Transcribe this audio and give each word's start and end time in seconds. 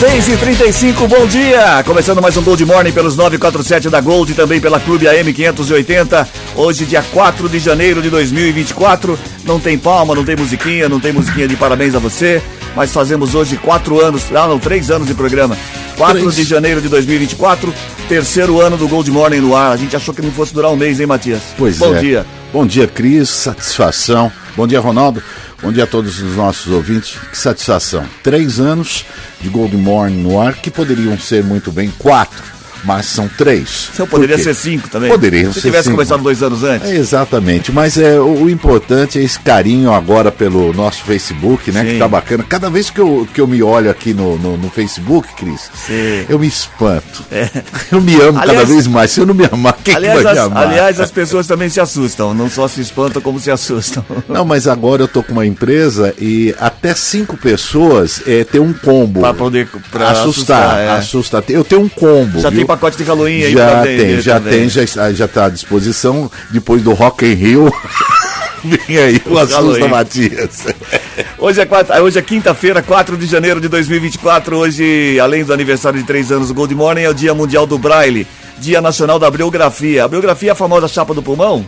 6 0.00 0.28
e 0.28 0.36
35 0.38 1.08
bom 1.08 1.26
dia! 1.26 1.82
Começando 1.84 2.22
mais 2.22 2.34
um 2.34 2.42
Gold 2.42 2.64
Morning 2.64 2.90
pelos 2.90 3.18
947 3.18 3.90
da 3.90 4.00
Gold 4.00 4.32
e 4.32 4.34
também 4.34 4.58
pela 4.58 4.80
Clube 4.80 5.06
AM 5.06 5.30
580. 5.30 6.26
Hoje, 6.56 6.86
dia 6.86 7.02
4 7.02 7.46
de 7.50 7.58
janeiro 7.58 8.00
de 8.00 8.08
2024. 8.08 9.18
Não 9.44 9.60
tem 9.60 9.76
palma, 9.76 10.14
não 10.14 10.24
tem 10.24 10.34
musiquinha, 10.36 10.88
não 10.88 10.98
tem 10.98 11.12
musiquinha 11.12 11.46
de 11.46 11.54
parabéns 11.54 11.94
a 11.94 11.98
você, 11.98 12.42
mas 12.74 12.94
fazemos 12.94 13.34
hoje 13.34 13.58
quatro 13.58 14.00
anos, 14.00 14.24
ah 14.34 14.48
não, 14.48 14.58
três 14.58 14.90
anos 14.90 15.06
de 15.06 15.12
programa. 15.12 15.54
4 15.98 16.18
Três. 16.18 16.34
de 16.34 16.44
janeiro 16.44 16.80
de 16.80 16.88
2024, 16.88 17.74
terceiro 18.08 18.58
ano 18.58 18.78
do 18.78 18.88
Gold 18.88 19.10
Morning 19.10 19.40
no 19.40 19.54
ar. 19.54 19.72
A 19.72 19.76
gente 19.76 19.94
achou 19.94 20.14
que 20.14 20.22
não 20.22 20.32
fosse 20.32 20.54
durar 20.54 20.70
um 20.70 20.76
mês, 20.76 20.98
hein, 20.98 21.06
Matias? 21.06 21.42
Pois 21.58 21.76
bom 21.76 21.94
é. 21.94 21.98
dia. 22.00 22.26
Bom 22.50 22.66
dia, 22.66 22.86
Cris. 22.86 23.28
Satisfação. 23.28 24.32
Bom 24.60 24.66
dia, 24.66 24.78
Ronaldo. 24.78 25.22
Bom 25.62 25.72
dia 25.72 25.84
a 25.84 25.86
todos 25.86 26.20
os 26.20 26.36
nossos 26.36 26.70
ouvintes. 26.70 27.16
Que 27.30 27.38
satisfação. 27.38 28.04
Três 28.22 28.60
anos 28.60 29.06
de 29.40 29.48
Gold 29.48 29.74
Morning 29.74 30.22
no 30.22 30.38
ar, 30.38 30.56
que 30.56 30.70
poderiam 30.70 31.18
ser 31.18 31.42
muito 31.42 31.72
bem 31.72 31.90
quatro, 31.96 32.44
mas 32.84 33.06
são 33.06 33.28
três. 33.28 33.90
Então 33.94 34.06
poderia 34.06 34.38
ser 34.38 34.54
cinco 34.54 34.88
também. 34.88 35.10
Poderiam 35.10 35.52
Se 35.52 35.60
tivesse 35.60 35.84
cinco. 35.84 35.96
começado 35.96 36.22
dois 36.22 36.42
anos 36.42 36.62
antes. 36.64 36.88
É, 36.90 36.96
exatamente, 36.96 37.72
mas 37.72 37.96
é, 37.98 38.18
o, 38.20 38.44
o 38.44 38.50
importante 38.50 39.18
é 39.18 39.22
esse 39.22 39.38
carinho 39.40 39.92
agora 39.92 40.30
pelo 40.32 40.72
nosso 40.72 41.02
Facebook, 41.04 41.70
né? 41.72 41.82
Sim. 41.82 41.86
Que 41.92 41.98
tá 41.98 42.08
bacana. 42.08 42.44
Cada 42.48 42.70
vez 42.70 42.90
que 42.90 43.00
eu, 43.00 43.26
que 43.32 43.40
eu 43.40 43.46
me 43.46 43.62
olho 43.62 43.90
aqui 43.90 44.12
no, 44.14 44.38
no, 44.38 44.56
no 44.56 44.70
Facebook, 44.70 45.28
Cris, 45.36 45.70
Sim. 45.86 46.24
eu 46.28 46.38
me 46.38 46.46
espanto. 46.46 47.24
Eu 47.90 48.00
me 48.00 48.14
amo 48.20 48.38
cada 48.38 48.52
Aliás- 48.52 48.68
vez 48.68 48.86
mais. 48.86 49.10
Se 49.10 49.20
eu 49.20 49.26
não 49.26 49.34
me 49.34 49.44
amar, 49.50 49.76
quem 49.82 49.94
Aliás, 49.94 50.18
que 50.18 50.22
vai 50.24 50.32
as, 50.32 50.38
me 50.38 50.44
amar? 50.46 50.66
aliás, 50.68 51.00
as 51.00 51.10
pessoas 51.10 51.46
também 51.46 51.68
se 51.68 51.80
assustam. 51.80 52.32
Não 52.34 52.48
só 52.48 52.68
se 52.68 52.80
espantam, 52.80 53.20
como 53.20 53.40
se 53.40 53.50
assustam. 53.50 54.04
Não, 54.28 54.44
mas 54.44 54.66
agora 54.68 55.02
eu 55.02 55.08
tô 55.08 55.22
com 55.22 55.32
uma 55.32 55.44
empresa 55.46 56.14
e 56.18 56.54
até 56.60 56.94
cinco 56.94 57.36
pessoas 57.36 58.22
é, 58.26 58.44
tem 58.44 58.60
um 58.60 58.72
combo. 58.72 59.20
Pra 59.20 59.34
poder- 59.34 59.68
pra 59.90 60.10
assustar. 60.10 60.62
assustar, 60.62 60.78
é. 60.80 60.88
assustar. 60.90 61.44
Eu 61.48 61.64
tenho 61.64 61.82
um 61.82 61.88
combo. 61.88 62.40
Já 62.40 62.48
viu? 62.50 62.58
tem 62.58 62.66
pacote 62.70 62.96
de 62.96 63.02
Halloween 63.04 63.42
aí 63.42 63.52
Já 63.52 63.68
pra 63.70 63.82
tem, 63.82 64.20
já 64.20 64.34
também. 64.34 64.52
tem, 64.60 64.68
já, 64.68 64.82
está- 64.84 65.12
já 65.12 65.26
tá 65.28 65.46
à 65.46 65.48
disposição. 65.48 66.30
Depois 66.50 66.82
do 66.82 66.92
Rock 66.92 67.24
in 67.26 67.34
Rio. 67.34 67.72
Vem 68.62 68.98
aí 68.98 69.22
o 69.26 69.34
Halloween. 69.34 69.88
Matias. 69.88 70.66
Hoje 71.38 71.60
é, 71.62 71.66
quatro- 71.66 71.94
hoje 72.02 72.18
é 72.18 72.22
quinta-feira, 72.22 72.82
4 72.82 73.16
de 73.16 73.26
janeiro 73.26 73.60
de 73.60 73.68
2024. 73.68 74.56
Hoje, 74.56 75.18
além 75.18 75.44
do 75.44 75.52
aniversário 75.52 75.98
de 75.98 76.06
três 76.06 76.30
anos 76.30 76.48
do 76.48 76.54
Gold 76.54 76.74
Morning, 76.74 77.02
é 77.02 77.08
o 77.10 77.14
Dia 77.14 77.34
Mundial 77.34 77.66
do 77.66 77.78
Braille, 77.78 78.26
Dia 78.58 78.80
Nacional 78.80 79.18
da 79.18 79.30
Biografia. 79.30 80.04
A 80.04 80.08
biografia 80.08 80.50
é 80.50 80.52
a 80.52 80.54
famosa 80.54 80.86
chapa 80.88 81.14
do 81.14 81.22
pulmão? 81.22 81.64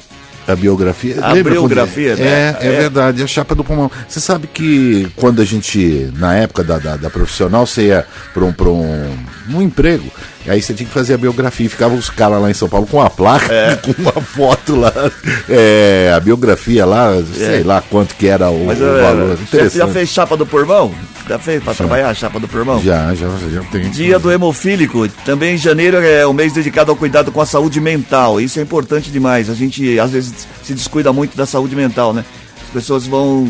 A 0.47 0.55
biografia. 0.57 1.17
A 1.23 1.33
lembra 1.33 1.53
biografia, 1.53 2.13
é, 2.13 2.17
né? 2.17 2.57
É, 2.61 2.67
É. 2.67 2.71
verdade, 2.81 3.23
a 3.23 3.27
chapa 3.29 3.55
do 3.55 3.63
pulmão. 3.65 3.91
Você 4.09 4.19
sabe 4.21 4.47
que 4.53 5.07
quando 5.17 5.41
a 5.41 5.45
gente, 5.45 6.11
na 6.17 6.35
época 6.35 6.63
da, 6.65 6.79
da, 6.79 6.97
da 6.97 7.09
profissional, 7.09 7.65
você 7.65 7.87
ia 7.87 8.05
para 8.35 8.45
um, 8.45 8.53
pra 8.53 8.69
um, 8.69 9.17
um 9.51 9.63
emprego, 9.63 10.05
aí 10.51 10.61
você 10.63 10.75
tinha 10.75 10.87
que 10.87 10.93
fazer 10.93 11.15
a 11.15 11.19
biografia. 11.19 11.67
E 11.67 11.69
ficavam 11.69 11.97
os 11.97 12.11
caras 12.11 12.41
lá 12.41 12.51
em 12.51 12.55
São 12.55 12.69
Paulo 12.69 12.87
com 12.87 12.99
uma 12.99 13.11
placa, 13.11 13.53
É. 13.53 13.77
com 13.83 13.93
uma 14.03 14.13
foto 14.13 14.77
lá, 14.77 14.93
é, 15.49 16.13
a 16.15 16.21
biografia 16.21 16.85
lá, 16.87 17.13
sei 17.35 17.63
lá 17.63 17.83
quanto 17.83 18.15
que 18.15 18.27
era 18.27 18.51
o, 18.51 18.67
Mas 18.67 18.81
o 18.81 18.85
é, 18.87 19.03
valor. 19.03 19.39
já, 19.53 19.69
já 19.69 19.89
fez 19.89 20.09
chapa 20.09 20.37
do 20.37 20.47
pulmão? 20.47 20.95
Já 21.29 21.39
fez 21.39 21.63
pra 21.63 21.73
trabalhar 21.75 22.09
a 22.11 22.15
chapa 22.15 22.41
do 22.41 22.49
pulmão? 22.49 22.83
Já, 22.83 23.15
já, 23.15 23.29
já 23.53 23.63
tem. 23.71 23.91
Dia 23.91 24.19
do 24.19 24.31
hemofílico. 24.31 25.09
Também 25.25 25.55
em 25.55 25.59
janeiro 25.59 25.99
é 25.99 26.27
o 26.27 26.33
mês 26.33 26.53
dedicado 26.53 26.91
ao 26.91 26.97
cuidado 26.97 27.31
com 27.31 27.41
a 27.41 27.47
saúde 27.47 27.81
mental. 27.81 28.41
Isso 28.41 28.59
é 28.59 28.63
importante 28.63 29.11
demais. 29.11 29.49
A 29.49 29.55
gente 29.55 29.99
às 29.99 30.11
vezes 30.11 30.33
se 30.65 30.75
descuida 30.75 31.13
muito 31.13 31.37
da 31.37 31.47
saúde 31.47 31.77
mental, 31.77 32.13
né? 32.13 32.25
As 32.67 32.71
pessoas 32.73 33.07
vão 33.07 33.49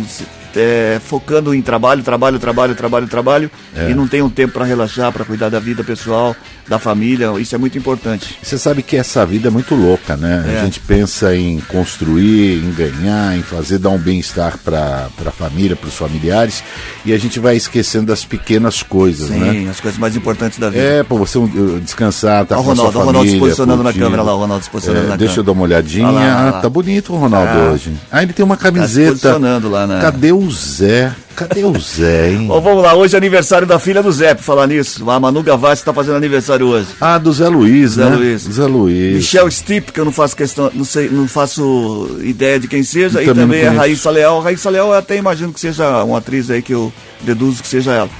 é, 0.56 1.00
focando 1.04 1.54
em 1.54 1.62
trabalho, 1.62 2.02
trabalho, 2.02 2.38
trabalho, 2.38 2.74
trabalho, 2.74 3.06
trabalho 3.06 3.50
É. 3.76 3.90
e 3.90 3.94
não 3.94 4.06
tem 4.06 4.22
um 4.22 4.30
tempo 4.30 4.54
para 4.54 4.64
relaxar, 4.64 5.12
para 5.12 5.24
cuidar 5.24 5.48
da 5.48 5.58
vida 5.60 5.82
pessoal, 5.84 6.34
da 6.68 6.78
família. 6.78 7.30
Isso 7.38 7.54
é 7.54 7.58
muito 7.58 7.76
importante. 7.76 8.36
Você 8.42 8.56
sabe 8.56 8.82
que 8.82 8.96
essa 8.96 9.26
vida 9.26 9.48
é 9.48 9.50
muito 9.50 9.74
louca, 9.74 10.16
né? 10.16 10.44
É. 10.56 10.60
A 10.60 10.64
gente 10.64 10.80
pensa 10.80 11.34
em 11.34 11.60
construir, 11.60 12.62
em 12.64 12.70
ganhar, 12.72 13.36
em 13.36 13.42
fazer 13.42 13.78
dar 13.78 13.90
um 13.90 13.98
bem-estar 13.98 14.58
para 14.58 15.08
a 15.26 15.30
família, 15.30 15.74
para 15.76 15.88
os 15.88 15.94
familiares, 15.96 16.62
e 17.04 17.12
a 17.12 17.18
gente 17.18 17.38
vai 17.40 17.56
esquecendo 17.56 18.06
das 18.06 18.24
pequenas 18.24 18.82
coisas, 18.82 19.28
Sim, 19.28 19.38
né? 19.64 19.70
as 19.70 19.80
coisas 19.80 19.98
mais 19.98 20.14
importantes 20.16 20.58
da 20.58 20.70
vida. 20.70 20.82
É, 20.82 21.02
para 21.02 21.16
você 21.16 21.38
descansar, 21.80 22.46
tá 22.46 22.58
o 22.58 22.64
com 22.64 22.70
a 22.72 22.76
sua 22.76 22.84
Ronaldo, 22.86 22.98
olha 22.98 23.10
o 23.10 23.12
família. 23.12 23.12
Ronaldo 23.12 23.30
se 23.30 23.38
posicionando 23.38 23.78
na 23.82 23.84
curtindo. 23.84 24.04
câmera 24.04 24.22
lá, 24.22 24.34
o 24.34 24.38
Ronaldo 24.38 24.64
se 24.64 24.70
posicionando 24.70 25.06
É, 25.06 25.08
na 25.10 25.16
Deixa 25.16 25.32
eu 25.40 25.44
câmera. 25.44 25.46
dar 25.46 25.52
uma 25.52 25.62
olhadinha. 25.64 26.06
Olha 26.08 26.14
lá, 26.14 26.20
olha 26.22 26.50
lá. 26.52 26.58
Ah, 26.58 26.60
tá 26.62 26.68
bonito 26.68 27.12
o 27.12 27.16
Ronaldo 27.16 27.52
Ah. 27.52 27.70
hoje. 27.72 27.92
Ah, 28.10 28.22
ele 28.22 28.32
tem 28.32 28.44
uma 28.44 28.56
camiseta. 28.56 29.10
posicionando 29.10 29.68
lá, 29.70 29.86
né? 29.86 29.98
Cadê 30.00 30.32
o 30.32 30.41
Zé? 30.50 31.14
Cadê 31.34 31.64
o 31.64 31.78
Zé, 31.78 32.30
hein? 32.32 32.46
Bom, 32.46 32.60
vamos 32.60 32.82
lá, 32.82 32.94
hoje 32.94 33.14
é 33.14 33.18
aniversário 33.18 33.66
da 33.66 33.78
filha 33.78 34.02
do 34.02 34.12
Zé, 34.12 34.34
por 34.34 34.42
falar 34.42 34.66
nisso. 34.66 35.08
A 35.08 35.18
Manu 35.18 35.42
Gavassi 35.42 35.82
está 35.82 35.92
fazendo 35.92 36.16
aniversário 36.16 36.66
hoje. 36.66 36.88
Ah, 37.00 37.18
do 37.18 37.32
Zé 37.32 37.48
Luiz, 37.48 37.92
Zé 37.92 38.04
né? 38.04 38.16
Luiz. 38.16 38.42
Zé 38.42 38.64
Luiz. 38.64 39.14
Michel 39.16 39.50
Stipe, 39.50 39.92
que 39.92 40.00
eu 40.00 40.04
não 40.04 40.12
faço 40.12 40.36
questão, 40.36 40.70
não 40.74 40.84
sei, 40.84 41.08
não 41.08 41.26
faço 41.26 42.18
ideia 42.22 42.60
de 42.60 42.68
quem 42.68 42.82
seja, 42.82 43.18
Eu 43.20 43.22
e 43.22 43.26
também 43.26 43.42
também 43.42 43.60
é. 43.62 43.68
Raíssa 43.68 44.10
Leal. 44.10 44.40
Raíssa 44.40 44.70
Leal 44.70 44.88
eu 44.88 44.94
até 44.94 45.16
imagino 45.16 45.52
que 45.52 45.60
seja 45.60 46.04
uma 46.04 46.18
atriz 46.18 46.50
aí 46.50 46.62
que 46.62 46.72
eu 46.72 46.92
deduzo 47.22 47.62
que 47.62 47.68
seja 47.68 47.92
ela. 47.92 48.10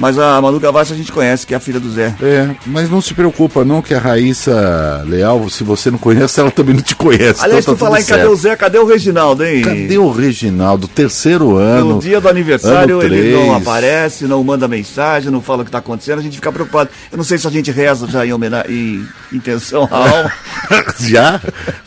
Mas 0.00 0.18
a 0.18 0.40
Manu 0.40 0.58
Gavassi 0.58 0.94
a 0.94 0.96
gente 0.96 1.12
conhece, 1.12 1.46
que 1.46 1.52
é 1.52 1.58
a 1.58 1.60
filha 1.60 1.78
do 1.78 1.92
Zé. 1.92 2.14
É, 2.22 2.48
mas 2.64 2.88
não 2.88 3.02
se 3.02 3.12
preocupa 3.12 3.66
não 3.66 3.82
que 3.82 3.92
a 3.92 3.98
Raíssa 3.98 5.04
Leal, 5.06 5.46
se 5.50 5.62
você 5.62 5.90
não 5.90 5.98
conhece, 5.98 6.40
ela 6.40 6.50
também 6.50 6.74
não 6.74 6.82
te 6.82 6.96
conhece. 6.96 7.44
Aliás, 7.44 7.64
então 7.64 7.74
tá 7.74 7.84
falar 7.84 7.98
tudo 7.98 8.06
em 8.06 8.08
cadê 8.08 8.26
o 8.26 8.34
Zé, 8.34 8.56
cadê 8.56 8.78
o 8.78 8.86
Reginaldo, 8.86 9.44
hein? 9.44 9.60
Cadê 9.60 9.98
o 9.98 10.10
Reginaldo? 10.10 10.88
Terceiro 10.88 11.56
ano. 11.56 11.96
No 11.96 12.00
dia 12.00 12.18
do 12.18 12.30
aniversário 12.30 13.02
ele 13.02 13.34
não 13.36 13.54
aparece, 13.54 14.24
não 14.24 14.42
manda 14.42 14.66
mensagem, 14.66 15.30
não 15.30 15.42
fala 15.42 15.60
o 15.60 15.64
que 15.66 15.68
está 15.68 15.78
acontecendo, 15.80 16.18
a 16.20 16.22
gente 16.22 16.36
fica 16.36 16.50
preocupado. 16.50 16.88
Eu 17.12 17.18
não 17.18 17.24
sei 17.24 17.36
se 17.36 17.46
a 17.46 17.50
gente 17.50 17.70
reza 17.70 18.06
já 18.06 18.24
em, 18.24 18.32
homenagem, 18.32 18.72
em 18.74 19.36
intenção 19.36 19.86
à 19.90 19.96
alma. 19.96 20.32
Já? 21.00 21.40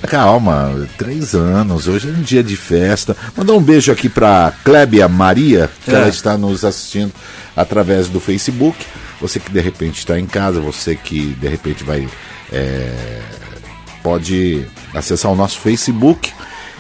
Calma, 0.08 0.88
três 0.98 1.34
anos. 1.34 1.88
Hoje 1.88 2.10
é 2.10 2.12
um 2.12 2.22
dia 2.22 2.44
de 2.44 2.56
festa. 2.56 3.16
Mandar 3.36 3.54
um 3.54 3.62
beijo 3.62 3.92
aqui 3.92 4.10
pra 4.10 4.52
Clébia 4.64 5.08
Maria, 5.08 5.70
que 5.86 5.92
É. 5.92 5.96
ela 5.96 6.10
está 6.10 6.38
nos 6.38 6.66
assistindo 6.66 7.12
através 7.56 8.10
do 8.10 8.20
Facebook. 8.20 8.86
Você 9.22 9.40
que 9.40 9.52
de 9.52 9.62
repente 9.62 10.00
está 10.00 10.20
em 10.20 10.26
casa, 10.26 10.60
você 10.60 10.96
que 10.96 11.34
de 11.34 11.48
repente 11.48 11.84
vai. 11.84 12.08
é, 12.52 13.22
pode 14.04 14.66
acessar 14.94 15.32
o 15.32 15.36
nosso 15.36 15.60
Facebook. 15.60 16.32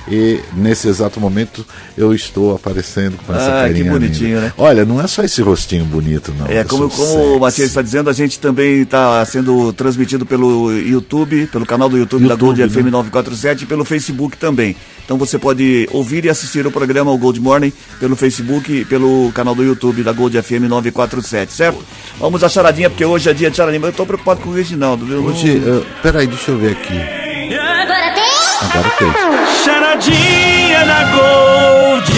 E 0.05 0.41
nesse 0.53 0.87
exato 0.89 1.17
momento 1.19 1.65
eu 1.97 2.13
estou 2.13 2.53
aparecendo 2.55 3.15
com 3.25 3.33
essa 3.33 3.45
Ah, 3.45 3.67
que 3.67 3.73
carinha 3.73 3.91
bonitinho, 3.91 4.27
linda. 4.35 4.41
né? 4.41 4.53
Olha, 4.57 4.83
não 4.83 4.99
é 4.99 5.07
só 5.07 5.23
esse 5.23 5.41
rostinho 5.41 5.85
bonito, 5.85 6.33
não. 6.37 6.45
É, 6.47 6.59
Eu 6.61 6.65
como, 6.65 6.89
como 6.89 7.35
o. 7.37 7.39
Matias 7.39 7.69
está 7.69 7.81
dizendo, 7.81 8.09
a 8.09 8.13
gente 8.13 8.37
também 8.39 8.81
está 8.81 9.23
sendo 9.25 9.71
transmitido 9.71 10.25
pelo 10.25 10.71
YouTube, 10.73 11.47
pelo 11.47 11.65
canal 11.65 11.87
do 11.87 11.97
YouTube, 11.97 12.23
da 12.27 12.33
YouTube, 12.33 12.45
Gold 12.57 12.61
né? 12.61 12.67
FM 12.69 12.91
947 12.91 13.63
e 13.63 13.65
pelo 13.65 13.85
Facebook 13.85 14.35
também. 14.35 14.75
Então 15.05 15.17
você 15.17 15.37
pode 15.39 15.87
ouvir 15.91 16.25
e 16.25 16.29
assistir 16.29 16.65
o 16.67 16.71
programa 16.71 17.11
o 17.11 17.17
Gold 17.17 17.39
Morning 17.39 17.71
pelo 17.99 18.15
Facebook 18.15 18.71
e 18.71 18.85
pelo 18.85 19.31
canal 19.33 19.55
do 19.55 19.63
YouTube 19.63 20.03
da 20.03 20.11
Gold 20.11 20.41
FM 20.41 20.67
947, 20.69 21.51
certo? 21.53 21.83
Vamos 22.19 22.43
à 22.43 22.49
charadinha, 22.49 22.89
porque 22.89 23.05
hoje 23.05 23.29
é 23.29 23.33
dia 23.33 23.49
de 23.49 23.55
charadinha. 23.57 23.79
mas 23.79 23.87
Eu 23.87 23.91
estou 23.91 24.05
preocupado 24.05 24.41
com 24.41 24.49
o 24.49 24.53
Reginaldo, 24.53 25.05
viu? 25.05 25.23
Hoje, 25.25 25.61
eh, 25.65 25.81
peraí, 26.01 26.27
deixa 26.27 26.51
eu 26.51 26.57
ver 26.57 26.71
aqui. 26.73 26.93
Agora 28.69 28.89
tem? 28.97 29.11
Charadinha 29.63 30.85
da 30.85 31.03
Gold. 31.11 32.13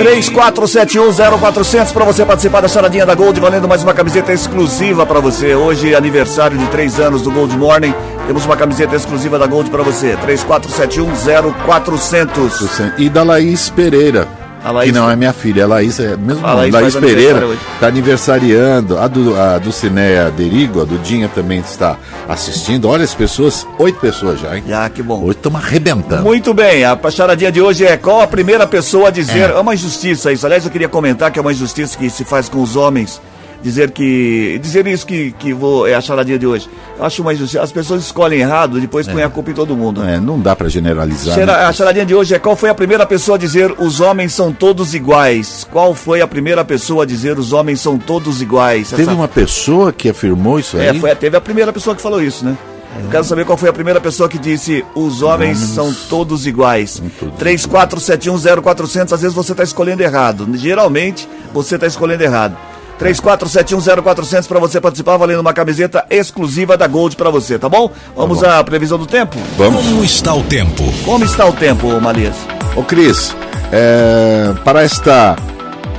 34710400 0.00 1.92
para 1.92 2.06
você 2.06 2.24
participar 2.24 2.62
da 2.62 2.68
charadinha 2.68 3.04
da 3.04 3.14
Gold, 3.14 3.38
valendo 3.38 3.68
mais 3.68 3.82
uma 3.82 3.92
camiseta 3.92 4.32
exclusiva 4.32 5.04
para 5.04 5.20
você. 5.20 5.54
Hoje, 5.54 5.94
aniversário 5.94 6.56
de 6.56 6.66
3 6.68 7.00
anos 7.00 7.20
do 7.20 7.30
Gold 7.30 7.54
Morning. 7.56 7.94
Temos 8.26 8.46
uma 8.46 8.56
camiseta 8.56 8.96
exclusiva 8.96 9.38
da 9.38 9.46
Gold 9.46 9.68
para 9.68 9.82
você. 9.82 10.16
34710400. 10.24 12.94
E 12.96 13.10
da 13.10 13.22
Laís 13.22 13.68
Pereira. 13.68 14.39
Laís- 14.70 14.92
que 14.92 14.98
não 14.98 15.10
é 15.10 15.16
minha 15.16 15.32
filha, 15.32 15.64
a 15.64 15.66
Laís 15.66 15.98
é 15.98 16.16
mesmo 16.16 16.46
A 16.46 16.52
Laís 16.54 16.74
Laís, 16.74 16.94
Pereira 16.96 17.46
está 17.74 17.86
aniversariando. 17.86 18.98
A 18.98 19.08
do, 19.08 19.40
a 19.40 19.58
do 19.58 19.72
Cineia 19.72 20.30
Derigo, 20.30 20.82
a 20.82 20.84
Dudinha 20.84 21.28
também 21.28 21.60
está 21.60 21.96
assistindo. 22.28 22.88
Olha 22.88 23.04
as 23.04 23.14
pessoas, 23.14 23.66
oito 23.78 23.98
pessoas 24.00 24.40
já, 24.40 24.56
hein? 24.56 24.64
Ah, 24.72 24.88
que 24.90 25.02
bom. 25.02 25.22
Hoje 25.22 25.30
estamos 25.38 25.62
arrebentando. 25.64 26.22
Muito 26.22 26.52
bem, 26.52 26.84
a 26.84 26.98
charadinha 27.10 27.50
de 27.50 27.60
hoje 27.60 27.84
é 27.84 27.96
qual 27.96 28.20
a 28.20 28.26
primeira 28.26 28.66
pessoa 28.66 29.08
a 29.08 29.10
dizer. 29.10 29.50
É. 29.50 29.54
uma 29.58 29.74
injustiça 29.74 30.32
isso. 30.32 30.44
Aliás, 30.46 30.64
eu 30.64 30.70
queria 30.70 30.88
comentar 30.88 31.30
que 31.30 31.38
é 31.38 31.42
uma 31.42 31.52
injustiça 31.52 31.96
que 31.96 32.10
se 32.10 32.24
faz 32.24 32.48
com 32.48 32.60
os 32.62 32.76
homens 32.76 33.20
dizer 33.62 33.90
que. 33.90 34.58
dizer 34.62 34.86
isso 34.86 35.06
que, 35.06 35.32
que 35.32 35.52
vou, 35.52 35.86
é 35.86 35.94
a 35.94 36.00
charadinha 36.00 36.38
de 36.38 36.46
hoje. 36.46 36.68
Eu 36.98 37.04
acho 37.04 37.22
uma 37.22 37.32
injustiça. 37.32 37.62
As 37.62 37.72
pessoas 37.72 38.02
escolhem 38.04 38.40
errado, 38.40 38.80
depois 38.80 39.06
põem 39.08 39.22
a 39.22 39.28
culpa 39.28 39.50
em 39.50 39.54
todo 39.54 39.76
mundo. 39.76 40.02
É, 40.02 40.18
não 40.20 40.38
dá 40.40 40.54
pra 40.56 40.68
generalizar. 40.68 41.34
Chara- 41.34 41.58
né? 41.58 41.64
A 41.64 41.72
charadinha 41.72 42.04
de 42.06 42.14
hoje 42.14 42.34
é 42.34 42.38
qual 42.38 42.56
foi 42.56 42.68
a 42.70 42.74
primeira 42.74 43.04
pessoa 43.06 43.36
a 43.36 43.38
dizer 43.38 43.74
os 43.78 44.00
homens 44.00 44.32
são 44.32 44.52
todos 44.52 44.94
iguais? 44.94 45.66
Qual 45.70 45.94
foi 45.94 46.20
a 46.20 46.26
primeira 46.26 46.64
pessoa 46.64 47.02
a 47.04 47.06
dizer 47.06 47.38
os 47.38 47.52
homens 47.52 47.80
são 47.80 47.98
todos 47.98 48.40
iguais? 48.42 48.90
Teve 48.90 49.02
Essa- 49.02 49.12
uma 49.12 49.28
pessoa 49.28 49.92
que 49.92 50.08
afirmou 50.08 50.58
isso 50.58 50.76
aí? 50.76 50.88
É, 50.88 50.94
foi, 50.94 51.14
teve 51.14 51.36
a 51.36 51.40
primeira 51.40 51.72
pessoa 51.72 51.94
que 51.96 52.02
falou 52.02 52.22
isso, 52.22 52.44
né? 52.44 52.56
Eu 53.04 53.08
quero 53.08 53.22
saber 53.22 53.44
qual 53.44 53.56
foi 53.56 53.68
a 53.68 53.72
primeira 53.72 54.00
pessoa 54.00 54.28
que 54.28 54.36
disse 54.36 54.84
os 54.96 55.22
homens 55.22 55.58
são 55.58 55.94
todos 56.08 56.44
iguais. 56.44 57.00
34710400, 57.38 59.12
às 59.12 59.20
vezes 59.22 59.34
você 59.34 59.52
está 59.52 59.62
escolhendo 59.62 60.02
errado. 60.02 60.46
Geralmente 60.54 61.28
você 61.52 61.76
está 61.76 61.86
escolhendo 61.86 62.22
errado. 62.24 62.56
34710400 63.00 64.46
para 64.46 64.60
você 64.60 64.80
participar, 64.80 65.16
valendo 65.16 65.40
uma 65.40 65.52
camiseta 65.54 66.04
exclusiva 66.10 66.76
da 66.76 66.86
Gold 66.86 67.16
para 67.16 67.30
você, 67.30 67.58
tá 67.58 67.68
bom? 67.68 67.90
Vamos 68.14 68.44
à 68.44 68.62
previsão 68.62 68.98
do 68.98 69.06
tempo? 69.06 69.38
Vamos. 69.56 69.84
Como 69.84 70.04
está 70.04 70.34
o 70.34 70.42
tempo? 70.42 70.84
Como 71.04 71.24
está 71.24 71.46
o 71.46 71.52
tempo, 71.52 72.00
Malias? 72.00 72.36
Ô 72.76 72.82
Cris, 72.82 73.34
é, 73.72 74.52
para 74.64 74.82
esta 74.82 75.36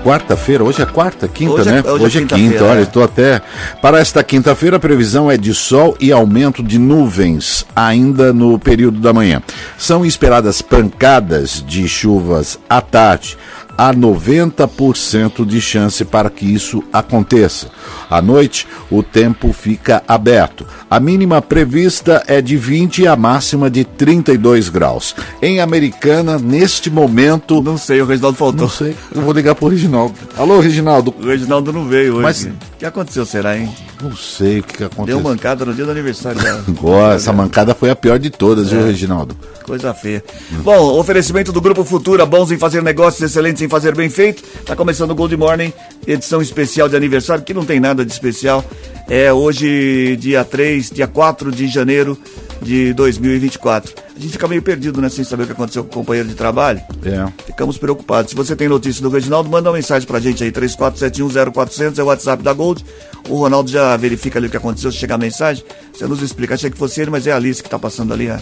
quarta-feira, 0.04 0.64
hoje 0.64 0.82
é 0.82 0.86
quarta, 0.86 1.28
quinta, 1.28 1.54
Hoje 1.54 1.70
é- 1.70 1.72
né? 1.74 1.84
hoje 1.86 2.04
é 2.04 2.08
é 2.08 2.22
quinta-feira, 2.22 2.52
quinta, 2.54 2.64
olha, 2.66 2.80
é. 2.80 2.84
estou 2.84 3.04
até. 3.04 3.42
Para 3.82 4.00
esta 4.00 4.24
quinta-feira, 4.24 4.78
a 4.78 4.80
previsão 4.80 5.30
é 5.30 5.38
de 5.38 5.54
sol 5.54 5.96
e 6.00 6.12
aumento 6.12 6.64
de 6.64 6.78
nuvens 6.80 7.66
ainda 7.76 8.34
no 8.34 8.58
período 8.58 9.00
da 9.00 9.14
manhã. 9.14 9.42
São 9.78 10.06
esperadas 10.06 10.62
pancadas 10.62 11.64
de 11.66 11.88
chuvas 11.88 12.60
à 12.70 12.82
tarde. 12.82 13.38
Há 13.78 13.94
90% 13.94 15.46
de 15.46 15.60
chance 15.62 16.04
para 16.06 16.30
que 16.30 16.46
isso 16.46 16.84
aconteça. 16.92 17.68
À 18.10 18.22
noite, 18.22 18.68
o 18.90 19.02
tempo 19.02 19.52
fica 19.54 20.04
aberto. 20.08 20.66
A 20.90 21.00
mínima 21.00 21.42
prevista 21.42 22.24
é 22.28 22.42
de 22.42 22.58
20 22.58 23.04
e 23.04 23.08
a 23.08 23.16
máxima 23.16 23.70
de 23.70 23.84
32 23.86 24.70
graus. 24.70 25.16
Em 25.42 25.62
Americana, 25.62 26.38
neste 26.38 26.90
momento, 26.90 27.62
Não 27.62 27.78
sei, 27.78 28.02
o 28.02 28.06
Reginaldo 28.06 28.38
faltou. 28.38 28.62
não 28.64 28.70
sei. 28.70 28.96
Eu 29.16 29.22
vou 29.22 29.34
ligar 29.34 29.56
pro 29.56 29.68
Reginaldo. 29.70 30.14
Alô, 30.38 30.60
Reginaldo. 30.60 31.14
O 31.18 31.26
Reginaldo 31.26 31.72
não 31.72 31.86
veio 31.88 32.16
hoje. 32.16 32.22
Mas- 32.24 32.44
O 32.44 32.78
que 32.82 32.86
aconteceu, 32.86 33.26
será, 33.28 33.56
hein? 33.58 33.70
Não 34.02 34.16
sei 34.16 34.60
o 34.60 34.64
que, 34.64 34.74
que 34.74 34.80
Deu 34.80 34.88
aconteceu. 34.88 35.20
mancada 35.22 35.64
no 35.64 35.74
dia 35.74 35.86
do 35.86 35.92
aniversário 35.92 36.42
dela. 36.42 36.64
Agora, 36.68 37.16
essa 37.16 37.32
mancada 37.32 37.76
foi 37.76 37.92
a 37.92 37.96
pior 37.96 38.18
de 38.18 38.32
todas, 38.32 38.72
viu, 38.72 38.84
Reginaldo? 38.86 39.36
Coisa 39.64 39.94
feia. 39.94 40.24
Bom, 40.64 40.98
oferecimento 41.00 41.52
do 41.52 41.62
Grupo 41.62 41.84
Futura, 41.86 42.26
bons 42.26 42.52
em 42.52 42.58
fazer 42.58 42.82
negócios, 42.82 43.22
excelentes 43.22 43.61
em 43.66 43.70
fazer 43.70 43.96
bem 43.96 44.10
feito. 44.10 44.44
Tá 44.66 44.76
começando 44.76 45.12
o 45.12 45.16
Gold 45.16 45.36
Morning, 45.38 45.74
edição 46.08 46.42
especial 46.42 46.88
de 46.90 46.96
aniversário, 46.96 47.44
que 47.44 47.54
não 47.54 47.66
tem 47.66 47.80
nada 47.80 48.04
de 48.06 48.12
especial. 48.12 48.64
É 49.10 49.32
hoje, 49.34 50.16
dia 50.18 50.44
3, 50.46 50.90
dia 50.92 51.08
4 51.08 51.52
de 51.52 51.68
janeiro 51.68 52.18
de 52.62 52.94
2024. 52.94 53.94
A 54.16 54.20
gente 54.20 54.32
fica 54.34 54.48
meio 54.48 54.62
perdido, 54.62 55.02
né, 55.02 55.10
sem 55.10 55.24
saber 55.24 55.44
o 55.44 55.46
que 55.48 55.52
aconteceu 55.54 55.84
com 55.84 55.90
o 55.90 55.94
companheiro 55.94 56.30
de 56.30 56.36
trabalho. 56.36 56.80
É. 57.04 57.26
Ficamos 57.48 57.78
preocupados. 57.78 58.30
Se 58.30 58.36
você 58.36 58.56
tem 58.56 58.70
notícia 58.70 59.02
do 59.02 59.10
Reginaldo, 59.10 59.50
manda 59.50 59.70
uma 59.70 59.76
mensagem 59.76 60.08
pra 60.08 60.20
gente 60.20 60.44
aí, 60.44 60.52
34710400, 60.52 61.98
é 61.98 62.04
o 62.04 62.06
WhatsApp 62.06 62.44
da 62.44 62.54
Gold. 62.54 62.86
O 63.28 63.36
Ronaldo 63.38 63.70
já 63.70 63.96
verifica 63.98 64.38
ali 64.40 64.48
o 64.48 64.50
que 64.50 64.58
aconteceu, 64.58 64.92
se 64.92 64.98
chegar 64.98 65.16
a 65.16 65.18
mensagem, 65.18 65.64
você 65.94 66.06
nos 66.08 66.22
explica. 66.22 66.54
Achei 66.54 66.70
que 66.70 66.78
fosse 66.78 67.02
ele, 67.02 67.10
mas 67.12 67.26
é 67.28 67.32
a 67.32 67.36
Alice 67.36 67.62
que 67.64 67.70
tá 67.70 67.80
passando 67.80 68.14
ali, 68.14 68.30
ó. 68.30 68.38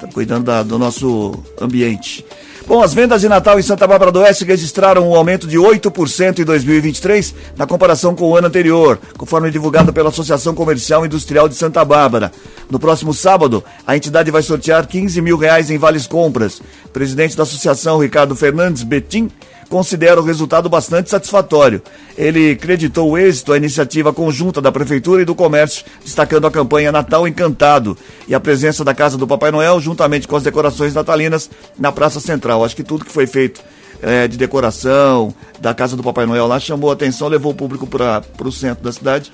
Tá 0.00 0.06
cuidando 0.12 0.44
da- 0.44 0.62
do 0.62 0.78
nosso 0.78 1.42
ambiente. 1.60 2.24
Bom, 2.66 2.82
as 2.82 2.92
vendas 2.92 3.20
de 3.20 3.28
Natal 3.28 3.60
em 3.60 3.62
Santa 3.62 3.86
Bárbara 3.86 4.10
do 4.10 4.18
Oeste 4.18 4.44
registraram 4.44 5.08
um 5.08 5.14
aumento 5.14 5.46
de 5.46 5.56
8% 5.56 6.40
em 6.40 6.44
2023 6.44 7.32
na 7.56 7.64
comparação 7.64 8.12
com 8.12 8.24
o 8.24 8.36
ano 8.36 8.48
anterior, 8.48 8.98
conforme 9.16 9.52
divulgado 9.52 9.92
pela 9.92 10.08
Associação 10.08 10.52
Comercial 10.52 11.04
e 11.04 11.06
Industrial 11.06 11.48
de 11.48 11.54
Santa 11.54 11.84
Bárbara. 11.84 12.32
No 12.68 12.80
próximo 12.80 13.14
sábado, 13.14 13.62
a 13.86 13.96
entidade 13.96 14.32
vai 14.32 14.42
sortear 14.42 14.84
15 14.84 15.22
mil 15.22 15.36
reais 15.36 15.70
em 15.70 15.78
vales 15.78 16.08
compras. 16.08 16.60
Presidente 16.92 17.36
da 17.36 17.44
associação, 17.44 18.00
Ricardo 18.00 18.34
Fernandes 18.34 18.82
Betim, 18.82 19.30
considera 19.68 20.20
o 20.20 20.24
resultado 20.24 20.68
bastante 20.68 21.10
satisfatório. 21.10 21.82
Ele 22.16 22.56
creditou 22.56 23.10
o 23.10 23.18
êxito 23.18 23.52
à 23.52 23.56
iniciativa 23.56 24.12
conjunta 24.12 24.60
da 24.60 24.72
Prefeitura 24.72 25.22
e 25.22 25.24
do 25.24 25.34
Comércio, 25.34 25.84
destacando 26.04 26.46
a 26.46 26.50
campanha 26.50 26.92
Natal 26.92 27.26
Encantado 27.26 27.96
e 28.26 28.34
a 28.34 28.40
presença 28.40 28.84
da 28.84 28.94
Casa 28.94 29.16
do 29.18 29.26
Papai 29.26 29.50
Noel, 29.50 29.80
juntamente 29.80 30.26
com 30.26 30.36
as 30.36 30.42
decorações 30.42 30.94
natalinas 30.94 31.50
na 31.78 31.92
Praça 31.92 32.20
Central. 32.20 32.64
Acho 32.64 32.76
que 32.76 32.84
tudo 32.84 33.04
que 33.04 33.12
foi 33.12 33.26
feito 33.26 33.60
eh, 34.02 34.28
de 34.28 34.36
decoração 34.36 35.34
da 35.60 35.74
Casa 35.74 35.96
do 35.96 36.02
Papai 36.02 36.26
Noel 36.26 36.46
lá 36.46 36.58
chamou 36.60 36.90
a 36.90 36.94
atenção, 36.94 37.28
levou 37.28 37.52
o 37.52 37.54
público 37.54 37.86
para 37.86 38.22
o 38.42 38.52
centro 38.52 38.84
da 38.84 38.92
cidade 38.92 39.32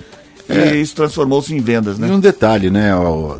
e 0.49 0.81
isso 0.81 0.95
transformou-se 0.95 1.53
em 1.53 1.59
vendas, 1.59 1.97
E 1.97 2.01
né? 2.01 2.07
um 2.11 2.19
detalhe, 2.19 2.69
né? 2.69 2.91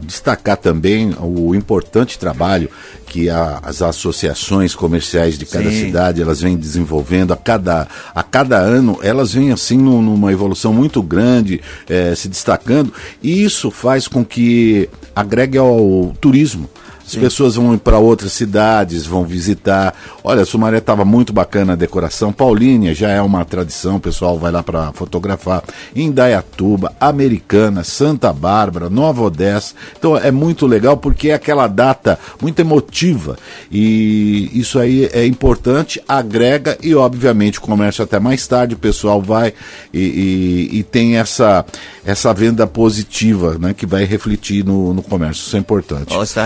destacar 0.01 0.57
também 0.57 1.13
o 1.19 1.53
importante 1.53 2.17
trabalho 2.17 2.69
que 3.05 3.29
a- 3.29 3.59
as 3.63 3.81
associações 3.81 4.73
comerciais 4.73 5.37
de 5.37 5.45
cada 5.45 5.69
Sim. 5.69 5.85
cidade 5.87 6.21
elas 6.21 6.41
vêm 6.41 6.55
desenvolvendo 6.57 7.33
a 7.33 7.37
cada, 7.37 7.87
a 8.15 8.23
cada 8.23 8.57
ano 8.57 8.97
elas 9.03 9.33
vêm 9.33 9.51
assim 9.51 9.77
num- 9.77 10.01
numa 10.01 10.31
evolução 10.31 10.73
muito 10.73 11.01
grande 11.03 11.61
eh, 11.89 12.13
se 12.15 12.27
destacando 12.27 12.91
e 13.21 13.43
isso 13.43 13.69
faz 13.69 14.07
com 14.07 14.23
que 14.25 14.89
agregue 15.15 15.57
ao 15.57 16.13
turismo 16.21 16.69
as 17.05 17.15
pessoas 17.15 17.55
vão 17.55 17.77
para 17.77 17.99
outras 17.99 18.31
cidades, 18.31 19.05
vão 19.05 19.25
visitar. 19.25 19.93
Olha, 20.23 20.45
Sumaré 20.45 20.77
estava 20.77 21.03
muito 21.03 21.33
bacana 21.33 21.73
a 21.73 21.75
decoração. 21.75 22.31
Paulínia 22.31 22.93
já 22.95 23.09
é 23.09 23.21
uma 23.21 23.43
tradição, 23.43 23.97
o 23.97 23.99
pessoal 23.99 24.39
vai 24.39 24.51
lá 24.51 24.63
para 24.63 24.91
fotografar. 24.93 25.63
Indaiatuba, 25.95 26.93
Americana, 26.99 27.83
Santa 27.83 28.31
Bárbara, 28.31 28.89
Nova 28.89 29.21
Odessa. 29.23 29.73
Então 29.97 30.15
é 30.17 30.31
muito 30.31 30.65
legal 30.65 30.95
porque 30.95 31.29
é 31.29 31.33
aquela 31.33 31.67
data 31.67 32.17
muito 32.41 32.59
emotiva. 32.59 33.37
E 33.71 34.49
isso 34.53 34.79
aí 34.79 35.09
é 35.11 35.25
importante, 35.25 36.01
agrega 36.07 36.77
e, 36.81 36.95
obviamente, 36.95 37.57
o 37.57 37.61
comércio 37.61 38.03
até 38.03 38.19
mais 38.19 38.47
tarde, 38.47 38.75
o 38.75 38.77
pessoal 38.77 39.21
vai 39.21 39.53
e, 39.93 39.99
e- 40.71 40.79
e 40.79 40.83
tem 40.83 41.17
essa, 41.17 41.65
essa 42.05 42.33
venda 42.33 42.65
positiva, 42.65 43.57
né? 43.59 43.73
Que 43.73 43.85
vai 43.85 44.05
refletir 44.05 44.63
no, 44.63 44.93
no 44.93 45.01
comércio. 45.01 45.41
Isso 45.45 45.55
é 45.55 45.59
importante. 45.59 46.13
Ó, 46.13 46.23
você 46.25 46.33
tá 46.35 46.45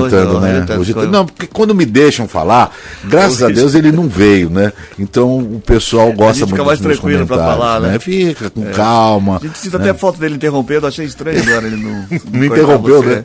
hoje, 0.00 0.16
ó, 0.16 0.40
né? 0.40 0.66
Hoje 0.78 0.92
Ficou- 0.92 1.08
não, 1.08 1.26
porque 1.26 1.46
quando 1.46 1.74
me 1.74 1.84
deixam 1.84 2.26
falar, 2.28 2.74
graças 3.04 3.42
a 3.42 3.48
Deus 3.48 3.74
ele 3.74 3.92
não 3.92 4.08
veio, 4.08 4.50
né? 4.50 4.72
Então 4.98 5.38
o 5.38 5.60
pessoal 5.64 6.12
gosta 6.12 6.40
gente 6.40 6.50
fica 6.50 6.64
muito 6.64 6.66
mais 6.66 6.80
tranquilo 6.80 7.26
pra 7.26 7.36
comentários, 7.36 7.64
falar, 7.64 7.80
né? 7.80 7.98
Fica 7.98 8.50
com 8.50 8.64
calma. 8.72 9.36
A 9.36 9.46
gente 9.46 9.58
cita 9.58 9.78
né? 9.78 9.84
até 9.84 9.90
a 9.90 9.94
foto 9.94 10.18
dele 10.18 10.36
interrompendo, 10.36 10.86
achei 10.86 11.04
estranho 11.04 11.42
agora 11.42 11.66
ele 11.66 11.76
não. 11.76 12.02
Cortar 12.18 12.44
interrompeu, 12.46 13.02
né? 13.02 13.24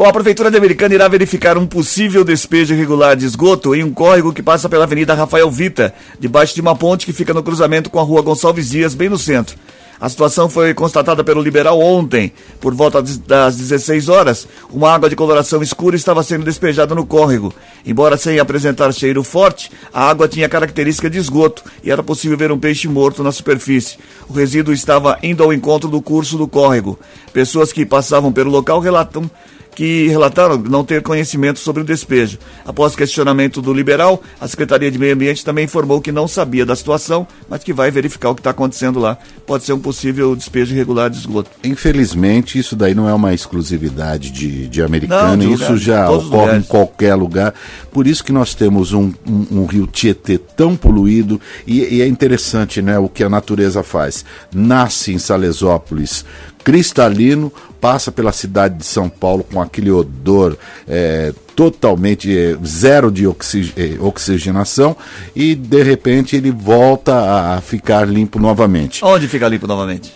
Bom, 0.00 0.06
a 0.06 0.12
Prefeitura 0.14 0.50
de 0.50 0.56
Americana 0.56 0.94
irá 0.94 1.06
verificar 1.08 1.58
um 1.58 1.66
possível 1.66 2.24
despejo 2.24 2.72
irregular 2.72 3.14
de 3.14 3.26
esgoto 3.26 3.74
em 3.74 3.84
um 3.84 3.92
córrego 3.92 4.32
que 4.32 4.42
passa 4.42 4.66
pela 4.66 4.84
Avenida 4.84 5.12
Rafael 5.12 5.50
Vita, 5.50 5.92
debaixo 6.18 6.54
de 6.54 6.60
uma 6.62 6.74
ponte 6.74 7.04
que 7.04 7.12
fica 7.12 7.34
no 7.34 7.42
cruzamento 7.42 7.90
com 7.90 8.00
a 8.00 8.02
Rua 8.02 8.22
Gonçalves 8.22 8.70
Dias, 8.70 8.94
bem 8.94 9.10
no 9.10 9.18
centro. 9.18 9.56
A 10.00 10.08
situação 10.08 10.48
foi 10.48 10.72
constatada 10.72 11.22
pelo 11.22 11.42
liberal 11.42 11.78
ontem, 11.78 12.32
por 12.58 12.72
volta 12.74 13.02
das 13.02 13.56
16 13.56 14.08
horas. 14.08 14.48
Uma 14.72 14.92
água 14.92 15.10
de 15.10 15.16
coloração 15.16 15.62
escura 15.62 15.94
estava 15.94 16.22
sendo 16.22 16.46
despejada 16.46 16.94
no 16.94 17.04
córrego. 17.04 17.52
Embora 17.84 18.16
sem 18.16 18.38
apresentar 18.38 18.90
cheiro 18.94 19.22
forte, 19.22 19.70
a 19.92 20.08
água 20.08 20.26
tinha 20.26 20.48
característica 20.48 21.10
de 21.10 21.18
esgoto 21.18 21.62
e 21.84 21.90
era 21.90 22.02
possível 22.02 22.38
ver 22.38 22.50
um 22.50 22.58
peixe 22.58 22.88
morto 22.88 23.22
na 23.22 23.30
superfície. 23.30 23.98
O 24.26 24.32
resíduo 24.32 24.72
estava 24.72 25.18
indo 25.22 25.42
ao 25.42 25.52
encontro 25.52 25.90
do 25.90 26.00
curso 26.00 26.38
do 26.38 26.48
córrego. 26.48 26.98
Pessoas 27.30 27.70
que 27.70 27.84
passavam 27.84 28.32
pelo 28.32 28.50
local 28.50 28.80
relatam 28.80 29.30
que 29.74 30.08
relataram 30.08 30.58
não 30.58 30.84
ter 30.84 31.02
conhecimento 31.02 31.58
sobre 31.58 31.82
o 31.82 31.84
despejo. 31.84 32.38
Após 32.66 32.94
questionamento 32.96 33.62
do 33.62 33.72
liberal, 33.72 34.22
a 34.40 34.46
Secretaria 34.48 34.90
de 34.90 34.98
Meio 34.98 35.14
Ambiente 35.14 35.44
também 35.44 35.64
informou 35.64 36.00
que 36.00 36.12
não 36.12 36.26
sabia 36.28 36.66
da 36.66 36.74
situação, 36.76 37.26
mas 37.48 37.62
que 37.64 37.72
vai 37.72 37.90
verificar 37.90 38.30
o 38.30 38.34
que 38.34 38.40
está 38.40 38.50
acontecendo 38.50 38.98
lá. 38.98 39.16
Pode 39.46 39.64
ser 39.64 39.72
um 39.72 39.78
possível 39.80 40.34
despejo 40.36 40.74
irregular 40.74 41.08
de 41.08 41.18
esgoto. 41.18 41.50
Infelizmente, 41.64 42.58
isso 42.58 42.76
daí 42.76 42.94
não 42.94 43.08
é 43.08 43.14
uma 43.14 43.32
exclusividade 43.32 44.30
de, 44.30 44.68
de 44.68 44.82
americana, 44.82 45.36
Não, 45.36 45.38
de 45.38 45.52
isso 45.54 45.76
já 45.76 46.10
ocorre 46.10 46.58
em 46.58 46.62
qualquer 46.62 47.14
lugar. 47.14 47.54
Por 47.92 48.06
isso 48.06 48.22
que 48.24 48.32
nós 48.32 48.54
temos 48.54 48.92
um, 48.92 49.12
um- 49.26 49.46
um 49.50 49.66
rio 49.66 49.86
Tietê 49.86 50.38
tão 50.38 50.76
poluído 50.76 51.40
e, 51.66 51.96
e 51.96 52.02
é 52.02 52.06
interessante 52.06 52.82
né, 52.82 52.98
o 52.98 53.08
que 53.08 53.24
a 53.24 53.28
natureza 53.28 53.82
faz. 53.82 54.24
Nasce 54.54 55.12
em 55.12 55.18
Salesópolis 55.18 56.24
cristalino, 56.64 57.52
passa 57.80 58.12
pela 58.12 58.32
cidade 58.32 58.78
de 58.78 58.84
São 58.84 59.08
Paulo 59.08 59.44
com 59.50 59.60
aquele 59.60 59.90
odor 59.90 60.56
é, 60.88 61.32
totalmente 61.56 62.36
é, 62.36 62.56
zero 62.64 63.10
de 63.10 63.26
oxi- 63.26 63.72
é, 63.76 63.96
oxigenação 64.00 64.96
e 65.34 65.54
de 65.54 65.82
repente 65.82 66.36
ele 66.36 66.50
volta 66.50 67.14
a- 67.56 67.60
ficar 67.60 68.06
limpo 68.08 68.38
novamente. 68.38 69.04
Onde 69.04 69.26
fica 69.28 69.48
limpo 69.48 69.66
novamente? 69.66 70.12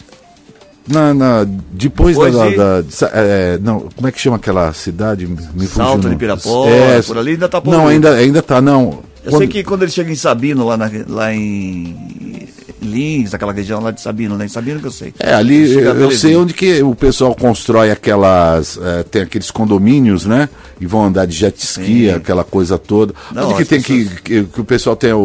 Na, 0.86 1.14
na- 1.14 1.46
depois 1.72 2.14
da, 2.16 2.24
Depois 2.24 2.34
da- 2.34 2.48
de- 2.50 2.56
da- 2.56 2.80
de 2.82 2.94
Sa- 2.94 3.10
é, 3.14 3.58
não, 3.58 3.88
como 3.96 4.06
é 4.06 4.12
que 4.12 4.20
chama 4.20 4.36
aquela 4.36 4.70
cidade? 4.74 5.26
Me 5.26 5.36
fugiu 5.66 5.68
Salto 5.68 6.10
de. 6.10 6.16
Pirapora, 6.16 7.02
por 7.06 7.16
ali 7.16 7.30
ainda 7.32 7.48
tá 7.48 7.62
Não, 7.64 7.88
ainda, 7.88 8.14
ainda 8.14 8.42
tá, 8.42 8.60
não. 8.60 9.02
Eu 9.24 9.30
Quando- 9.30 9.38
sei 9.38 9.48
que 9.48 9.64
quando 9.64 9.82
ele 9.82 9.90
chega 9.90 10.12
em 10.12 10.14
Sabino, 10.14 10.66
lá, 10.66 10.76
na- 10.76 10.90
lá 11.08 11.32
em 11.32 12.46
Lins, 12.82 13.32
aquela 13.34 13.52
região 13.52 13.80
lá 13.80 13.90
de 13.90 14.00
Sabino, 14.00 14.36
né? 14.36 14.44
Em 14.46 14.48
Sabino 14.48 14.80
que 14.80 14.86
eu 14.86 14.90
sei. 14.90 15.14
É, 15.18 15.32
ali 15.34 15.72
eu, 15.72 15.80
eu 15.94 16.10
sei 16.10 16.36
onde 16.36 16.52
que 16.52 16.82
o 16.82 16.94
pessoal 16.94 17.34
constrói 17.34 17.90
aquelas. 17.90 18.78
eh, 18.82 19.04
tem 19.10 19.22
aqueles 19.22 19.50
condomínios, 19.50 20.26
né? 20.26 20.48
E 20.80 20.86
vão 20.86 21.04
andar 21.04 21.24
de 21.26 21.34
jet 21.34 21.56
ski, 21.58 22.06
Sim. 22.06 22.10
aquela 22.10 22.42
coisa 22.44 22.76
toda. 22.76 23.14
Não, 23.32 23.50
onde 23.50 23.58
que 23.58 23.64
tem 23.64 23.80
que, 23.80 24.04
pessoas- 24.04 24.20
que, 24.20 24.44
que 24.44 24.60
o 24.60 24.64
pessoal 24.64 24.96
tem 24.96 25.12
o, 25.12 25.18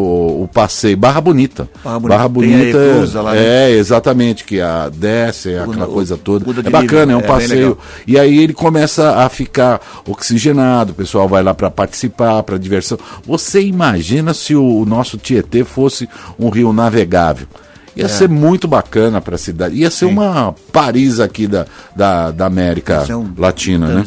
o 0.44 0.50
passeio? 0.53 0.96
Barra 0.96 1.20
Bonita. 1.20 1.68
Barra 1.84 2.27
Bonita. 2.27 2.53
Tem 2.58 2.70
a 2.70 2.74
Bonita. 2.74 2.77
Eclusa 2.96 3.22
lá, 3.22 3.34
né? 3.34 3.72
é, 3.72 3.72
exatamente, 3.72 4.44
que 4.44 4.62
a 4.62 4.89
desce, 4.89 5.56
aquela 5.56 5.88
o- 5.88 5.91
coisa 5.91 6.15
toda. 6.18 6.46
É 6.65 6.70
bacana, 6.70 7.13
é 7.13 7.15
um 7.15 7.20
é 7.20 7.24
passeio. 7.24 7.77
E 8.08 8.18
aí 8.18 8.38
ele 8.39 8.53
começa 8.53 9.15
a 9.18 9.27
ficar 9.27 9.82
oxigenado, 10.08 10.91
o 10.91 10.96
pessoal 10.96 11.27
vai 11.27 11.41
lá 11.44 11.53
para 11.53 11.70
participar, 11.72 12.44
para 12.44 12.58
diversão. 12.58 12.98
Você 13.25 13.62
imagina 13.62 14.34
se 14.34 14.56
o 14.56 14.86
nosso 14.86 15.18
Tietê 15.18 15.63
fosse 15.63 16.08
um 16.38 16.50
rio 16.50 16.72
navegável? 16.72 17.48
Ia 17.96 18.05
É. 18.05 18.08
ser 18.08 18.29
muito 18.29 18.67
bacana 18.67 19.19
para 19.19 19.36
a 19.36 19.38
cidade. 19.38 19.75
Ia 19.75 19.89
ser 19.91 20.05
uma 20.05 20.53
Paris 20.72 21.19
aqui 21.19 21.48
da, 21.48 21.65
da, 21.96 22.31
da 22.31 22.46
América 22.46 23.05
um- 23.15 23.34
Latina, 23.38 23.88
né? 23.88 24.05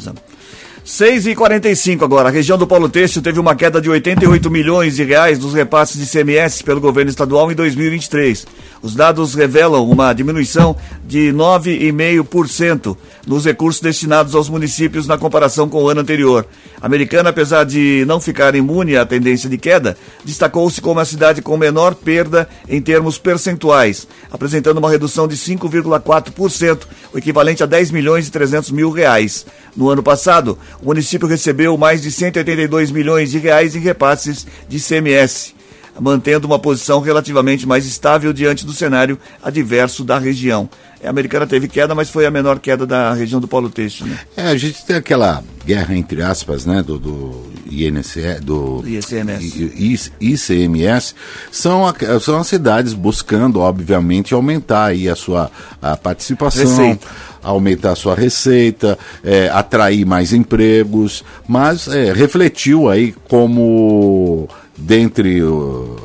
6 0.84 1.28
e 1.28 1.34
45 1.36 2.04
agora. 2.04 2.28
A 2.28 2.32
região 2.32 2.58
do 2.58 2.66
Polo 2.66 2.88
Têxtil 2.88 3.22
teve 3.22 3.38
uma 3.38 3.54
queda 3.54 3.80
de 3.80 3.88
88 3.88 4.50
milhões 4.50 4.96
de 4.96 5.04
reais 5.04 5.38
dos 5.38 5.54
repasses 5.54 5.96
de 5.96 6.10
CMS 6.10 6.60
pelo 6.60 6.80
governo 6.80 7.08
estadual 7.08 7.52
em 7.52 7.54
2023. 7.54 8.44
Os 8.82 8.96
dados 8.96 9.34
revelam 9.34 9.88
uma 9.88 10.12
diminuição 10.12 10.76
de 11.06 11.32
9,5% 11.32 12.96
nos 13.24 13.44
recursos 13.44 13.80
destinados 13.80 14.34
aos 14.34 14.48
municípios 14.48 15.06
na 15.06 15.16
comparação 15.16 15.68
com 15.68 15.84
o 15.84 15.88
ano 15.88 16.00
anterior. 16.00 16.44
A 16.80 16.86
Americana, 16.86 17.30
apesar 17.30 17.64
de 17.64 18.04
não 18.08 18.20
ficar 18.20 18.56
imune 18.56 18.96
à 18.96 19.06
tendência 19.06 19.48
de 19.48 19.56
queda, 19.56 19.96
destacou-se 20.24 20.80
como 20.80 20.98
a 20.98 21.04
cidade 21.04 21.40
com 21.40 21.56
menor 21.56 21.94
perda 21.94 22.48
em 22.68 22.82
termos 22.82 23.18
percentuais, 23.18 24.08
apresentando 24.32 24.78
uma 24.78 24.90
redução 24.90 25.28
de 25.28 25.36
5,4%, 25.36 26.80
o 27.12 27.18
equivalente 27.18 27.62
a 27.62 27.66
10 27.66 27.92
milhões 27.92 28.26
e 28.26 28.32
300 28.32 28.72
mil 28.72 28.90
reais. 28.90 29.46
No 29.76 29.88
ano 29.88 30.02
passado, 30.02 30.58
o 30.82 30.86
município 30.86 31.28
recebeu 31.28 31.76
mais 31.78 32.02
de 32.02 32.10
182 32.10 32.90
milhões 32.90 33.30
de 33.30 33.38
reais 33.38 33.74
em 33.76 33.80
repasses 33.80 34.46
de 34.68 34.78
CMS, 34.80 35.54
mantendo 36.00 36.46
uma 36.46 36.58
posição 36.58 37.00
relativamente 37.00 37.66
mais 37.66 37.86
estável 37.86 38.32
diante 38.32 38.66
do 38.66 38.72
cenário 38.72 39.18
adverso 39.42 40.02
da 40.04 40.18
região. 40.18 40.68
A 41.04 41.10
americana 41.10 41.46
teve 41.46 41.66
queda, 41.68 41.94
mas 41.94 42.08
foi 42.10 42.24
a 42.26 42.30
menor 42.30 42.58
queda 42.60 42.86
da 42.86 43.12
região 43.12 43.40
do 43.40 43.48
Polo 43.48 43.68
Têxtil. 43.68 44.06
Né? 44.06 44.18
É, 44.36 44.42
a 44.48 44.56
gente 44.56 44.84
tem 44.86 44.94
aquela 44.96 45.42
guerra 45.66 45.94
entre 45.96 46.22
aspas, 46.22 46.64
né, 46.64 46.80
do, 46.82 46.96
do 46.98 47.46
INSS, 47.70 48.40
do 48.40 48.82
ICMS. 48.86 50.12
ICMS, 50.20 51.14
são, 51.50 51.86
a- 51.86 51.94
são 52.20 52.38
as 52.38 52.46
cidades 52.46 52.92
buscando, 52.92 53.58
obviamente, 53.60 54.32
aumentar 54.34 54.86
aí 54.86 55.08
a 55.08 55.16
sua 55.16 55.50
a 55.80 55.96
participação, 55.96 56.62
Receita. 56.64 57.06
Aumentar 57.42 57.94
sua 57.96 58.14
receita, 58.14 58.96
é, 59.24 59.48
atrair 59.50 60.04
mais 60.06 60.32
empregos, 60.32 61.24
mas 61.48 61.88
é, 61.88 62.12
refletiu 62.12 62.88
aí 62.88 63.12
como 63.28 64.48
dentre 64.76 65.42
o- 65.42 65.96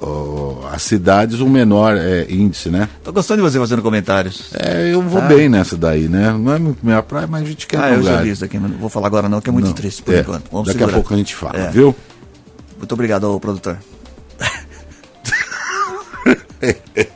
o- 0.00 0.64
as 0.72 0.82
cidades 0.82 1.40
o 1.40 1.48
menor 1.48 1.96
é, 1.96 2.26
índice, 2.28 2.68
né? 2.68 2.88
Tô 3.02 3.12
gostando 3.12 3.42
de 3.42 3.48
você 3.50 3.58
fazendo 3.58 3.80
comentários. 3.82 4.50
É, 4.54 4.92
eu 4.92 5.00
vou 5.02 5.20
Ah. 5.22 5.26
bem 5.26 5.48
nessa 5.48 5.76
daí, 5.76 6.08
né? 6.08 6.32
Não 6.38 6.52
é 6.52 6.58
muito 6.58 6.84
minha 6.84 7.02
praia, 7.02 7.26
mas 7.26 7.42
a 7.42 7.46
gente 7.46 7.66
quer 7.66 7.78
Ah, 7.80 7.90
eu 7.90 8.02
já 8.02 8.10
lugar. 8.10 8.22
vi 8.24 8.30
isso 8.30 8.44
aqui, 8.44 8.58
mas 8.58 8.70
não 8.70 8.78
vou 8.78 8.88
falar 8.90 9.06
agora 9.06 9.28
não, 9.28 9.40
que 9.40 9.48
é 9.48 9.52
muito 9.52 9.66
Não. 9.66 9.72
triste 9.72 10.02
por 10.02 10.14
É, 10.14 10.20
enquanto. 10.20 10.44
Vamos 10.50 10.66
Daqui 10.66 10.78
segurar. 10.80 10.98
a 10.98 11.00
pouco 11.00 11.14
a 11.14 11.16
gente 11.16 11.34
fala, 11.34 11.56
É. 11.58 11.70
viu? 11.70 11.94
Muito 12.76 12.92
obrigado 12.92 13.26
ao 13.26 13.40
produtor. 13.40 13.78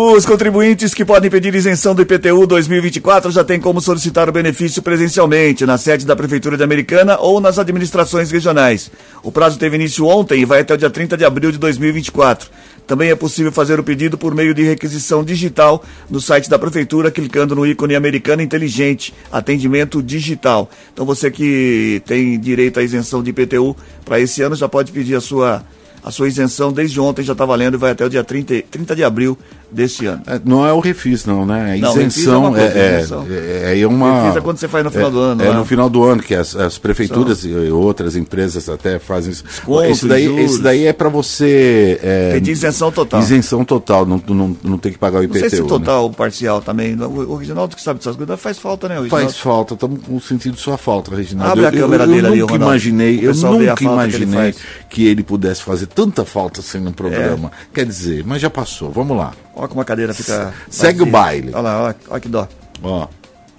Os 0.00 0.24
contribuintes 0.24 0.94
que 0.94 1.04
podem 1.04 1.28
pedir 1.28 1.52
isenção 1.56 1.92
do 1.92 2.02
IPTU 2.02 2.46
2024 2.46 3.32
já 3.32 3.42
têm 3.42 3.58
como 3.58 3.80
solicitar 3.80 4.28
o 4.28 4.32
benefício 4.32 4.80
presencialmente 4.80 5.66
na 5.66 5.76
sede 5.76 6.06
da 6.06 6.14
Prefeitura 6.14 6.56
de 6.56 6.62
Americana 6.62 7.18
ou 7.18 7.40
nas 7.40 7.58
administrações 7.58 8.30
regionais. 8.30 8.92
O 9.24 9.32
prazo 9.32 9.58
teve 9.58 9.74
início 9.74 10.06
ontem 10.06 10.40
e 10.40 10.44
vai 10.44 10.60
até 10.60 10.72
o 10.72 10.76
dia 10.76 10.88
30 10.88 11.16
de 11.16 11.24
abril 11.24 11.50
de 11.50 11.58
2024. 11.58 12.48
Também 12.86 13.10
é 13.10 13.16
possível 13.16 13.50
fazer 13.50 13.80
o 13.80 13.82
pedido 13.82 14.16
por 14.16 14.36
meio 14.36 14.54
de 14.54 14.62
requisição 14.62 15.24
digital 15.24 15.84
no 16.08 16.20
site 16.20 16.48
da 16.48 16.60
Prefeitura, 16.60 17.10
clicando 17.10 17.56
no 17.56 17.66
ícone 17.66 17.96
Americana 17.96 18.40
Inteligente, 18.40 19.12
atendimento 19.32 20.00
digital. 20.00 20.70
Então 20.92 21.04
você 21.04 21.28
que 21.28 22.00
tem 22.06 22.38
direito 22.38 22.78
à 22.78 22.84
isenção 22.84 23.20
de 23.20 23.30
IPTU 23.30 23.76
para 24.04 24.20
esse 24.20 24.42
ano 24.42 24.54
já 24.54 24.68
pode 24.68 24.92
pedir 24.92 25.16
a 25.16 25.20
sua, 25.20 25.64
a 26.04 26.10
sua 26.10 26.28
isenção 26.28 26.72
desde 26.72 27.00
ontem, 27.00 27.22
já 27.22 27.32
está 27.32 27.44
valendo 27.44 27.74
e 27.74 27.76
vai 27.76 27.90
até 27.90 28.04
o 28.04 28.08
dia 28.08 28.24
30, 28.24 28.62
30 28.70 28.96
de 28.96 29.04
abril 29.04 29.36
deste 29.70 30.06
ano. 30.06 30.22
É, 30.26 30.40
não 30.44 30.66
é 30.66 30.72
o 30.72 30.80
refis, 30.80 31.24
não, 31.24 31.44
né? 31.46 31.76
É 31.76 31.80
Não, 31.80 31.92
refis 31.92 32.16
é 32.16 32.20
isenção. 32.20 32.40
uma 32.40 32.50
coisa, 32.50 32.66
é, 32.66 32.78
é, 32.78 32.98
isenção. 32.98 33.26
é, 33.30 33.80
é 33.80 33.86
uma. 33.86 34.22
Refis 34.22 34.36
é 34.36 34.40
quando 34.40 34.56
você 34.58 34.68
faz 34.68 34.84
no 34.84 34.90
final 34.90 35.08
é- 35.08 35.12
do 35.12 35.18
ano, 35.20 35.42
É 35.44 35.48
lá. 35.48 35.54
no 35.56 35.64
final 35.64 35.90
do 35.90 36.04
ano, 36.04 36.22
que 36.22 36.34
as, 36.34 36.56
as 36.56 36.78
prefeituras 36.78 37.44
e 37.44 37.52
outras 37.70 38.16
empresas 38.16 38.68
até 38.68 38.98
fazem 38.98 39.32
isso. 39.32 39.44
Desconto, 39.44 39.84
esse, 39.84 40.06
daí, 40.06 40.24
juros. 40.24 40.44
esse 40.44 40.62
daí 40.62 40.86
é 40.86 40.92
para 40.92 41.08
você. 41.08 41.98
É, 42.02 42.32
Pedir 42.34 42.52
isenção 42.52 42.90
total. 42.90 43.20
Isenção 43.20 43.64
total, 43.64 44.04
não, 44.06 44.22
não, 44.28 44.56
não 44.62 44.78
tem 44.78 44.92
que 44.92 44.98
pagar 44.98 45.18
o 45.18 45.22
Não 45.22 45.24
IPTU. 45.26 45.40
sei 45.40 45.50
se 45.50 45.62
né? 45.62 45.68
total 45.68 46.04
ou 46.04 46.10
parcial 46.10 46.60
também. 46.60 46.94
O 46.94 47.28
o 47.28 47.36
Reginaldo 47.36 47.76
que 47.76 47.82
sabe 47.82 47.98
dessas 47.98 48.16
coisas 48.16 48.40
faz 48.40 48.58
falta, 48.58 48.88
né? 48.88 48.96
Faz 49.08 49.38
falta, 49.38 49.74
estamos 49.74 50.00
com 50.02 50.18
sentido 50.20 50.54
de 50.54 50.60
sua 50.60 50.78
falta, 50.78 51.14
Reginaldo. 51.14 51.52
Abre 51.52 51.66
a 51.66 51.68
eu, 51.70 51.82
câmera 51.84 52.04
eu, 52.04 52.08
eu 52.08 52.14
dele 52.14 52.26
ali, 52.26 52.40
nunca 52.40 52.54
imaginei, 52.54 53.18
eu 53.22 53.30
a 53.30 53.34
nunca 53.34 53.76
falta 53.76 53.76
que 53.76 53.84
ele 53.84 53.92
imaginei 54.24 54.54
que 54.88 55.06
ele 55.06 55.22
pudesse 55.22 55.62
fazer 55.62 55.86
tanta 55.86 56.24
falta 56.24 56.60
assim 56.60 56.78
no 56.78 56.92
programa. 56.92 57.50
É. 57.52 57.74
Quer 57.74 57.86
dizer, 57.86 58.24
mas 58.26 58.40
já 58.40 58.50
passou, 58.50 58.90
vamos 58.90 59.16
lá. 59.16 59.32
Olha 59.58 59.68
como 59.68 59.80
a 59.80 59.84
cadeira 59.84 60.14
fica. 60.14 60.54
Segue 60.70 61.02
o 61.02 61.06
vazia. 61.06 61.12
baile. 61.12 61.50
Olha 61.52 61.60
lá, 61.60 61.82
olha, 61.82 61.96
olha 62.08 62.20
que 62.20 62.28
dó. 62.28 62.48
Ó, 62.80 63.08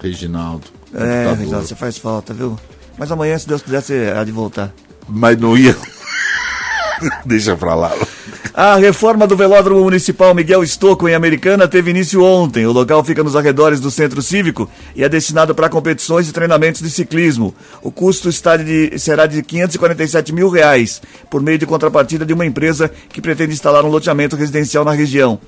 Reginaldo. 0.02 0.66
É. 0.94 1.34
Reginaldo, 1.36 1.68
você 1.68 1.76
faz 1.76 1.98
falta, 1.98 2.34
viu? 2.34 2.58
Mas 2.98 3.12
amanhã, 3.12 3.38
se 3.38 3.48
Deus 3.48 3.62
quiser, 3.62 3.82
você 3.82 4.14
há 4.16 4.24
de 4.24 4.32
voltar. 4.32 4.72
Mas 5.08 5.38
não 5.38 5.58
ia. 5.58 5.76
Deixa 7.26 7.56
pra 7.56 7.76
lá. 7.76 7.94
A 8.54 8.76
reforma 8.76 9.26
do 9.26 9.38
velódromo 9.38 9.82
municipal 9.84 10.34
Miguel 10.34 10.64
Estocco 10.64 11.08
em 11.08 11.14
Americana 11.14 11.68
teve 11.68 11.92
início 11.92 12.24
ontem. 12.24 12.66
O 12.66 12.72
local 12.72 13.04
fica 13.04 13.24
nos 13.24 13.36
arredores 13.36 13.80
do 13.80 13.92
centro 13.92 14.22
cívico 14.22 14.70
e 14.96 15.04
é 15.04 15.08
destinado 15.08 15.56
para 15.56 15.70
competições 15.70 16.28
e 16.28 16.34
treinamentos 16.34 16.82
de 16.82 16.90
ciclismo. 16.90 17.54
O 17.82 17.92
custo 17.92 18.28
está 18.28 18.58
de, 18.58 18.98
será 19.00 19.28
de 19.28 19.42
547 19.44 20.34
mil 20.34 20.50
reais, 20.50 21.02
por 21.30 21.42
meio 21.42 21.58
de 21.58 21.66
contrapartida 21.66 22.26
de 22.26 22.34
uma 22.34 22.46
empresa 22.46 22.92
que 23.10 23.22
pretende 23.22 23.54
instalar 23.54 23.86
um 23.86 23.90
loteamento 23.90 24.36
residencial 24.36 24.84
na 24.84 24.92
região. 24.92 25.40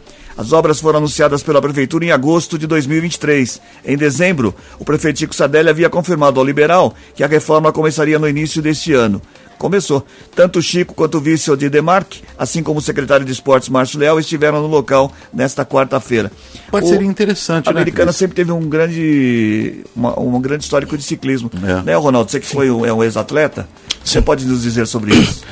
As 0.41 0.51
obras 0.53 0.79
foram 0.79 0.97
anunciadas 0.99 1.43
pela 1.43 1.61
Prefeitura 1.61 2.05
em 2.05 2.11
agosto 2.11 2.57
de 2.57 2.65
2023. 2.67 3.61
Em 3.85 3.95
dezembro, 3.97 4.53
o 4.79 4.83
prefeito 4.85 5.19
Chico 5.19 5.35
Sadelli 5.35 5.69
havia 5.69 5.89
confirmado 5.89 6.39
ao 6.39 6.45
Liberal 6.45 6.93
que 7.15 7.23
a 7.23 7.27
reforma 7.27 7.71
começaria 7.71 8.17
no 8.19 8.27
início 8.27 8.61
deste 8.61 8.93
ano. 8.93 9.21
Começou. 9.57 10.03
Tanto 10.35 10.57
o 10.57 10.61
Chico 10.61 10.95
quanto 10.95 11.19
o 11.19 11.21
vice 11.21 11.51
Odir 11.51 11.69
Demarque, 11.69 12.23
assim 12.35 12.63
como 12.63 12.79
o 12.79 12.81
secretário 12.81 13.23
de 13.23 13.31
Esportes 13.31 13.69
Márcio 13.69 13.99
Leal, 13.99 14.19
estiveram 14.19 14.59
no 14.59 14.67
local 14.67 15.13
nesta 15.31 15.63
quarta-feira. 15.63 16.31
Parceria 16.71 17.07
O- 17.07 17.11
interessante, 17.11 17.69
A 17.69 17.71
né, 17.71 17.79
americana 17.79 18.07
Cris? 18.07 18.15
sempre 18.17 18.35
teve 18.35 18.51
um 18.51 18.67
grande, 18.67 19.83
uma- 19.95 20.19
um 20.19 20.41
grande 20.41 20.63
histórico 20.63 20.97
de 20.97 21.03
ciclismo. 21.03 21.51
É. 21.63 21.83
Né, 21.83 21.95
Ronaldo? 21.95 22.31
Você 22.31 22.39
que 22.39 22.47
foi 22.47 22.71
um, 22.71 22.83
é 22.83 22.91
um 22.91 23.03
ex-atleta, 23.03 23.67
você 24.03 24.19
pode 24.19 24.45
nos 24.45 24.63
dizer 24.63 24.87
sobre 24.87 25.13
isso? 25.13 25.43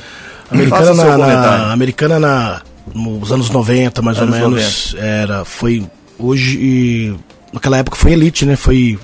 Americana 0.50 0.92
na, 0.94 1.16
na- 1.16 1.72
americana 1.72 2.18
na, 2.18 2.62
nos 2.94 3.30
anos 3.32 3.50
90, 3.50 4.02
mais 4.02 4.18
Anos 4.18 4.34
ou 4.40 4.50
menos, 4.50 4.94
era, 4.98 5.44
foi 5.44 5.84
hoje 6.18 7.14
naquela 7.52 7.78
época 7.78 7.96
foi 7.96 8.12
elite, 8.12 8.44
né? 8.44 8.56
Foi 8.56 8.98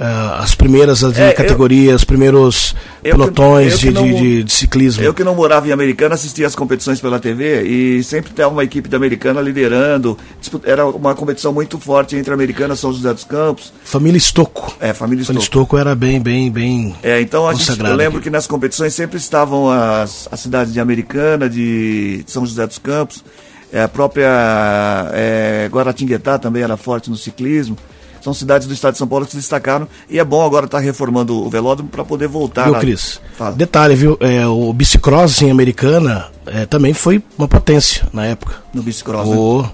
ah, 0.00 0.38
as 0.42 0.54
primeiras 0.54 1.02
ali, 1.02 1.20
É, 1.20 1.30
eu- 1.30 1.34
categorias, 1.34 1.96
os 1.96 2.04
primeiros 2.04 2.74
eu 3.04 3.16
pelotões 3.16 3.74
que 3.76 3.86
de, 3.88 3.90
não- 3.92 4.02
de, 4.04 4.42
de- 4.42 4.52
ciclismo. 4.52 5.02
Eu 5.02 5.14
que 5.14 5.22
não 5.24 5.34
morava 5.34 5.68
em 5.68 5.72
Americana, 5.72 6.14
assistia 6.14 6.46
as 6.46 6.54
competições 6.54 7.00
pela 7.00 7.18
TV 7.20 7.62
e 7.62 8.02
sempre 8.04 8.32
tava 8.32 8.50
uma 8.50 8.64
equipe 8.64 8.88
da 8.88 8.96
Americana 8.96 9.40
liderando. 9.40 10.16
Era 10.64 10.86
uma 10.86 11.14
competição 11.14 11.52
muito 11.52 11.78
forte 11.78 12.16
entre 12.16 12.30
a 12.30 12.34
Americana 12.34 12.74
e 12.74 12.76
São 12.76 12.92
José 12.92 13.12
dos 13.14 13.24
Campos. 13.24 13.72
Família 13.84 14.18
Estocco. 14.18 14.74
É, 14.80 14.92
família 14.92 14.98
Família 14.98 15.22
Estouco. 15.22 15.42
Estocco 15.42 15.76
era 15.78 15.94
bem, 15.94 16.20
bem, 16.20 16.50
bem. 16.50 16.94
É, 17.02 17.20
então 17.20 17.48
a 17.48 17.54
gente, 17.54 17.68
eu 17.78 17.94
lembro 17.96 18.18
aqui. 18.18 18.24
que 18.24 18.30
nas 18.30 18.46
competições 18.46 18.94
sempre 18.94 19.16
estavam 19.18 19.70
as, 19.70 20.28
as 20.30 20.40
cidades 20.40 20.72
de 20.72 20.80
Americana, 20.80 21.48
de 21.48 22.22
São 22.26 22.44
José 22.44 22.66
dos 22.66 22.78
Campos, 22.78 23.24
é, 23.72 23.82
a 23.82 23.88
própria 23.88 25.10
é, 25.12 25.68
Guaratinguetá 25.70 26.38
também 26.38 26.62
era 26.62 26.76
forte 26.76 27.10
no 27.10 27.16
ciclismo. 27.16 27.76
São 28.20 28.34
cidades 28.34 28.66
do 28.66 28.74
estado 28.74 28.92
de 28.92 28.98
São 28.98 29.06
Paulo 29.08 29.24
que 29.24 29.32
se 29.32 29.36
destacaram 29.36 29.86
e 30.08 30.18
é 30.18 30.24
bom 30.24 30.44
agora 30.44 30.66
estar 30.66 30.78
reformando 30.78 31.34
o 31.44 31.48
velódromo 31.48 31.88
para 31.90 32.04
poder 32.04 32.28
voltar. 32.28 32.64
Viu, 32.64 32.74
a- 32.76 32.80
Cris? 32.80 33.20
Fala. 33.36 33.52
Detalhe, 33.54 33.94
viu? 33.94 34.16
É, 34.20 34.46
o 34.46 34.72
bicicross 34.72 35.42
em 35.42 35.50
Americana 35.50 36.26
é, 36.46 36.66
também 36.66 36.92
foi 36.94 37.22
uma 37.36 37.48
potência 37.48 38.06
na 38.12 38.26
época. 38.26 38.56
No 38.74 38.82
bicicross. 38.82 39.28
né? 39.28 39.36
O, 39.36 39.64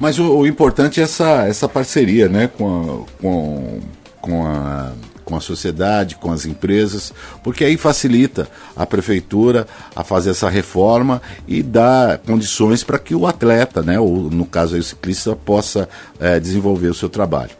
Mas 0.00 0.18
o, 0.18 0.24
o 0.38 0.46
importante 0.46 1.00
é 1.00 1.04
essa, 1.04 1.46
essa 1.46 1.68
parceria, 1.68 2.28
né, 2.28 2.48
com 2.48 3.06
a, 3.06 3.20
com, 3.22 3.80
com 4.20 4.46
a 4.46 4.92
com 5.24 5.34
a 5.36 5.40
sociedade, 5.40 6.16
com 6.16 6.30
as 6.30 6.44
empresas, 6.44 7.10
porque 7.42 7.64
aí 7.64 7.78
facilita 7.78 8.46
a 8.76 8.84
prefeitura 8.84 9.66
a 9.96 10.04
fazer 10.04 10.28
essa 10.32 10.50
reforma 10.50 11.22
e 11.48 11.62
dá 11.62 12.20
condições 12.26 12.84
para 12.84 12.98
que 12.98 13.14
o 13.14 13.26
atleta, 13.26 13.82
né, 13.82 13.98
ou 13.98 14.30
no 14.30 14.44
caso 14.44 14.74
aí, 14.74 14.80
o 14.82 14.84
ciclista, 14.84 15.34
possa 15.34 15.88
é, 16.20 16.38
desenvolver 16.38 16.88
o 16.88 16.94
seu 16.94 17.08
trabalho. 17.08 17.52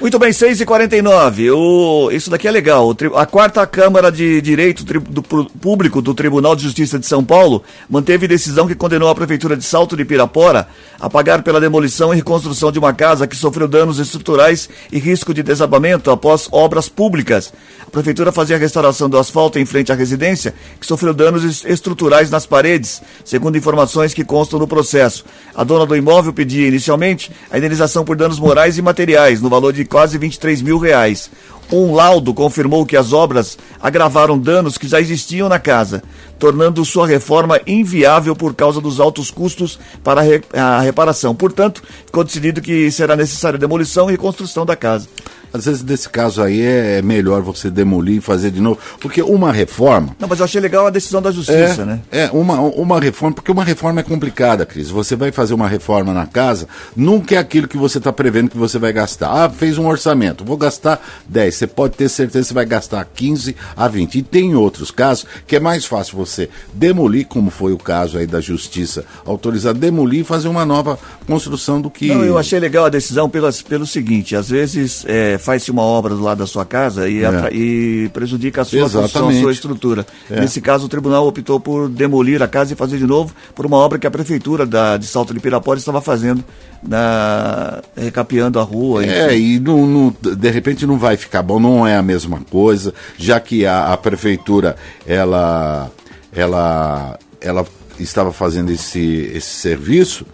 Muito 0.00 0.16
bem, 0.16 0.30
6h49. 0.30 1.52
O, 1.52 2.12
isso 2.12 2.30
daqui 2.30 2.46
é 2.46 2.52
legal. 2.52 2.94
a 3.16 3.26
quarta 3.26 3.66
Câmara 3.66 4.12
de 4.12 4.40
Direito 4.40 4.84
do 4.84 5.22
Público 5.24 6.00
do 6.00 6.14
Tribunal 6.14 6.54
de 6.54 6.62
Justiça 6.62 7.00
de 7.00 7.06
São 7.06 7.24
Paulo 7.24 7.64
manteve 7.90 8.28
decisão 8.28 8.68
que 8.68 8.76
condenou 8.76 9.08
a 9.08 9.14
Prefeitura 9.14 9.56
de 9.56 9.64
Salto 9.64 9.96
de 9.96 10.04
Pirapora 10.04 10.68
a 11.00 11.10
pagar 11.10 11.42
pela 11.42 11.60
demolição 11.60 12.12
e 12.12 12.16
reconstrução 12.16 12.70
de 12.70 12.78
uma 12.78 12.92
casa 12.92 13.26
que 13.26 13.34
sofreu 13.34 13.66
danos 13.66 13.98
estruturais 13.98 14.68
e 14.92 15.00
risco 15.00 15.34
de 15.34 15.42
desabamento 15.42 16.12
após 16.12 16.48
obras 16.52 16.88
públicas. 16.88 17.52
A 17.84 17.90
Prefeitura 17.90 18.30
fazia 18.30 18.54
a 18.54 18.58
restauração 18.58 19.10
do 19.10 19.18
asfalto 19.18 19.58
em 19.58 19.66
frente 19.66 19.90
à 19.90 19.96
residência, 19.96 20.54
que 20.78 20.86
sofreu 20.86 21.12
danos 21.12 21.64
estruturais 21.64 22.30
nas 22.30 22.46
paredes, 22.46 23.02
segundo 23.24 23.58
informações 23.58 24.14
que 24.14 24.24
constam 24.24 24.60
no 24.60 24.68
processo. 24.68 25.24
A 25.56 25.64
dona 25.64 25.86
do 25.86 25.96
imóvel 25.96 26.32
pedia 26.32 26.68
inicialmente 26.68 27.32
a 27.50 27.58
indenização 27.58 28.04
por 28.04 28.14
danos 28.14 28.38
morais 28.38 28.78
e 28.78 28.82
materiais, 28.82 29.40
no 29.40 29.48
valor 29.48 29.72
de 29.72 29.87
quase 29.88 30.18
23 30.18 30.62
mil 30.62 30.78
reais. 30.78 31.30
Um 31.70 31.94
laudo 31.94 32.32
confirmou 32.32 32.86
que 32.86 32.96
as 32.96 33.12
obras 33.12 33.58
agravaram 33.80 34.38
danos 34.38 34.78
que 34.78 34.88
já 34.88 35.00
existiam 35.00 35.50
na 35.50 35.58
casa, 35.58 36.02
tornando 36.38 36.82
sua 36.84 37.06
reforma 37.06 37.60
inviável 37.66 38.34
por 38.34 38.54
causa 38.54 38.80
dos 38.80 38.98
altos 38.98 39.30
custos 39.30 39.78
para 40.02 40.22
a 40.54 40.80
reparação. 40.80 41.34
Portanto, 41.34 41.82
ficou 42.06 42.24
decidido 42.24 42.62
que 42.62 42.90
será 42.90 43.14
necessária 43.14 43.58
demolição 43.58 44.08
e 44.08 44.12
reconstrução 44.12 44.64
da 44.64 44.74
casa. 44.74 45.08
Às 45.52 45.64
vezes, 45.64 45.82
nesse 45.82 46.08
caso 46.08 46.42
aí, 46.42 46.60
é 46.60 47.02
melhor 47.02 47.42
você 47.42 47.70
demolir 47.70 48.16
e 48.16 48.20
fazer 48.20 48.50
de 48.50 48.60
novo. 48.60 48.78
Porque 49.00 49.22
uma 49.22 49.52
reforma. 49.52 50.14
Não, 50.18 50.28
mas 50.28 50.38
eu 50.38 50.44
achei 50.44 50.60
legal 50.60 50.86
a 50.86 50.90
decisão 50.90 51.22
da 51.22 51.30
justiça, 51.30 51.82
é, 51.82 51.84
né? 51.84 52.00
É, 52.10 52.30
uma, 52.32 52.60
uma 52.60 53.00
reforma, 53.00 53.34
porque 53.34 53.50
uma 53.50 53.64
reforma 53.64 54.00
é 54.00 54.02
complicada, 54.02 54.66
Cris. 54.66 54.90
Você 54.90 55.16
vai 55.16 55.32
fazer 55.32 55.54
uma 55.54 55.68
reforma 55.68 56.12
na 56.12 56.26
casa, 56.26 56.68
nunca 56.94 57.34
é 57.34 57.38
aquilo 57.38 57.66
que 57.66 57.76
você 57.76 57.98
está 57.98 58.12
prevendo 58.12 58.50
que 58.50 58.58
você 58.58 58.78
vai 58.78 58.92
gastar. 58.92 59.30
Ah, 59.30 59.50
fez 59.50 59.78
um 59.78 59.86
orçamento, 59.86 60.44
vou 60.44 60.56
gastar 60.56 61.00
10. 61.26 61.54
Você 61.54 61.66
pode 61.66 61.94
ter 61.94 62.08
certeza 62.08 62.40
que 62.40 62.48
você 62.48 62.54
vai 62.54 62.66
gastar 62.66 63.04
15 63.04 63.56
a 63.76 63.88
20. 63.88 64.18
E 64.18 64.22
tem 64.22 64.54
outros 64.54 64.90
casos 64.90 65.26
que 65.46 65.56
é 65.56 65.60
mais 65.60 65.84
fácil 65.84 66.16
você 66.16 66.48
demolir, 66.72 67.26
como 67.26 67.50
foi 67.50 67.72
o 67.72 67.78
caso 67.78 68.18
aí 68.18 68.26
da 68.26 68.40
justiça, 68.40 69.04
autorizar 69.24 69.74
demolir 69.74 70.20
e 70.20 70.24
fazer 70.24 70.48
uma 70.48 70.66
nova 70.66 70.98
construção 71.26 71.80
do 71.80 71.90
que. 71.90 72.08
Não, 72.08 72.24
eu 72.24 72.36
achei 72.36 72.58
legal 72.58 72.84
a 72.84 72.88
decisão 72.88 73.28
pelas, 73.28 73.62
pelo 73.62 73.86
seguinte: 73.86 74.36
às 74.36 74.50
vezes. 74.50 75.04
É, 75.06 75.37
faz-se 75.38 75.70
uma 75.70 75.82
obra 75.82 76.14
do 76.14 76.22
lado 76.22 76.38
da 76.38 76.46
sua 76.46 76.64
casa 76.64 77.08
e, 77.08 77.24
é. 77.24 77.52
e 77.52 78.10
prejudica 78.12 78.62
a 78.62 78.64
sua 78.64 78.80
construção, 78.80 79.28
a 79.28 79.32
sua 79.32 79.52
estrutura. 79.52 80.06
É. 80.30 80.40
Nesse 80.40 80.60
caso, 80.60 80.86
o 80.86 80.88
tribunal 80.88 81.26
optou 81.26 81.58
por 81.58 81.88
demolir 81.88 82.42
a 82.42 82.48
casa 82.48 82.72
e 82.72 82.76
fazer 82.76 82.98
de 82.98 83.06
novo 83.06 83.34
por 83.54 83.64
uma 83.64 83.76
obra 83.76 83.98
que 83.98 84.06
a 84.06 84.10
prefeitura 84.10 84.66
da, 84.66 84.96
de 84.96 85.06
Salto 85.06 85.32
de 85.32 85.40
Pirapora 85.40 85.78
estava 85.78 86.00
fazendo, 86.00 86.44
na, 86.82 87.82
recapeando 87.96 88.58
a 88.58 88.62
rua. 88.62 89.04
É, 89.04 89.36
e 89.36 89.58
não, 89.58 89.86
não, 89.86 90.16
de 90.20 90.50
repente 90.50 90.86
não 90.86 90.98
vai 90.98 91.16
ficar 91.16 91.42
bom, 91.42 91.58
não 91.58 91.86
é 91.86 91.96
a 91.96 92.02
mesma 92.02 92.40
coisa, 92.50 92.92
já 93.16 93.40
que 93.40 93.64
a, 93.64 93.92
a 93.92 93.96
prefeitura, 93.96 94.76
ela, 95.06 95.90
ela, 96.32 97.18
ela 97.40 97.66
estava 97.98 98.32
fazendo 98.32 98.70
esse, 98.70 99.30
esse 99.34 99.50
serviço 99.50 100.26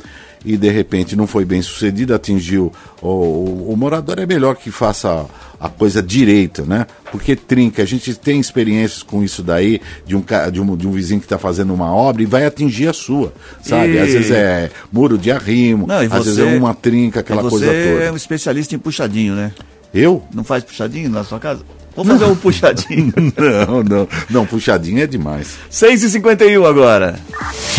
e 0.44 0.56
de 0.56 0.70
repente 0.70 1.16
não 1.16 1.26
foi 1.26 1.44
bem 1.44 1.62
sucedido, 1.62 2.14
atingiu 2.14 2.72
o, 3.00 3.08
o, 3.08 3.72
o 3.72 3.76
morador, 3.76 4.18
é 4.18 4.26
melhor 4.26 4.56
que 4.56 4.70
faça 4.70 5.26
a 5.58 5.68
coisa 5.68 6.02
direita, 6.02 6.62
né? 6.62 6.86
Porque 7.10 7.34
trinca, 7.34 7.82
a 7.82 7.86
gente 7.86 8.14
tem 8.14 8.38
experiências 8.38 9.02
com 9.02 9.24
isso 9.24 9.42
daí, 9.42 9.80
de 10.04 10.14
um, 10.14 10.22
de 10.52 10.60
um, 10.60 10.76
de 10.76 10.86
um 10.86 10.92
vizinho 10.92 11.20
que 11.20 11.26
está 11.26 11.38
fazendo 11.38 11.72
uma 11.72 11.92
obra 11.94 12.22
e 12.22 12.26
vai 12.26 12.44
atingir 12.44 12.88
a 12.88 12.92
sua, 12.92 13.32
sabe? 13.62 13.94
E... 13.94 13.98
Às 13.98 14.12
vezes 14.12 14.30
é 14.30 14.70
muro 14.92 15.16
de 15.16 15.30
arrimo, 15.30 15.86
não, 15.86 16.00
às 16.00 16.08
você, 16.08 16.24
vezes 16.24 16.38
é 16.38 16.44
uma 16.44 16.74
trinca, 16.74 17.20
aquela 17.20 17.42
coisa 17.42 17.66
toda. 17.66 17.78
Você 17.78 18.04
é 18.04 18.12
um 18.12 18.16
especialista 18.16 18.74
em 18.74 18.78
puxadinho, 18.78 19.34
né? 19.34 19.52
Eu? 19.92 20.22
Não 20.34 20.44
faz 20.44 20.64
puxadinho 20.64 21.08
na 21.08 21.24
sua 21.24 21.38
casa? 21.38 21.62
Vou 21.94 22.04
fazer 22.04 22.24
um 22.24 22.34
puxadinho. 22.34 23.12
não, 23.68 23.82
não. 23.82 24.08
Não, 24.30 24.46
puxadinho 24.46 25.02
é 25.02 25.06
demais. 25.06 25.58
6h51 25.70 26.68
agora. 26.68 27.14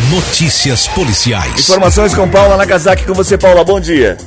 Notícias 0.10 0.88
policiais. 0.88 1.60
Informações 1.60 2.16
com 2.16 2.30
Paula 2.30 2.56
Nakazaki. 2.58 3.06
Com 3.06 3.14
você, 3.14 3.38
Paula. 3.38 3.64
Bom 3.64 3.80
dia. 3.80 4.18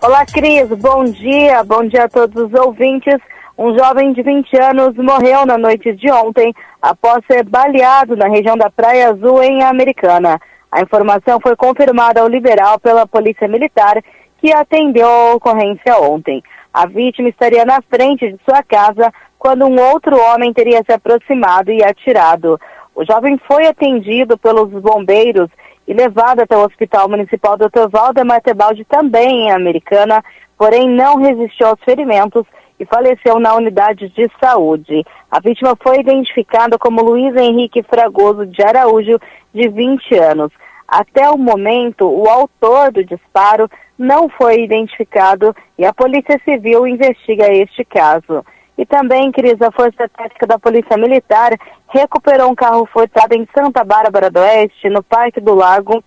Olá, 0.00 0.24
Cris. 0.26 0.68
Bom 0.68 1.04
dia. 1.04 1.64
Bom 1.64 1.86
dia 1.88 2.04
a 2.04 2.08
todos 2.08 2.44
os 2.44 2.54
ouvintes. 2.54 3.16
Um 3.56 3.76
jovem 3.76 4.12
de 4.12 4.22
20 4.22 4.56
anos 4.58 4.96
morreu 4.96 5.46
na 5.46 5.56
noite 5.56 5.92
de 5.92 6.10
ontem 6.10 6.52
após 6.82 7.24
ser 7.26 7.44
baleado 7.44 8.16
na 8.16 8.28
região 8.28 8.56
da 8.56 8.68
Praia 8.68 9.10
Azul, 9.10 9.42
em 9.42 9.62
Americana. 9.62 10.40
A 10.70 10.82
informação 10.82 11.38
foi 11.40 11.54
confirmada 11.54 12.20
ao 12.20 12.28
liberal 12.28 12.80
pela 12.80 13.06
Polícia 13.06 13.46
Militar, 13.46 14.02
que 14.40 14.52
atendeu 14.52 15.06
a 15.06 15.34
ocorrência 15.34 15.96
ontem. 16.00 16.42
A 16.74 16.86
vítima 16.86 17.28
estaria 17.28 17.64
na 17.64 17.80
frente 17.82 18.32
de 18.32 18.38
sua 18.44 18.60
casa 18.60 19.12
quando 19.38 19.64
um 19.64 19.80
outro 19.80 20.18
homem 20.18 20.52
teria 20.52 20.82
se 20.84 20.92
aproximado 20.92 21.70
e 21.70 21.84
atirado. 21.84 22.60
O 22.92 23.04
jovem 23.04 23.38
foi 23.46 23.64
atendido 23.68 24.36
pelos 24.36 24.70
bombeiros 24.82 25.48
e 25.86 25.94
levado 25.94 26.40
até 26.40 26.56
o 26.56 26.64
Hospital 26.64 27.08
Municipal 27.08 27.56
Dr. 27.56 27.88
Valdemar 27.88 28.42
Tebaldi, 28.42 28.84
também 28.86 29.42
em 29.42 29.52
Americana, 29.52 30.20
porém 30.58 30.88
não 30.88 31.18
resistiu 31.18 31.68
aos 31.68 31.80
ferimentos 31.84 32.44
e 32.80 32.84
faleceu 32.84 33.38
na 33.38 33.54
unidade 33.54 34.08
de 34.08 34.28
saúde. 34.42 35.04
A 35.30 35.38
vítima 35.38 35.76
foi 35.80 36.00
identificada 36.00 36.76
como 36.76 37.04
Luiz 37.04 37.36
Henrique 37.36 37.84
Fragoso 37.84 38.46
de 38.46 38.60
Araújo, 38.64 39.20
de 39.54 39.68
20 39.68 40.12
anos. 40.16 40.50
Até 40.88 41.30
o 41.30 41.38
momento, 41.38 42.04
o 42.04 42.28
autor 42.28 42.90
do 42.90 43.04
disparo 43.04 43.70
não 43.98 44.28
foi 44.28 44.62
identificado 44.62 45.54
e 45.78 45.84
a 45.84 45.92
Polícia 45.92 46.40
Civil 46.44 46.86
investiga 46.86 47.52
este 47.52 47.84
caso. 47.84 48.44
E 48.76 48.84
também, 48.84 49.30
Cris, 49.30 49.60
a 49.62 49.70
Força 49.70 50.08
Tática 50.08 50.46
da 50.46 50.58
Polícia 50.58 50.96
Militar 50.96 51.52
recuperou 51.88 52.50
um 52.50 52.54
carro 52.54 52.86
furtado 52.86 53.34
em 53.34 53.46
Santa 53.56 53.84
Bárbara 53.84 54.30
do 54.30 54.40
Oeste, 54.40 54.88
no 54.88 55.02
Parque 55.02 55.40
do 55.40 55.54
Lago, 55.54 56.02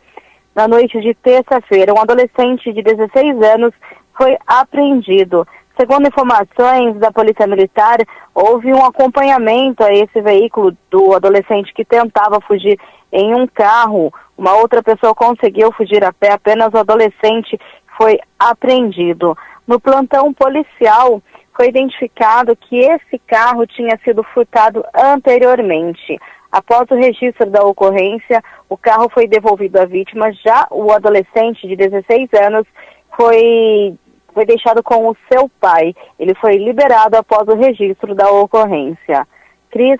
na 0.53 0.67
noite 0.67 0.99
de 0.99 1.13
terça-feira. 1.13 1.93
Um 1.93 2.01
adolescente 2.01 2.73
de 2.73 2.81
16 2.81 3.41
anos 3.41 3.73
foi 4.17 4.37
apreendido. 4.45 5.47
Segundo 5.79 6.07
informações 6.07 6.97
da 6.97 7.11
Polícia 7.11 7.45
Militar, 7.45 7.99
houve 8.33 8.73
um 8.73 8.83
acompanhamento 8.83 9.83
a 9.83 9.93
esse 9.93 10.19
veículo 10.21 10.75
do 10.89 11.13
adolescente 11.13 11.71
que 11.73 11.85
tentava 11.85 12.41
fugir 12.41 12.79
em 13.11 13.33
um 13.33 13.47
carro. 13.47 14.13
Uma 14.37 14.53
outra 14.55 14.83
pessoa 14.83 15.15
conseguiu 15.15 15.71
fugir 15.71 16.03
a 16.03 16.13
pé, 16.13 16.31
apenas 16.31 16.73
o 16.73 16.77
adolescente 16.77 17.59
foi 17.97 18.19
apreendido. 18.37 19.35
No 19.67 19.79
plantão 19.79 20.33
policial, 20.33 21.21
foi 21.57 21.69
identificado 21.69 22.55
que 22.55 22.77
esse 22.77 23.17
carro 23.25 23.65
tinha 23.65 23.99
sido 24.03 24.23
furtado 24.23 24.85
anteriormente. 24.93 26.19
Após 26.51 26.89
o 26.91 26.95
registro 26.95 27.49
da 27.49 27.63
ocorrência, 27.63 28.43
o 28.69 28.77
carro 28.77 29.09
foi 29.09 29.27
devolvido 29.27 29.79
à 29.79 29.85
vítima. 29.85 30.31
Já 30.31 30.67
o 30.69 30.91
adolescente 30.91 31.67
de 31.67 31.75
16 31.75 32.29
anos 32.33 32.65
foi, 33.15 33.95
foi 34.33 34.45
deixado 34.45 34.83
com 34.83 35.09
o 35.09 35.17
seu 35.31 35.49
pai. 35.59 35.95
Ele 36.19 36.35
foi 36.35 36.57
liberado 36.57 37.17
após 37.17 37.47
o 37.47 37.55
registro 37.55 38.13
da 38.13 38.29
ocorrência. 38.31 39.27
Cris. 39.71 39.99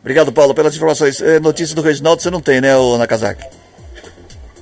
Obrigado, 0.00 0.32
Paulo, 0.32 0.54
pelas 0.54 0.74
informações. 0.74 1.20
É, 1.20 1.38
notícia 1.38 1.76
do 1.76 1.82
Reginaldo 1.82 2.22
você 2.22 2.30
não 2.30 2.40
tem, 2.40 2.60
né, 2.60 2.70
Nakazaki? 2.98 3.44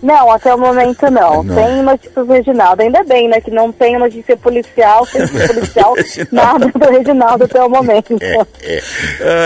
Não, 0.03 0.31
até 0.31 0.55
o 0.55 0.59
momento 0.59 1.11
não. 1.11 1.43
não. 1.43 1.55
Tem 1.55 1.83
notícias 1.83 2.27
do 2.27 2.33
Reginaldo. 2.33 2.83
Ainda 2.83 3.03
bem, 3.03 3.29
né? 3.29 3.41
Que 3.41 3.51
não 3.51 3.73
tem 3.73 3.99
notícia 3.99 4.37
policial, 4.37 5.07
tem 5.11 5.27
policial, 5.27 5.95
nada 6.31 6.67
do 6.67 6.91
Reginaldo 6.91 7.45
até 7.45 7.61
o 7.63 7.69
momento. 7.69 8.17
É, 8.21 8.47
é. 8.63 8.83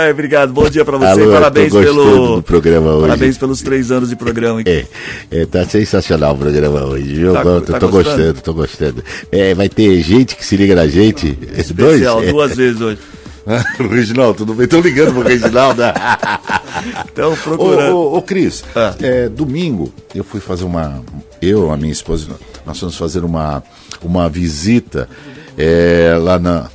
Ai, 0.05 0.11
obrigado. 0.11 0.53
Bom 0.53 0.69
dia 0.69 0.85
pra 0.85 0.99
você. 0.99 1.23
Alô, 1.23 1.33
Parabéns 1.33 1.73
pelo. 1.73 2.37
Do 2.37 2.43
programa 2.43 2.93
hoje. 2.93 3.09
Parabéns 3.09 3.39
pelos 3.39 3.63
três 3.63 3.91
anos 3.91 4.11
de 4.11 4.17
programa. 4.17 4.61
Aqui. 4.61 4.87
É, 5.31 5.43
é 5.43 5.47
tá 5.47 5.65
sensacional 5.65 6.35
o 6.35 6.39
programa 6.39 6.85
hoje, 6.85 7.15
viu? 7.15 7.33
Tá, 7.33 7.45
Bom, 7.45 7.61
tá 7.61 7.79
tô, 7.79 7.89
gostando? 7.89 8.17
gostando, 8.17 8.41
tô 8.43 8.55
gostando. 8.55 9.05
É, 9.31 9.55
vai 9.55 9.69
ter 9.69 10.01
gente 10.03 10.37
que 10.37 10.45
se 10.45 10.57
liga 10.57 10.75
na 10.75 10.87
gente. 10.87 11.39
Especial, 11.57 12.17
Dois? 12.17 12.31
duas 12.31 12.55
vezes 12.55 12.81
hoje. 12.81 12.99
Reginaldo, 13.91 14.39
tudo 14.39 14.55
bem? 14.55 14.65
Estão 14.65 14.81
ligando 14.81 15.15
pro 15.15 15.23
Reginaldo. 15.23 15.83
Estão 17.07 17.37
procurando. 17.37 17.97
Ô, 17.97 18.13
ô, 18.13 18.19
ô 18.19 18.23
Cris, 18.23 18.65
ah. 18.75 18.95
é, 19.01 19.29
domingo 19.29 19.93
eu 20.15 20.25
fui 20.25 20.41
fazer 20.41 20.65
uma. 20.65 21.03
Eu, 21.41 21.73
a 21.73 21.77
minha 21.77 21.93
esposa, 21.93 22.29
nós 22.65 22.79
fomos 22.79 22.97
fazer 22.97 23.25
uma, 23.25 23.63
uma 24.03 24.29
visita 24.29 25.09
é, 25.57 26.17
lá 26.21 26.39
na. 26.39 26.71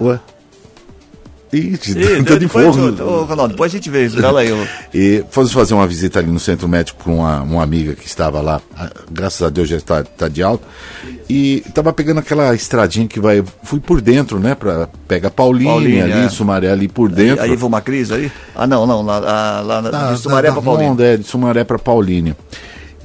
Ué? 0.00 0.20
Ih, 1.52 1.78
de 1.80 2.38
depois, 2.38 2.76
fogo. 2.76 3.02
ô, 3.02 3.20
ô, 3.20 3.24
Ronaldo, 3.24 3.52
depois 3.54 3.72
a 3.72 3.76
gente 3.76 3.88
vê 3.88 4.04
isso. 4.04 4.20
Fala 4.20 4.40
aí. 4.40 4.52
ô. 4.52 4.66
E 4.92 5.24
fomos 5.30 5.52
fazer 5.52 5.72
uma 5.74 5.86
visita 5.86 6.18
ali 6.18 6.30
no 6.30 6.38
centro 6.38 6.68
médico 6.68 7.02
com 7.04 7.16
uma, 7.18 7.40
uma 7.42 7.62
amiga 7.62 7.94
que 7.94 8.06
estava 8.06 8.40
lá, 8.40 8.60
ah, 8.76 8.90
graças 9.10 9.40
a 9.42 9.48
Deus 9.48 9.68
já 9.68 9.76
está, 9.78 10.00
está 10.02 10.28
de 10.28 10.42
alta, 10.42 10.64
e 11.28 11.62
estava 11.66 11.92
pegando 11.92 12.18
aquela 12.20 12.54
estradinha 12.54 13.06
que 13.08 13.18
vai, 13.18 13.42
fui 13.62 13.80
por 13.80 14.00
dentro, 14.02 14.38
né, 14.38 14.54
para 14.54 14.88
pega 15.06 15.30
Paulinha, 15.30 15.70
Paulinha, 15.70 16.04
ali, 16.04 16.26
é. 16.26 16.28
Sumaré 16.28 16.70
ali 16.70 16.86
por 16.88 17.08
dentro. 17.10 17.42
Aí, 17.42 17.50
aí 17.52 17.56
uma 17.56 17.80
crise 17.80 18.12
aí? 18.12 18.32
Ah, 18.54 18.66
não, 18.66 18.86
não. 18.86 19.02
Lá, 19.02 19.18
lá, 19.18 19.60
lá 19.62 19.80
Da- 19.82 20.12
de 20.12 20.18
Sumaré 20.20 20.48
da- 20.48 20.52
pra 20.54 20.60
da 20.60 20.64
Paulinho. 20.66 20.90
Honda, 20.92 21.04
é, 21.04 21.16
de 21.16 21.24
Sumaré 21.24 21.64
para 21.64 21.78
Paulínia. 21.78 22.36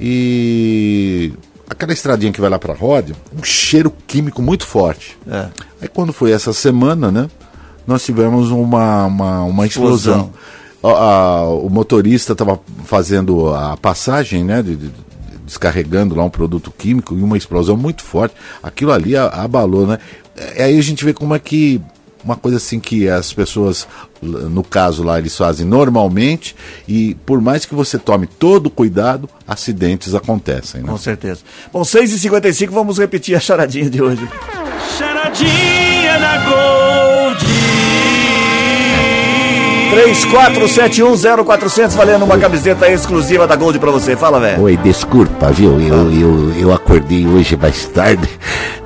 E 0.00 1.32
aquela 1.68 1.92
estradinha 1.92 2.32
que 2.32 2.40
vai 2.40 2.50
lá 2.50 2.58
para 2.58 2.74
Rode, 2.74 3.14
um 3.38 3.42
cheiro 3.42 3.92
químico 4.06 4.42
muito 4.42 4.66
forte. 4.66 5.16
É. 5.26 5.46
Aí 5.80 5.88
quando 5.88 6.12
foi 6.12 6.30
essa 6.32 6.52
semana, 6.52 7.10
né, 7.10 7.28
nós 7.86 8.04
tivemos 8.04 8.50
uma, 8.50 9.06
uma, 9.06 9.42
uma 9.44 9.66
explosão. 9.66 10.30
A- 10.82 10.88
a- 10.88 11.48
o 11.48 11.68
motorista 11.70 12.32
estava 12.32 12.60
fazendo 12.84 13.54
a 13.54 13.76
passagem, 13.76 14.44
né, 14.44 14.62
de- 14.62 14.76
de- 14.76 14.88
de- 14.88 15.04
descarregando 15.46 16.14
lá 16.14 16.24
um 16.24 16.30
produto 16.30 16.72
químico 16.76 17.14
e 17.16 17.22
uma 17.22 17.36
explosão 17.36 17.76
muito 17.76 18.02
forte. 18.02 18.34
Aquilo 18.62 18.92
ali 18.92 19.16
a- 19.16 19.26
abalou, 19.28 19.86
né? 19.86 19.98
É, 20.36 20.64
Aí 20.64 20.78
a 20.78 20.82
gente 20.82 21.04
vê 21.04 21.12
como 21.14 21.34
é 21.34 21.38
que 21.38 21.80
uma 22.22 22.36
coisa 22.36 22.56
assim 22.56 22.80
que 22.80 23.06
as 23.06 23.32
pessoas, 23.34 23.86
no 24.22 24.64
caso 24.64 25.02
lá, 25.02 25.18
eles 25.18 25.36
fazem 25.36 25.66
normalmente 25.66 26.56
e 26.88 27.14
por 27.26 27.38
mais 27.40 27.66
que 27.66 27.74
você 27.74 27.98
tome 27.98 28.26
todo 28.26 28.66
o 28.68 28.70
cuidado, 28.70 29.28
acidentes 29.46 30.14
acontecem, 30.14 30.80
né? 30.82 30.88
Com 30.88 30.96
certeza. 30.96 31.40
Bom, 31.70 31.82
6h55, 31.82 32.70
vamos 32.70 32.98
repetir 32.98 33.36
a 33.36 33.40
charadinha 33.40 33.90
de 33.90 34.02
hoje. 34.02 34.26
Charadinha 34.98 35.73
34710400 39.94 41.90
valendo 41.90 42.24
uma 42.24 42.36
camiseta 42.36 42.90
exclusiva 42.90 43.46
da 43.46 43.54
Gold 43.54 43.78
pra 43.78 43.90
você. 43.90 44.16
Fala, 44.16 44.40
velho. 44.40 44.62
Oi, 44.62 44.76
desculpa, 44.76 45.50
viu? 45.50 45.80
Eu, 45.80 46.10
eu, 46.12 46.52
eu 46.58 46.72
acordei 46.72 47.26
hoje 47.26 47.56
mais 47.56 47.86
tarde. 47.86 48.28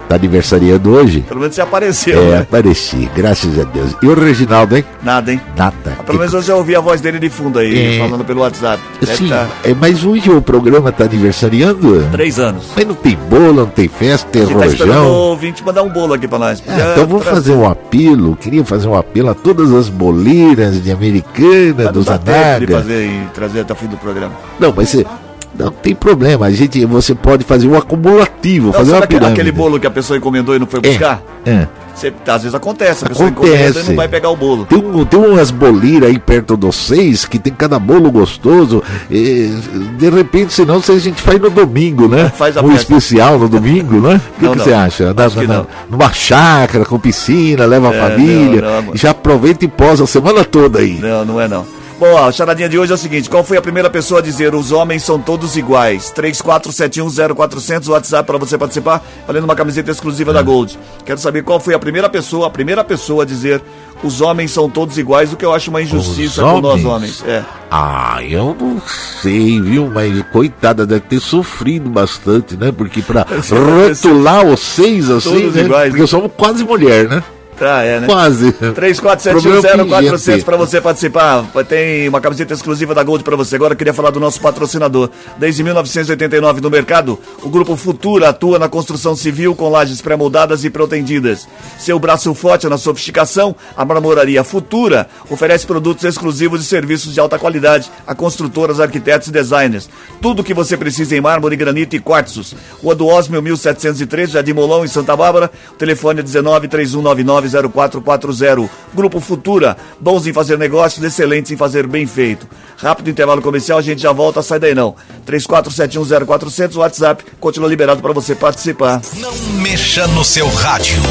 Tá 0.09 0.14
aniversariando 0.16 0.90
hoje? 0.90 1.21
Pelo 1.29 1.40
menos 1.40 1.55
você 1.55 1.61
apareceu, 1.61 2.18
É, 2.18 2.31
né? 2.31 2.38
apareci, 2.40 3.11
graças 3.14 3.59
a 3.59 3.64
Deus. 3.64 3.94
E 4.03 4.07
o 4.07 4.14
Reginaldo, 4.14 4.77
hein? 4.77 4.85
Nada, 5.03 5.33
hein? 5.33 5.40
Nada. 5.57 5.99
Pelo 6.07 6.18
menos 6.18 6.33
eu 6.33 6.40
já 6.42 6.55
ouvi 6.57 6.75
a 6.75 6.81
voz 6.81 7.01
dele 7.01 7.18
de 7.18 7.29
fundo 7.29 7.59
aí, 7.59 7.97
É. 7.97 7.99
falando 7.99 8.25
pelo 8.25 8.40
WhatsApp. 8.40 8.83
Deve 9.01 9.16
Sim, 9.16 9.29
tá 9.29 9.47
é, 9.64 9.75
mas 9.75 10.05
hoje 10.05 10.31
o 10.31 10.40
programa 10.40 10.90
tá 10.90 11.05
aniversariando? 11.05 12.07
três 12.11 12.38
anos. 12.38 12.68
Mas 12.75 12.87
não 12.87 12.94
tem 12.94 13.16
bolo, 13.29 13.53
não 13.53 13.66
tem 13.66 13.87
festa, 13.88 14.27
tem 14.31 14.47
gente 14.47 14.59
tá 14.59 14.66
esperando 14.66 14.97
o 14.97 15.03
rojão. 15.03 15.12
ouvinte 15.14 15.62
mandar 15.64 15.83
um 15.83 15.90
bolo 15.90 16.14
aqui 16.14 16.27
pra 16.27 16.38
nós. 16.38 16.62
Ah, 16.66 16.92
então 16.92 17.07
vou 17.07 17.21
Pra- 17.21 17.33
fazer 17.33 17.53
um 17.53 17.68
apelo, 17.68 18.35
queria 18.37 18.64
fazer 18.64 18.88
um 18.88 18.94
apelo 18.97 19.29
a 19.29 19.35
todas 19.35 19.73
as 19.75 19.88
boleiras 19.90 20.83
de 20.83 20.90
Americana, 20.90 21.75
Mas 21.77 21.85
não 21.87 21.92
dos 21.92 22.07
dá 22.07 22.18
tempo 22.18 22.31
de 22.31 22.35
Anaga. 22.44 22.79
fazer 22.79 23.05
e 23.07 23.27
trazer 23.35 23.61
até 23.61 23.73
o 23.75 23.77
fim 23.77 23.87
do 23.87 23.97
programa. 23.99 24.33
Não, 24.59 24.73
mas 24.75 24.88
você, 24.88 25.07
não 25.56 25.70
tem 25.70 25.94
problema, 25.94 26.46
a 26.46 26.50
gente, 26.50 26.84
você 26.84 27.14
pode 27.14 27.44
fazer 27.44 27.68
um 27.68 27.76
acumulativo, 27.76 28.66
Não, 28.66 28.72
fazer 28.72 28.92
uma 28.92 28.98
aquele, 29.04 29.20
pirâmide. 29.20 29.40
aquele 29.40 29.52
bolo 29.52 29.78
que 29.80 29.87
a 29.87 29.90
pessoa 29.90 30.16
encomendou 30.16 30.54
e 30.54 30.58
não 30.58 30.66
foi 30.66 30.80
É, 30.82 30.88
buscar? 30.88 31.22
é. 31.46 31.66
Você- 31.94 32.12
às 32.28 32.42
vezes 32.42 32.54
acontece, 32.54 33.04
a 33.04 33.08
pessoa 33.08 33.28
Acontece. 33.28 33.54
encomenda 33.56 33.80
e 33.80 33.82
não 33.88 33.96
vai 33.96 34.06
pegar 34.06 34.30
o 34.30 34.37
bolo. 34.37 34.64
Tem, 34.66 34.78
um, 34.78 35.04
tem 35.04 35.18
umas 35.18 35.50
boleiras 35.50 36.08
aí 36.08 36.16
perto 36.16 36.56
de 36.56 36.64
vocês 36.64 37.24
que 37.24 37.40
tem 37.40 37.52
cada 37.52 37.76
bolo 37.80 38.08
gostoso. 38.12 38.80
e, 39.11 39.52
de 39.98 40.08
repente, 40.08 40.52
senão 40.52 40.80
se 40.80 40.92
a 40.92 40.98
gente 41.00 41.20
faz 41.20 41.40
no 41.40 41.50
domingo, 41.50 42.06
né? 42.06 42.30
Faz 42.37 42.56
a 42.56 42.61
um 42.62 42.68
festa. 42.70 42.82
especial 42.94 43.37
no 43.37 43.48
domingo, 43.48 43.96
né? 44.00 44.14
O 44.14 44.20
que, 44.38 44.44
Não, 44.44 44.52
que 44.52 44.58
não. 44.58 44.64
você 44.64 44.72
acha? 44.72 45.12
Na- 45.12 45.28
que 45.28 45.44
na-. 45.44 45.66
Numa 45.90 46.12
chácara 46.12 46.84
com 46.84 47.00
piscina, 47.00 47.66
leva 47.66 47.90
a 47.90 47.94
É, 47.94 48.00
família. 48.00 48.62
não, 48.62 48.82
não, 48.82 48.96
já 48.96 49.11
aproveita 49.11 49.64
e 49.64 49.68
posa 49.68 50.04
a 50.04 50.06
semana 50.06 50.44
toda 50.44 50.78
aí. 50.78 51.00
Não, 51.00 51.24
não 51.24 51.40
é 51.40 51.48
não. 51.48 51.66
Bom, 51.98 52.16
a 52.16 52.30
charadinha 52.30 52.68
de 52.68 52.78
hoje 52.78 52.92
é 52.92 52.94
o 52.94 52.98
seguinte: 52.98 53.28
qual 53.28 53.42
foi 53.42 53.56
a 53.56 53.62
primeira 53.62 53.90
pessoa 53.90 54.20
a 54.20 54.22
dizer 54.22 54.54
os 54.54 54.70
homens 54.70 55.02
são 55.02 55.18
todos 55.20 55.56
iguais? 55.56 56.12
34710400, 56.16 57.88
WhatsApp 57.88 58.24
para 58.24 58.38
você 58.38 58.56
participar, 58.56 59.02
valendo 59.26 59.44
uma 59.44 59.56
camiseta 59.56 59.90
exclusiva 59.90 60.30
Hum. 60.30 60.34
da 60.34 60.42
Gold. 60.42 60.78
Quero 61.04 61.18
saber 61.18 61.42
qual 61.42 61.58
foi 61.58 61.74
a 61.74 61.78
primeira 61.78 62.08
pessoa, 62.08 62.46
a 62.46 62.50
primeira 62.50 62.84
pessoa 62.84 63.24
a 63.24 63.26
dizer 63.26 63.61
os 64.04 64.20
homens 64.20 64.52
são 64.52 64.70
todos 64.70 64.96
iguais, 64.96 65.32
o 65.32 65.37
que 65.37 65.44
eu 65.44 65.52
acho 65.52 65.70
uma 65.70 65.82
injustiça 65.82 66.40
com 66.42 66.61
nós 66.61 66.84
homens? 66.84 67.20
É. 67.26 67.42
Ah, 67.68 68.18
eu 68.22 68.56
não 68.58 68.80
sei, 69.20 69.61
viu? 69.61 69.90
Mas 69.92 70.22
coitada, 70.30 70.87
deve 70.87 71.00
ter 71.00 71.18
sofrido 71.18 71.90
bastante, 71.90 72.56
né? 72.56 72.70
Porque 72.70 73.02
pra 73.02 73.26
rotular 73.28 74.46
os 74.46 74.61
seis 74.61 75.11
assim, 75.11 75.32
Todos 75.32 75.54
né? 75.56 75.62
iguais. 75.62 75.90
Porque 75.90 76.06
somos 76.06 76.30
quase 76.37 76.62
mulher, 76.62 77.08
né? 77.08 77.24
Tá, 77.59 77.83
é, 77.83 78.01
né? 78.01 78.07
Quase. 78.07 78.53
34710400 78.53 80.44
para 80.44 80.57
você 80.57 80.81
participar. 80.81 81.44
Tem 81.68 82.09
uma 82.09 82.21
camiseta 82.21 82.55
exclusiva 82.55 82.94
da 82.94 83.03
Gold 83.03 83.25
para 83.25 83.35
você. 83.35 83.57
Agora 83.57 83.75
eu 83.75 83.77
queria 83.77 83.92
falar 83.92 84.11
do 84.11 84.21
nosso 84.21 84.40
patrocinador. 84.40 85.11
Desde 85.37 85.64
1989 85.64 86.61
no 86.61 86.71
mercado, 86.71 87.18
o 87.42 87.49
Grupo 87.49 87.77
Futura 87.77 88.29
atua 88.29 88.59
na 88.59 88.68
construção 88.68 89.16
civil 89.16 89.57
com 89.57 89.68
lajes 89.68 90.01
pré-moldadas 90.01 90.64
e 90.64 90.71
protendidas. 90.71 91.49
Seu 91.79 91.99
braço 91.99 92.33
forte 92.33 92.68
na 92.68 92.79
sofisticação, 92.79 93.57
a 93.77 93.85
Marmoraria 93.85 94.44
Futura 94.44 95.09
oferece 95.29 95.66
produtos 95.66 96.05
exclusivos 96.05 96.62
e 96.62 96.64
serviços 96.64 97.12
de 97.12 97.21
alta 97.21 97.38
qualidade 97.38 97.90
a 98.07 98.14
construtoras, 98.14 98.79
arquitetos 98.79 99.29
e 99.29 99.33
designers. 99.33 99.88
Tudo 100.23 100.40
o 100.40 100.44
que 100.44 100.55
você 100.55 100.77
precisa 100.77 101.16
em 101.16 101.21
mármore, 101.21 101.57
granito 101.57 101.97
e 101.97 102.01
quartzos. 102.01 102.55
Rua 102.83 102.94
do 102.94 103.07
Osmio 103.07 103.42
1713, 103.42 104.33
Jardim 104.33 104.53
Molão, 104.53 104.85
em 104.85 104.88
Santa 104.88 105.16
Bárbara. 105.16 105.51
O 105.73 105.75
telefone 105.75 106.21
é 106.21 106.23
19 106.23 106.68
3199 106.68 107.47
0440. 107.52 108.68
Grupo 108.94 109.20
Futura, 109.20 109.76
bons 110.00 110.26
em 110.26 110.32
fazer 110.32 110.58
negócios, 110.58 111.04
excelentes 111.04 111.50
em 111.50 111.56
fazer 111.56 111.87
bem 111.87 112.06
feito. 112.06 112.46
Rápido 112.76 113.11
intervalo 113.11 113.42
comercial, 113.42 113.78
a 113.78 113.82
gente 113.82 114.02
já 114.02 114.12
volta, 114.12 114.42
sai 114.42 114.58
daí 114.58 114.74
não. 114.74 114.94
34710400, 115.26 116.76
WhatsApp, 116.76 117.24
continua 117.40 117.68
liberado 117.68 118.00
para 118.00 118.12
você 118.12 118.34
participar. 118.34 119.00
Não 119.16 119.34
mexa 119.61 120.06
no 120.08 120.24
seu 120.24 120.48
rádio. 120.48 121.02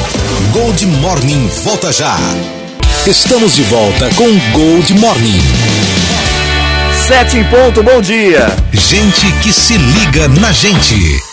Gold 0.53 0.85
Morning 0.85 1.47
volta 1.63 1.91
já. 1.91 2.17
Estamos 3.05 3.55
de 3.55 3.63
volta 3.63 4.09
com 4.15 4.27
Gold 4.51 4.93
Morning. 4.95 5.41
Sete 7.07 7.37
em 7.37 7.43
ponto, 7.45 7.81
bom 7.83 8.01
dia. 8.01 8.47
Gente 8.73 9.31
que 9.41 9.53
se 9.53 9.77
liga 9.77 10.27
na 10.27 10.51
gente. 10.51 11.26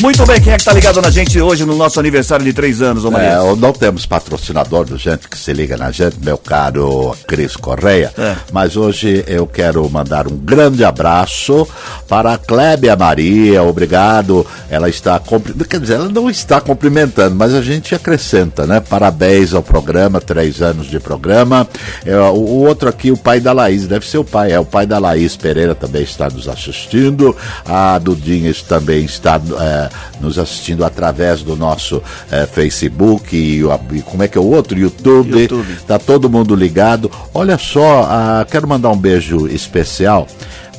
Muito 0.00 0.26
bem, 0.26 0.40
quem 0.40 0.52
é 0.52 0.58
que 0.58 0.64
tá 0.64 0.74
ligado 0.74 1.00
na 1.00 1.10
gente 1.10 1.40
hoje 1.40 1.64
no 1.64 1.74
nosso 1.74 1.98
aniversário 1.98 2.44
de 2.44 2.52
três 2.52 2.82
anos, 2.82 3.04
ô 3.04 3.10
Maria? 3.10 3.28
É, 3.28 3.56
não 3.56 3.72
temos 3.72 4.04
patrocinador 4.04 4.84
do 4.84 4.98
gente 4.98 5.26
que 5.26 5.38
se 5.38 5.52
liga 5.54 5.74
na 5.76 5.90
gente, 5.90 6.18
meu 6.22 6.36
caro 6.36 7.16
Cris 7.26 7.56
Correia. 7.56 8.12
É. 8.18 8.36
Mas 8.52 8.76
hoje 8.76 9.24
eu 9.26 9.46
quero 9.46 9.88
mandar 9.88 10.26
um 10.28 10.36
grande 10.36 10.84
abraço 10.84 11.66
para 12.06 12.34
a 12.34 12.38
Clébia 12.38 12.94
Maria. 12.94 13.62
Obrigado. 13.62 14.46
Ela 14.68 14.88
está. 14.88 15.20
Quer 15.68 15.80
dizer, 15.80 15.94
ela 15.94 16.08
não 16.10 16.28
está 16.28 16.60
cumprimentando, 16.60 17.34
mas 17.34 17.54
a 17.54 17.62
gente 17.62 17.94
acrescenta, 17.94 18.66
né? 18.66 18.80
Parabéns 18.80 19.54
ao 19.54 19.62
programa, 19.62 20.20
três 20.20 20.60
anos 20.60 20.88
de 20.88 21.00
programa. 21.00 21.66
É, 22.04 22.16
o, 22.18 22.34
o 22.34 22.66
outro 22.66 22.88
aqui, 22.88 23.10
o 23.10 23.16
pai 23.16 23.40
da 23.40 23.52
Laís, 23.52 23.86
deve 23.86 24.06
ser 24.06 24.18
o 24.18 24.24
pai, 24.24 24.52
é 24.52 24.60
o 24.60 24.64
pai 24.64 24.86
da 24.86 24.98
Laís 24.98 25.36
Pereira 25.36 25.74
também 25.74 26.02
está 26.02 26.28
nos 26.28 26.48
assistindo. 26.48 27.34
A 27.64 27.98
Dudinha 27.98 28.52
também 28.68 29.04
está. 29.04 29.40
é, 29.58 29.85
nos 30.20 30.38
assistindo 30.38 30.84
através 30.84 31.42
do 31.42 31.56
nosso 31.56 32.02
eh, 32.30 32.46
Facebook 32.46 33.36
e, 33.36 33.64
o- 33.64 33.80
e 33.92 34.02
como 34.02 34.22
é 34.22 34.28
que 34.28 34.36
é 34.38 34.40
o 34.40 34.44
outro? 34.44 34.78
YouTube. 34.78 35.40
YouTube. 35.42 35.76
Tá 35.86 35.98
todo 35.98 36.28
mundo 36.30 36.54
ligado. 36.54 37.10
Olha 37.34 37.58
só, 37.58 38.02
ah, 38.08 38.46
quero 38.50 38.66
mandar 38.68 38.90
um 38.90 38.96
beijo 38.98 39.46
especial 39.48 40.26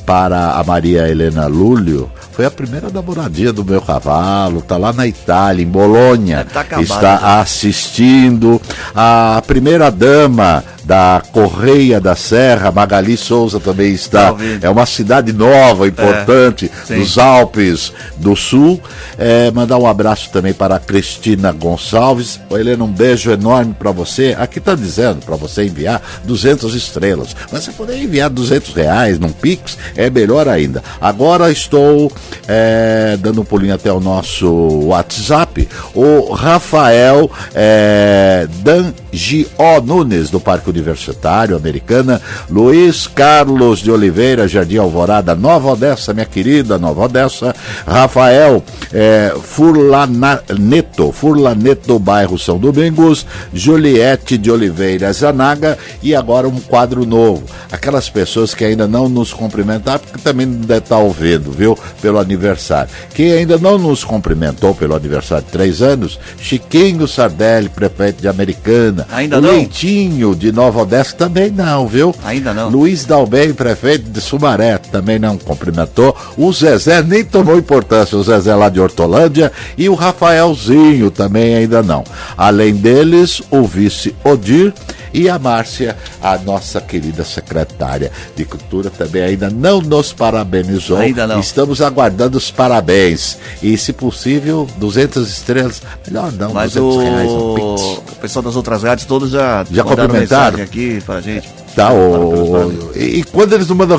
para 0.06 0.52
a 0.52 0.64
Maria 0.64 1.08
Helena 1.08 1.46
Lúlio. 1.46 2.10
Foi 2.38 2.46
a 2.46 2.52
primeira 2.52 2.88
namoradinha 2.88 3.52
do 3.52 3.64
meu 3.64 3.82
cavalo, 3.82 4.62
tá 4.62 4.76
lá 4.76 4.92
na 4.92 5.08
Itália, 5.08 5.60
em 5.60 5.66
Bolonha. 5.66 6.44
Tá 6.44 6.60
acabado 6.60 6.84
está 6.84 7.16
já. 7.16 7.40
assistindo. 7.40 8.62
A 8.94 9.42
primeira 9.44 9.90
dama 9.90 10.62
da 10.88 11.20
Correia 11.32 12.00
da 12.00 12.16
Serra, 12.16 12.72
Magali 12.72 13.14
Souza, 13.14 13.60
também 13.60 13.92
está. 13.92 14.32
Tá. 14.32 14.38
É 14.62 14.70
uma 14.70 14.86
cidade 14.86 15.34
nova, 15.34 15.86
importante, 15.86 16.70
sim. 16.86 17.00
dos 17.00 17.18
Alpes 17.18 17.92
do 18.16 18.34
Sul. 18.34 18.80
É, 19.18 19.50
mandar 19.50 19.76
um 19.76 19.86
abraço 19.86 20.30
também 20.30 20.54
para 20.54 20.76
a 20.76 20.80
Cristina 20.80 21.52
Gonçalves. 21.52 22.40
Ô, 22.48 22.56
Helena, 22.56 22.84
um 22.84 22.90
beijo 22.90 23.30
enorme 23.30 23.74
para 23.78 23.90
você. 23.90 24.34
Aqui 24.38 24.60
está 24.60 24.74
dizendo 24.74 25.22
para 25.26 25.36
você 25.36 25.64
enviar 25.64 26.00
200 26.24 26.74
estrelas. 26.74 27.36
Mas 27.52 27.64
se 27.64 27.72
puder 27.72 27.98
enviar 27.98 28.30
200 28.30 28.72
reais 28.72 29.18
num 29.18 29.32
Pix, 29.32 29.76
é 29.94 30.08
melhor 30.08 30.48
ainda. 30.48 30.82
Agora 31.00 31.50
estou 31.50 32.10
é, 32.46 33.16
dando 33.18 33.40
um 33.40 33.44
pulinho 33.44 33.74
até 33.74 33.92
o 33.92 34.00
nosso 34.00 34.48
WhatsApp 34.86 35.47
O 35.94 36.32
Rafael 36.32 37.30
é, 37.54 38.46
Dangio 38.62 39.48
Nunes, 39.84 40.30
do 40.30 40.38
Parque 40.38 40.68
Universitário 40.68 41.56
Americana. 41.56 42.20
Luiz 42.50 43.06
Carlos 43.06 43.80
de 43.80 43.90
Oliveira, 43.90 44.46
Jardim 44.46 44.76
Alvorada, 44.76 45.34
Nova 45.34 45.72
Odessa, 45.72 46.12
minha 46.12 46.26
querida 46.26 46.78
Nova 46.78 47.04
Odessa. 47.04 47.54
Rafael 47.86 48.62
é, 48.92 49.34
Furlaneto, 49.42 51.12
Furlaneto, 51.12 51.98
bairro 51.98 52.38
São 52.38 52.58
Domingos. 52.58 53.26
Juliette 53.52 54.36
de 54.36 54.50
Oliveira 54.50 55.12
Zanaga. 55.12 55.78
E 56.02 56.14
agora 56.14 56.48
um 56.48 56.60
quadro 56.60 57.04
novo. 57.06 57.44
Aquelas 57.70 58.08
pessoas 58.08 58.54
que 58.54 58.64
ainda 58.64 58.86
não 58.86 59.08
nos 59.08 59.32
cumprimentaram, 59.32 60.00
porque 60.00 60.18
também 60.18 60.46
não 60.46 60.60
deve 60.60 60.80
estar 60.80 60.98
ouvindo, 60.98 61.50
viu? 61.50 61.78
Pelo 62.00 62.18
aniversário. 62.18 62.90
Quem 63.14 63.32
ainda 63.32 63.58
não 63.58 63.78
nos 63.78 64.04
cumprimentou 64.04 64.74
pelo 64.74 64.94
aniversário 64.94 65.44
três 65.48 65.82
anos, 65.82 66.18
Chiquinho 66.40 67.08
Sardelli, 67.08 67.68
prefeito 67.68 68.20
de 68.20 68.28
Americana. 68.28 69.06
Ainda 69.10 69.40
não? 69.40 69.50
Leitinho 69.50 70.34
de 70.34 70.52
Nova 70.52 70.82
Odessa 70.82 71.16
também 71.16 71.50
não, 71.50 71.86
viu? 71.86 72.14
Ainda 72.24 72.54
não. 72.54 72.68
Luiz 72.68 73.04
Dalben, 73.04 73.52
prefeito 73.52 74.10
de 74.10 74.20
Sumaré, 74.20 74.78
também 74.78 75.18
não 75.18 75.36
cumprimentou. 75.36 76.16
O 76.36 76.52
Zezé 76.52 77.02
nem 77.02 77.24
tomou 77.24 77.58
importância, 77.58 78.16
o 78.16 78.22
Zezé 78.22 78.54
lá 78.54 78.68
de 78.68 78.80
Hortolândia. 78.80 79.50
E 79.76 79.88
o 79.88 79.94
Rafaelzinho 79.94 81.10
também 81.10 81.54
ainda 81.54 81.82
não. 81.82 82.04
Além 82.36 82.74
deles, 82.74 83.42
o 83.50 83.62
vice 83.62 84.14
Odir 84.24 84.72
e 85.12 85.28
a 85.28 85.38
Márcia, 85.38 85.96
a 86.22 86.36
nossa 86.38 86.80
querida 86.80 87.24
secretária 87.24 88.10
de 88.36 88.44
Cultura, 88.44 88.90
também 88.90 89.22
ainda 89.22 89.50
não 89.50 89.80
nos 89.80 90.12
parabenizou. 90.12 90.98
Ainda 90.98 91.26
não. 91.26 91.40
Estamos 91.40 91.80
aguardando 91.80 92.38
os 92.38 92.50
parabéns. 92.50 93.38
E, 93.62 93.76
se 93.76 93.92
possível, 93.92 94.66
200 94.76 95.28
estrelas. 95.28 95.82
Melhor 96.06 96.32
não, 96.32 96.52
Mas 96.52 96.74
200 96.74 96.96
o... 96.96 97.00
reais 97.00 97.30
Pix. 97.30 97.82
o 97.82 98.16
pessoal 98.20 98.42
das 98.42 98.56
outras 98.56 98.82
rádios 98.82 99.06
todos 99.06 99.30
já, 99.30 99.64
Já 99.70 99.84
cumprimentaram? 99.84 100.62
aqui 100.62 101.00
pra 101.04 101.20
gente. 101.20 101.48
Tá, 101.74 101.92
o... 101.92 102.92
E, 102.94 103.18
e 103.18 103.24
quando 103.24 103.52
eles 103.52 103.68
não 103.68 103.76
mandam 103.76 103.98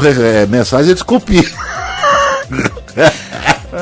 mensagem, 0.50 0.92
eles 0.92 1.04
copiam. 1.04 1.44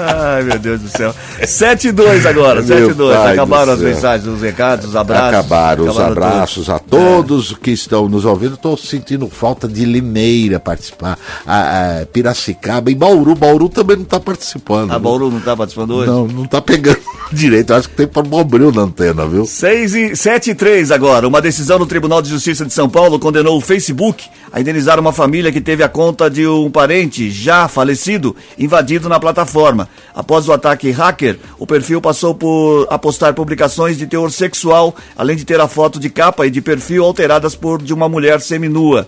Ai, 0.05 0.43
meu 0.43 0.60
Deus 0.60 0.81
do 0.81 0.89
céu. 0.89 1.13
7 1.45 1.88
e 1.88 1.91
2 1.91 2.25
agora, 2.25 2.62
Meu 2.62 2.77
7 2.77 2.91
e 2.91 2.93
2. 2.93 3.17
pai 3.17 3.33
Acabaram 3.33 3.73
as 3.73 3.79
mensagens, 3.79 4.27
os 4.27 4.41
recados, 4.41 4.86
os 4.88 4.95
abraços. 4.95 5.27
Acabaram 5.27 5.83
os 5.83 5.89
Acabaram 5.97 6.12
abraços 6.12 6.69
a 6.69 6.79
todos 6.79 7.53
que 7.53 7.71
estão 7.71 8.07
nos 8.07 8.25
ouvindo. 8.25 8.55
Estou 8.55 8.77
sentindo 8.77 9.27
falta 9.27 9.67
de 9.67 9.86
Limeira 9.86 10.60
participar. 10.60 11.17
A, 11.45 12.01
a 12.01 12.05
Piracicaba 12.05 12.91
e 12.91 12.95
Bauru. 12.95 13.36
Bauru 13.36 13.69
também 13.69 13.97
não 13.97 14.03
está 14.03 14.19
participando. 14.19 14.91
A 14.91 14.95
viu? 14.95 15.03
Bauru 15.03 15.31
não 15.31 15.39
tá 15.39 15.55
participando 15.55 15.91
hoje? 15.91 16.10
Não, 16.10 16.27
não 16.27 16.45
tá 16.45 16.62
pegando 16.62 16.99
direito. 17.31 17.73
Acho 17.73 17.89
que 17.89 17.95
tem 17.95 18.07
problema 18.07 18.71
na 18.71 18.81
antena, 18.83 19.27
viu? 19.27 19.45
6 19.45 19.95
e 19.95 20.15
7 20.15 20.51
e 20.51 20.55
3 20.55 20.91
agora. 20.91 21.27
Uma 21.27 21.41
decisão 21.41 21.79
no 21.79 21.86
Tribunal 21.86 22.21
de 22.21 22.29
Justiça 22.29 22.65
de 22.65 22.73
São 22.73 22.89
Paulo 22.89 23.19
condenou 23.19 23.57
o 23.57 23.62
Facebook 23.62 24.25
a 24.51 24.60
indenizar 24.62 24.99
uma 24.99 25.12
família 25.12 25.51
que 25.51 25.62
teve 25.62 25.83
a 25.83 25.89
conta 25.89 26.29
de 26.29 26.47
um 26.47 26.69
parente 26.71 27.29
já 27.29 27.67
falecido 27.67 28.36
invadido 28.57 29.10
na 29.10 29.19
plataforma. 29.19 29.87
Após 30.13 30.47
o 30.47 30.54
ataque 30.54 30.91
hacker, 30.91 31.39
o 31.60 31.67
perfil 31.67 32.02
passou 32.02 32.34
por 32.34 32.88
a 32.89 32.97
postar 32.97 33.34
publicações 33.34 33.97
de 33.97 34.08
teor 34.08 34.32
sexual, 34.32 34.95
além 35.15 35.36
de 35.36 35.45
ter 35.45 35.60
a 35.60 35.67
foto 35.67 36.00
de 36.00 36.10
capa 36.10 36.47
e 36.47 36.52
de 36.52 36.62
perfil 36.62 37.04
alteradas 37.04 37.56
por 37.56 37.82
de 37.82 37.93
uma 37.93 38.10
mulher 38.10 38.41
seminua. 38.41 39.08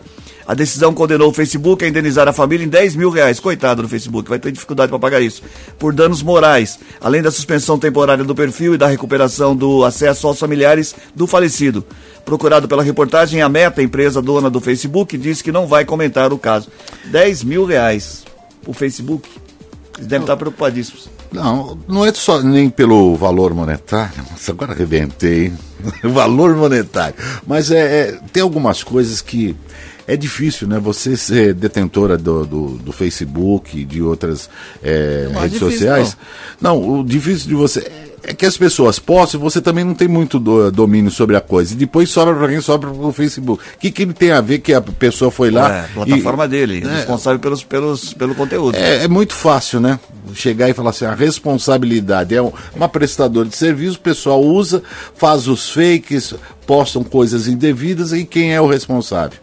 A 0.50 0.56
decisão 0.56 0.96
condenou 0.96 1.30
o 1.30 1.34
Facebook 1.34 1.86
a 1.86 1.88
indenizar 1.88 2.28
a 2.28 2.34
família 2.34 2.65
em 2.65 2.68
10 2.68 2.96
mil 2.96 3.12
reais. 3.12 3.39
Coitado 3.39 3.84
do 3.84 3.88
Facebook, 3.88 4.28
vai 4.28 4.39
ter 4.39 4.52
dificuldade 4.52 4.89
para 4.89 4.98
pagar 4.98 5.22
isso. 5.22 5.44
Por 5.78 5.94
danos 5.94 6.24
morais, 6.24 6.80
além 7.00 7.22
da 7.22 7.30
suspensão 7.30 7.78
temporária 7.78 8.24
do 8.24 8.34
perfil 8.34 8.74
e 8.74 8.78
da 8.78 8.88
recuperação 8.88 9.56
do 9.56 9.84
acesso 9.84 10.26
aos 10.26 10.39
familiares 10.39 10.96
do 11.13 11.28
falecido. 11.28 11.86
Procurado 12.26 12.68
pela 12.68 12.82
reportagem, 12.82 13.44
a 13.44 13.48
Meta, 13.48 13.84
empresa 13.84 14.24
dona 14.24 14.50
do 14.50 14.60
Facebook, 14.60 15.15
disse 15.20 15.44
que 15.44 15.52
não 15.52 15.68
vai 15.68 15.86
comentar 15.86 16.34
o 16.34 16.38
caso. 16.39 16.68
10 17.06 17.44
mil 17.44 17.63
reais. 17.63 18.26
O 18.65 18.74
Facebook. 18.74 19.30
Eles 20.00 20.08
devem 20.08 20.24
estar 20.24 20.38
preocupadíssimos. 20.38 21.10
Não, 21.32 21.78
não 21.88 22.06
é 22.06 22.14
só 22.14 22.42
nem 22.42 22.70
pelo 22.70 23.16
valor 23.16 23.54
monetário. 23.54 24.14
Nossa, 24.32 24.52
agora 24.52 24.72
arrebentei. 24.74 25.46
hein? 25.48 25.58
valor 26.12 26.56
monetário. 26.56 27.16
Mas 27.46 27.70
é, 27.72 28.10
é- 28.10 28.20
tem 28.34 28.42
algumas 28.42 28.84
coisas 28.84 29.22
que 29.22 29.56
é 30.08 30.18
difícil, 30.18 30.68
né? 30.68 30.80
Você 30.80 31.16
ser 31.16 31.54
detentora 31.54 32.18
do, 32.18 32.46
do, 32.46 32.68
do 32.80 32.92
Facebook, 32.92 33.86
de 33.86 34.02
outras 34.02 34.50
é, 34.82 35.30
Não 35.32 35.40
é 35.40 35.44
redes 35.44 35.60
difícil, 35.60 35.72
sociais. 35.72 36.18
Não. 36.60 37.00
o 37.02 37.04
difícil 37.04 37.48
de 37.50 37.54
você. 37.56 37.92
É 38.24 38.34
que 38.34 38.46
as 38.46 38.58
pessoas 38.58 39.00
postam, 39.00 39.40
você 39.40 39.62
também 39.62 39.84
não 39.84 39.94
tem 39.94 40.08
muito 40.08 40.40
do- 40.40 40.72
domínio 40.72 41.10
sobre 41.10 41.36
a 41.36 41.42
coisa. 41.42 41.74
E 41.74 41.78
depois 41.78 42.10
sobra 42.10 42.36
para 42.36 42.48
quem 42.50 42.62
sobra 42.62 42.90
pro 42.92 43.12
Facebook. 43.14 43.64
O 43.76 43.80
que, 43.80 43.90
que 43.92 44.02
ele 44.04 44.14
tem 44.14 44.32
a 44.32 44.42
ver 44.42 44.60
que 44.60 44.74
a 44.74 44.82
pessoa 44.82 45.32
foi 45.32 45.50
lá. 45.52 45.70
é, 45.80 45.88
plataforma 45.94 46.46
e- 46.46 46.48
dele, 46.48 46.84
É, 46.86 46.96
responsável 46.98 47.40
pelos, 47.40 47.64
pelos, 47.64 48.14
pelo 48.14 48.36
conteúdo. 48.36 48.76
é, 48.76 49.04
é 49.04 49.08
muito 49.08 49.34
fácil, 49.34 49.80
né? 49.80 50.00
Chegar 50.34 50.70
e 50.70 50.74
falar 50.74 50.90
assim, 50.92 51.06
a 51.06 51.16
responsabilidade 51.16 52.36
é 52.36 52.42
um- 52.42 52.52
uma 52.76 52.88
prestadora 52.90 53.48
de 53.48 53.56
serviço, 53.56 53.98
o 53.98 54.02
pessoal 54.02 54.44
usa, 54.44 54.84
faz 55.16 55.48
os 55.48 55.70
fakes, 55.70 56.34
postam 56.68 57.04
coisas 57.04 57.48
indevidas 57.48 58.12
e 58.14 58.26
quem 58.26 58.54
é 58.54 58.62
o 58.62 58.68
responsável? 58.68 59.40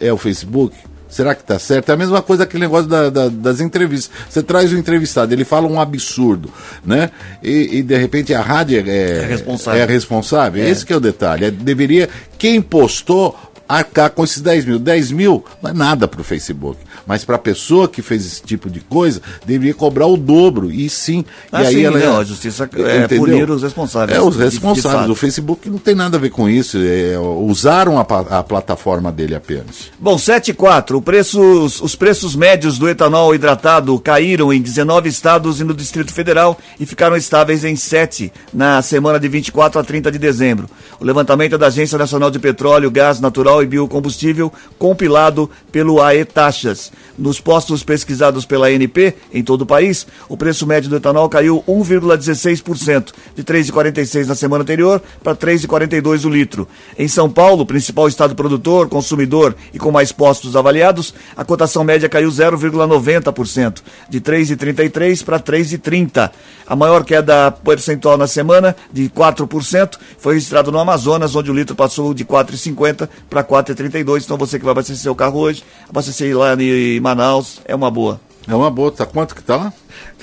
É 0.00 0.12
o 0.12 0.18
Facebook? 0.18 0.76
Será 1.08 1.34
que 1.34 1.44
tá 1.44 1.58
certo? 1.58 1.88
É 1.90 1.92
a 1.92 1.96
mesma 1.96 2.20
coisa 2.20 2.42
aquele 2.42 2.62
negócio 2.64 2.88
da- 2.88 3.08
da- 3.10 3.28
das 3.28 3.60
entrevistas. 3.60 4.10
Você 4.28 4.42
traz 4.42 4.72
o 4.72 4.76
entrevistado, 4.76 5.32
ele 5.32 5.44
fala 5.44 5.66
um 5.68 5.80
absurdo, 5.80 6.52
né? 6.84 7.10
E, 7.42 7.78
e, 7.78 7.82
de 7.82 7.96
repente 7.96 8.34
a 8.34 8.42
rádio 8.42 8.82
é, 8.86 9.22
É 9.22 9.26
responsável. 9.26 9.82
é 9.82 9.86
responsável. 9.86 10.66
Esse 10.66 10.84
que 10.84 10.92
é 10.92 10.96
o 10.96 11.00
detalhe. 11.00 11.44
É, 11.46 11.50
deveria, 11.50 12.08
quem 12.36 12.60
postou, 12.60 13.38
arcar 13.68 14.10
com 14.10 14.24
esses 14.24 14.40
10 14.40 14.64
mil. 14.64 14.78
10 14.78 15.12
mil 15.12 15.44
não 15.62 15.70
é 15.70 15.72
nada 15.72 16.06
para 16.08 16.20
o 16.20 16.24
Facebook. 16.24 16.78
Mas 17.06 17.24
para 17.24 17.36
a 17.36 17.38
pessoa 17.38 17.88
que 17.88 18.02
fez 18.02 18.26
esse 18.26 18.42
tipo 18.42 18.68
de 18.68 18.80
coisa, 18.80 19.20
deveria 19.44 19.74
cobrar 19.74 20.06
o 20.06 20.16
dobro. 20.16 20.70
E 20.72 20.88
sim. 20.88 21.24
Ah, 21.52 21.62
e 21.62 21.66
aí 21.66 21.74
sim, 21.74 21.84
ela 21.84 21.98
não, 21.98 22.18
a 22.18 22.24
justiça 22.24 22.68
é 22.74 23.04
Entendeu? 23.04 23.24
punir 23.24 23.50
os 23.50 23.62
responsáveis, 23.62 24.18
É, 24.18 24.20
os 24.22 24.36
responsáveis. 24.36 25.08
o 25.10 25.14
Facebook 25.14 25.68
não 25.70 25.78
tem 25.78 25.94
nada 25.94 26.16
a 26.16 26.20
ver 26.20 26.30
com 26.30 26.48
isso. 26.48 26.78
É, 26.78 27.16
usaram 27.18 27.98
a, 27.98 28.02
a 28.02 28.42
plataforma 28.42 29.12
dele 29.12 29.34
apenas. 29.34 29.90
Bom, 29.98 30.18
7 30.18 30.50
e 30.50 30.54
4. 30.54 30.98
O 30.98 31.02
preços, 31.02 31.80
os 31.80 31.94
preços 31.94 32.34
médios 32.34 32.78
do 32.78 32.88
etanol 32.88 33.34
hidratado 33.34 33.98
caíram 34.00 34.52
em 34.52 34.60
19 34.60 35.08
estados 35.08 35.60
e 35.60 35.64
no 35.64 35.74
Distrito 35.74 36.12
Federal 36.12 36.58
e 36.80 36.86
ficaram 36.86 37.16
estáveis 37.16 37.64
em 37.64 37.76
7 37.76 38.32
na 38.52 38.82
semana 38.82 39.20
de 39.20 39.28
24 39.28 39.80
a 39.80 39.84
30 39.84 40.10
de 40.10 40.18
dezembro. 40.18 40.68
O 41.00 41.04
levantamento 41.04 41.54
é 41.54 41.58
da 41.58 41.66
Agência 41.68 41.96
Nacional 41.98 42.30
de 42.30 42.38
Petróleo, 42.38 42.90
Gás 42.90 43.20
Natural 43.20 43.55
e 43.62 43.66
Biocombustível, 43.66 44.52
compilado 44.78 45.50
pelo 45.70 46.02
AE 46.02 46.24
Taxas. 46.24 46.92
Nos 47.18 47.40
postos 47.40 47.82
pesquisados 47.82 48.44
pela 48.44 48.68
ANP 48.68 49.14
em 49.32 49.42
todo 49.42 49.62
o 49.62 49.66
país, 49.66 50.06
o 50.28 50.36
preço 50.36 50.66
médio 50.66 50.90
do 50.90 50.96
etanol 50.96 51.28
caiu 51.28 51.64
1,16%, 51.66 53.12
de 53.34 53.42
3,46 53.42 54.26
na 54.26 54.34
semana 54.34 54.62
anterior 54.62 55.02
para 55.22 55.34
3,42 55.34 56.24
o 56.24 56.28
litro. 56.28 56.68
Em 56.98 57.08
São 57.08 57.30
Paulo, 57.30 57.64
principal 57.64 58.08
estado 58.08 58.34
produtor, 58.34 58.88
consumidor 58.88 59.54
e 59.72 59.78
com 59.78 59.90
mais 59.90 60.12
postos 60.12 60.56
avaliados, 60.56 61.14
a 61.36 61.44
cotação 61.44 61.84
média 61.84 62.08
caiu 62.08 62.28
0,90%, 62.28 63.82
de 64.08 64.20
3,33 64.20 65.24
para 65.24 65.40
3,30. 65.40 66.30
A 66.66 66.74
maior 66.74 67.04
queda 67.04 67.50
percentual 67.50 68.18
na 68.18 68.26
semana, 68.26 68.74
de 68.92 69.08
4%, 69.08 69.98
foi 70.18 70.34
registrado 70.34 70.72
no 70.72 70.78
Amazonas, 70.78 71.36
onde 71.36 71.50
o 71.50 71.54
litro 71.54 71.76
passou 71.76 72.12
de 72.12 72.24
4,50 72.24 73.08
para 73.30 73.44
4,32. 73.46 74.24
Então 74.24 74.36
você 74.36 74.58
que 74.58 74.64
vai 74.64 74.72
abastecer 74.72 75.02
seu 75.02 75.14
carro 75.14 75.38
hoje, 75.40 75.62
abastecer 75.88 76.36
lá 76.36 76.54
em 76.54 77.00
Manaus, 77.00 77.60
é 77.64 77.74
uma 77.74 77.90
boa. 77.90 78.20
É 78.48 78.54
uma 78.54 78.70
boa. 78.70 78.92
Tá 78.92 79.06
quanto 79.06 79.34
que 79.34 79.42
tá 79.42 79.56
lá? 79.56 79.72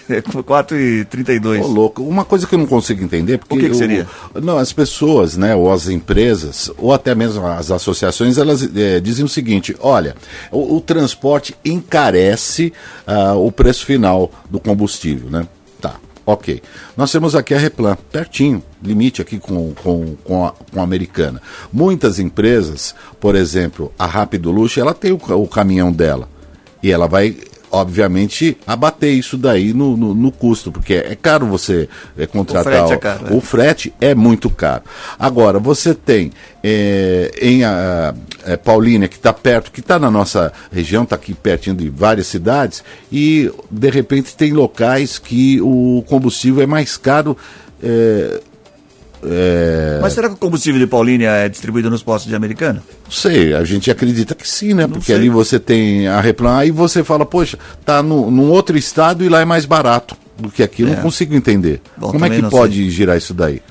É 0.10 0.22
4,32. 0.22 1.64
Ô, 1.64 1.68
louco. 1.68 2.04
Uma 2.04 2.26
coisa 2.26 2.46
que 2.46 2.54
eu 2.54 2.60
não 2.60 2.66
consigo 2.66 3.02
entender, 3.02 3.38
porque 3.38 3.56
O 3.56 3.58
que 3.58 3.70
que 3.70 3.76
seria? 3.76 4.06
não, 4.42 4.58
as 4.58 4.74
pessoas, 4.74 5.38
né, 5.38 5.56
ou 5.56 5.72
as 5.72 5.88
empresas, 5.88 6.70
ou 6.78 6.92
até 6.92 7.16
mesmo 7.16 7.46
as 7.48 7.72
associações, 7.72 8.38
elas 8.38 8.68
eh, 8.76 9.00
dizem 9.00 9.24
o 9.24 9.30
seguinte: 9.30 9.74
olha, 9.80 10.14
o, 10.52 10.76
o 10.76 10.82
transporte 10.82 11.56
encarece 11.64 12.74
ah, 13.08 13.34
o 13.36 13.50
preço 13.50 13.86
final 13.86 14.30
do 14.50 14.60
combustível, 14.60 15.30
né? 15.30 15.48
Ok. 16.26 16.62
Nós 16.96 17.12
temos 17.12 17.36
aqui 17.36 17.54
a 17.54 17.58
Replan, 17.58 17.98
pertinho, 18.12 18.64
limite 18.82 19.22
aqui 19.22 19.38
com, 19.40 19.74
com, 19.74 20.16
com, 20.24 20.46
a, 20.46 20.52
com 20.52 20.80
a 20.80 20.84
americana. 20.84 21.42
Muitas 21.72 22.18
empresas, 22.18 22.96
por 23.20 23.36
exemplo, 23.36 23.92
a 24.00 24.06
Rápido 24.06 24.52
Luxo, 24.52 24.80
ela 24.80 24.94
tem 24.94 25.12
o, 25.12 25.18
o 25.18 25.48
caminhão 25.48 25.92
dela. 25.92 26.30
E 26.82 26.92
ela 26.92 27.08
vai, 27.08 27.36
obviamente, 27.74 28.56
abater 28.68 29.12
isso 29.12 29.36
daí 29.36 29.74
no, 29.74 29.98
no, 29.98 30.14
no 30.14 30.32
custo, 30.32 30.72
porque 30.72 30.94
é 30.94 31.16
caro 31.16 31.48
você 31.48 31.90
é, 32.16 32.28
contratar. 32.28 32.72
O 32.72 32.88
frete 32.88 32.94
é 32.94 32.98
caro, 32.98 33.28
é. 33.28 33.36
o 33.36 33.42
frete 33.42 33.94
é 34.00 34.14
muito 34.16 34.50
caro. 34.50 34.84
Agora, 35.18 35.58
você 35.58 35.96
tem 35.96 36.32
é, 36.64 37.32
em 37.42 37.64
a, 37.64 38.14
é, 38.46 38.56
Paulínia, 38.56 39.08
que 39.08 39.16
está 39.16 39.34
perto, 39.34 39.72
que 39.72 39.80
está 39.80 39.98
na 39.98 40.12
nossa 40.12 40.54
região, 40.72 41.02
está 41.02 41.16
aqui 41.16 41.34
pertinho 41.34 41.76
de 41.76 41.90
várias 41.90 42.28
cidades, 42.28 42.84
e 43.12 43.52
de 43.72 43.90
repente 43.90 44.38
tem 44.38 44.54
locais 44.54 45.18
que 45.18 45.60
o 45.60 46.04
combustível 46.08 46.62
é 46.64 46.68
mais 46.68 46.96
caro 46.96 47.36
É, 47.86 48.40
é, 49.26 50.00
Mas 50.02 50.14
será 50.14 50.28
que 50.28 50.36
o 50.36 50.38
combustível 50.38 50.80
de 50.80 50.88
Paulínia 50.88 51.30
é 51.30 51.50
distribuído 51.50 51.90
nos 51.90 52.04
postos 52.04 52.30
de 52.30 52.36
Americana? 52.36 52.84
Não 53.06 53.12
sei, 53.12 53.54
a 53.54 53.64
gente 53.64 53.90
acredita 53.90 54.36
que 54.36 54.48
sim, 54.48 54.74
né? 54.74 54.88
Porque 54.88 55.06
sei. 55.06 55.16
ali 55.16 55.30
você 55.30 55.60
tem 55.60 56.08
a 56.08 56.20
Replan, 56.20 56.58
aí 56.58 56.72
você 56.72 57.04
fala, 57.04 57.26
poxa, 57.26 57.58
tá 57.86 58.04
no, 58.04 58.30
num 58.30 58.50
outro 58.50 58.78
estado 58.78 59.24
e 59.24 59.30
lá 59.30 59.42
é 59.42 59.46
mais 59.46 59.66
barato 59.66 60.16
do 60.38 60.50
que 60.50 60.64
aqui. 60.64 60.84
Eu 60.84 60.90
É. 60.90 60.96
Não 60.96 61.02
consigo 61.02 61.36
entender. 61.36 61.82
Bom, 61.98 62.12
Como 62.12 62.26
é 62.26 62.30
que 62.30 62.42
pode 62.50 62.90
girar 62.90 63.18
isso 63.18 63.34
daí? 63.34 63.62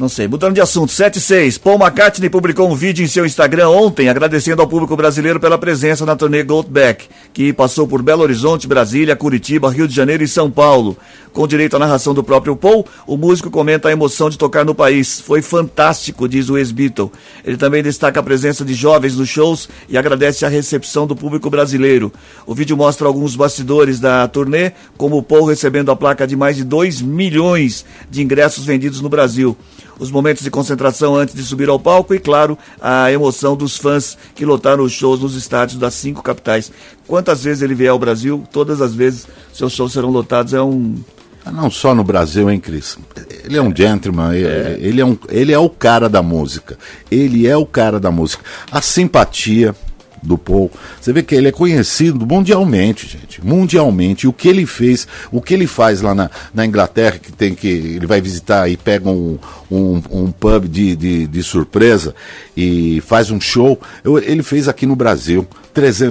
Não 0.00 0.08
sei. 0.08 0.26
Mudando 0.26 0.54
de 0.54 0.62
assunto, 0.62 0.90
76. 0.90 1.58
Paul 1.58 1.78
McCartney 1.78 2.30
publicou 2.30 2.70
um 2.70 2.74
vídeo 2.74 3.04
em 3.04 3.06
seu 3.06 3.26
Instagram 3.26 3.68
ontem 3.68 4.08
agradecendo 4.08 4.62
ao 4.62 4.66
público 4.66 4.96
brasileiro 4.96 5.38
pela 5.38 5.58
presença 5.58 6.06
na 6.06 6.16
turnê 6.16 6.42
Goldback, 6.42 7.06
que 7.34 7.52
passou 7.52 7.86
por 7.86 8.00
Belo 8.00 8.22
Horizonte, 8.22 8.66
Brasília, 8.66 9.14
Curitiba, 9.14 9.70
Rio 9.70 9.86
de 9.86 9.94
Janeiro 9.94 10.24
e 10.24 10.28
São 10.28 10.50
Paulo. 10.50 10.96
Com 11.34 11.46
direito 11.46 11.76
à 11.76 11.78
narração 11.78 12.14
do 12.14 12.24
próprio 12.24 12.56
Paul, 12.56 12.86
o 13.06 13.18
músico 13.18 13.50
comenta 13.50 13.90
a 13.90 13.92
emoção 13.92 14.30
de 14.30 14.38
tocar 14.38 14.64
no 14.64 14.74
país. 14.74 15.20
Foi 15.20 15.42
fantástico, 15.42 16.26
diz 16.26 16.48
o 16.48 16.56
ex-Beatle. 16.56 17.12
Ele 17.44 17.58
também 17.58 17.82
destaca 17.82 18.20
a 18.20 18.22
presença 18.22 18.64
de 18.64 18.72
jovens 18.72 19.16
nos 19.16 19.28
shows 19.28 19.68
e 19.86 19.98
agradece 19.98 20.46
a 20.46 20.48
recepção 20.48 21.06
do 21.06 21.14
público 21.14 21.50
brasileiro. 21.50 22.10
O 22.46 22.54
vídeo 22.54 22.74
mostra 22.74 23.06
alguns 23.06 23.36
bastidores 23.36 24.00
da 24.00 24.26
turnê, 24.26 24.72
como 24.96 25.18
o 25.18 25.22
Paul 25.22 25.44
recebendo 25.44 25.90
a 25.90 25.96
placa 25.96 26.26
de 26.26 26.36
mais 26.36 26.56
de 26.56 26.64
2 26.64 27.02
milhões 27.02 27.84
de 28.10 28.22
ingressos 28.22 28.64
vendidos 28.64 29.02
no 29.02 29.10
Brasil 29.10 29.54
os 30.00 30.10
momentos 30.10 30.42
de 30.42 30.50
concentração 30.50 31.14
antes 31.14 31.34
de 31.34 31.42
subir 31.44 31.68
ao 31.68 31.78
palco 31.78 32.14
e, 32.14 32.18
claro, 32.18 32.58
a 32.80 33.12
emoção 33.12 33.54
dos 33.54 33.76
fãs 33.76 34.16
que 34.34 34.44
lotaram 34.44 34.82
os 34.82 34.92
shows 34.92 35.20
nos 35.20 35.36
estádios 35.36 35.78
das 35.78 35.94
cinco 35.94 36.22
capitais. 36.22 36.72
Quantas 37.06 37.44
vezes 37.44 37.62
ele 37.62 37.74
vier 37.74 37.90
ao 37.90 37.98
Brasil, 37.98 38.42
todas 38.50 38.80
as 38.80 38.94
vezes 38.94 39.28
seus 39.52 39.72
shows 39.72 39.92
serão 39.92 40.08
lotados. 40.10 40.54
É 40.54 40.62
um. 40.62 40.96
Ah, 41.44 41.52
Não 41.52 41.70
só 41.70 41.94
no 41.94 42.02
Brasil, 42.02 42.50
hein, 42.50 42.58
Cris? 42.58 42.98
Ele 43.44 43.56
é 43.56 43.62
um 43.62 43.74
gentleman, 43.74 44.32
é- 44.34 44.76
ele, 44.80 45.00
é 45.00 45.04
um, 45.04 45.16
ele 45.28 45.52
é 45.52 45.58
o 45.58 45.68
cara 45.70 46.08
da 46.08 46.22
música. 46.22 46.78
Ele 47.10 47.46
é 47.46 47.56
o 47.56 47.66
cara 47.66 48.00
da 48.00 48.10
música. 48.10 48.42
A 48.72 48.80
simpatia 48.82 49.74
do 50.22 50.36
Paul, 50.36 50.70
você 51.00 51.12
vê 51.12 51.22
que 51.22 51.34
ele 51.34 51.48
é 51.48 51.52
conhecido 51.52 52.26
mundialmente, 52.26 53.06
gente. 53.06 53.44
Mundialmente. 53.44 54.26
O 54.26 54.32
que 54.32 54.48
ele 54.48 54.66
fez, 54.66 55.06
o 55.32 55.40
que 55.40 55.54
ele 55.54 55.66
faz 55.66 56.00
lá 56.02 56.14
na, 56.14 56.30
na 56.54 56.66
Inglaterra, 56.66 57.18
que 57.18 57.32
tem 57.32 57.54
que. 57.54 57.68
Ele 57.68 58.06
vai 58.06 58.20
visitar 58.20 58.68
e 58.70 58.76
pega 58.76 59.08
um, 59.08 59.38
um, 59.70 60.02
um 60.10 60.30
pub 60.32 60.66
de, 60.68 60.94
de, 60.96 61.26
de 61.26 61.42
surpresa 61.42 62.14
e 62.56 63.00
faz 63.06 63.30
um 63.30 63.40
show. 63.40 63.80
Eu- 64.04 64.18
ele 64.18 64.42
fez 64.42 64.68
aqui 64.68 64.84
no 64.86 64.94
Brasil. 64.96 65.46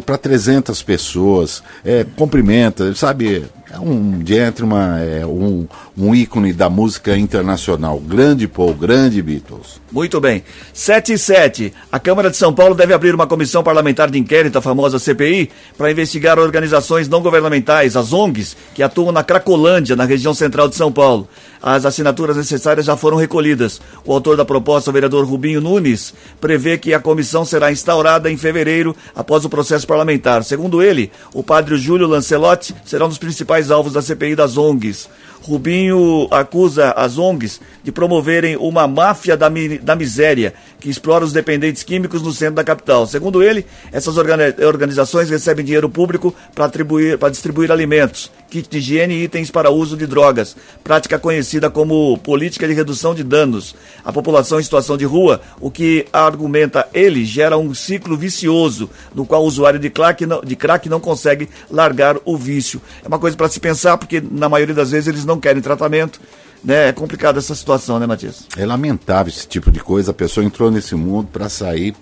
Para 0.06 0.18
300 0.18 0.82
pessoas, 0.84 1.62
é, 1.84 2.06
cumprimenta, 2.16 2.94
sabe? 2.96 3.46
É 3.72 3.80
um 3.80 4.26
gentleman, 4.26 4.98
é 5.00 5.26
um, 5.26 5.68
um 5.96 6.16
ícone 6.16 6.52
da 6.54 6.70
música 6.70 7.16
internacional. 7.16 8.00
Grande 8.00 8.48
Paul, 8.48 8.74
grande 8.74 9.22
Beatles. 9.22 9.80
Muito 9.92 10.20
bem. 10.20 10.44
7 10.74 11.14
e 11.14 11.18
7. 11.20 11.74
A 11.92 12.00
Câmara 12.00 12.32
de 12.32 12.38
São 12.38 12.52
Paulo 12.52 12.74
deve 12.74 12.94
abrir 12.94 13.14
uma 13.14 13.28
comissão 13.28 13.62
parlamentar 13.62 14.10
de 14.10 14.18
inquérito, 14.18 14.58
a 14.58 14.62
famosa 14.62 14.98
CPI, 14.98 15.52
para 15.78 15.92
investigar 15.92 16.40
organizações 16.40 17.08
não 17.08 17.22
governamentais, 17.22 17.96
as 17.96 18.12
ONGs, 18.12 18.58
que 18.74 18.82
atuam 18.82 19.12
na 19.12 19.24
Cracolândia, 19.24 19.96
na 19.96 20.06
região 20.06 20.34
central 20.34 20.68
de 20.68 20.76
São 20.76 20.92
Paulo. 20.92 21.28
As 21.62 21.86
assinaturas 21.86 22.38
necessárias 22.38 22.86
já 22.86 22.96
foram 22.96 23.18
recolhidas. 23.18 23.82
O 24.06 24.14
autor 24.14 24.38
da 24.38 24.46
proposta, 24.46 24.90
o 24.90 24.94
vereador 24.94 25.26
Rubinho 25.26 25.60
Nunes, 25.60 26.14
prevê 26.40 26.78
que 26.78 26.94
a 26.94 27.00
comissão 27.00 27.44
será 27.44 27.72
instaurada 27.72 28.32
em 28.32 28.38
fevereiro, 28.38 28.96
após 29.14 29.44
o 29.44 29.50
processo 29.50 29.86
parlamentar. 29.86 30.44
Segundo 30.44 30.82
ele, 30.82 31.12
o 31.34 31.44
padre 31.44 31.78
Júlio 31.78 32.08
Lancelotti 32.08 32.74
será 32.86 33.06
um 33.06 33.10
dos 33.10 33.18
principais 33.18 33.72
alvos 33.72 33.94
da 33.94 34.02
CPI 34.02 34.36
das 34.36 34.58
ONGs. 34.58 35.10
Rubinho 35.42 36.28
acusa 36.32 36.92
as 36.92 37.18
ONGs 37.18 37.62
de 37.84 37.92
promoverem 37.92 38.58
uma 38.58 38.88
máfia 38.88 39.38
da, 39.38 39.50
da 39.82 39.96
miséria 39.96 40.54
que 40.80 40.90
explora 40.90 41.24
os 41.24 41.32
dependentes 41.32 41.82
químicos 41.82 42.22
no 42.22 42.32
centro 42.32 42.56
da 42.56 42.64
capital. 42.64 43.08
Segundo 43.08 43.42
ele, 43.42 43.66
essas 43.92 44.18
organi- 44.18 44.54
organizações 44.66 45.30
recebem 45.30 45.66
dinheiro 45.66 45.90
público 45.90 46.36
para 46.54 47.30
distribuir 47.30 47.72
alimentos, 47.72 48.32
kit 48.50 48.70
de 48.70 48.78
higiene 48.80 49.14
e 49.16 49.24
itens 49.24 49.52
para 49.52 49.70
uso 49.70 49.96
de 49.96 50.08
drogas, 50.08 50.56
prática 50.84 51.20
conhecida 51.20 51.70
como 51.70 52.18
política 52.18 52.68
de 52.68 52.74
redução 52.74 53.14
de 53.14 53.24
danos 53.24 53.76
à 54.04 54.12
população 54.12 54.60
em 54.60 54.64
situação 54.64 54.98
de 54.98 55.06
rua, 55.06 55.42
o 55.62 55.70
que 55.70 56.08
argumenta 56.12 56.88
ele 56.94 57.24
gera 57.24 57.58
um 57.58 57.74
ciclo 57.74 58.18
vicioso 58.18 58.90
no 59.14 59.26
qual 59.26 59.44
o 59.44 59.48
usuário 59.48 59.80
de 59.80 59.90
crack 59.90 60.26
não, 60.26 60.42
de 60.42 60.56
crack 60.56 60.90
não 60.90 61.00
consegue 61.00 61.50
largar 61.70 62.18
o 62.26 62.36
vício. 62.36 62.82
É 63.04 63.08
uma 63.08 63.20
coisa 63.20 63.38
para 63.38 63.50
se 63.50 63.60
pensar, 63.60 63.98
porque 63.98 64.22
na 64.22 64.50
maioria 64.50 64.76
das 64.76 64.92
vezes 64.92 65.08
eles 65.08 65.26
não 65.26 65.40
querem 65.40 65.62
tratamento. 65.62 66.20
Né? 66.64 66.90
É 66.90 66.92
complicada 66.92 67.40
essa 67.40 67.56
situação, 67.56 68.00
né, 68.00 68.06
Matias? 68.06 68.46
É 68.58 68.66
lamentável 68.66 69.32
esse 69.32 69.48
tipo 69.48 69.72
de 69.72 69.80
coisa. 69.80 70.12
A 70.12 70.14
pessoa 70.14 70.46
entrou 70.46 70.70
nesse 70.70 70.94
mundo 70.96 71.30
para 71.32 71.48
sair 71.48 71.96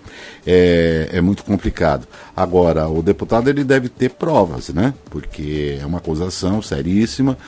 é, 0.46 1.08
é 1.12 1.20
muito 1.20 1.44
complicado. 1.44 2.06
Agora, 2.36 2.88
o 2.88 3.02
deputado 3.02 3.48
ele 3.48 3.62
deve 3.62 3.88
ter 3.88 4.10
provas, 4.10 4.70
né? 4.70 4.94
Porque 5.10 5.78
é 5.80 5.86
uma 5.86 5.98
acusação 5.98 6.60
seríssima 6.60 7.38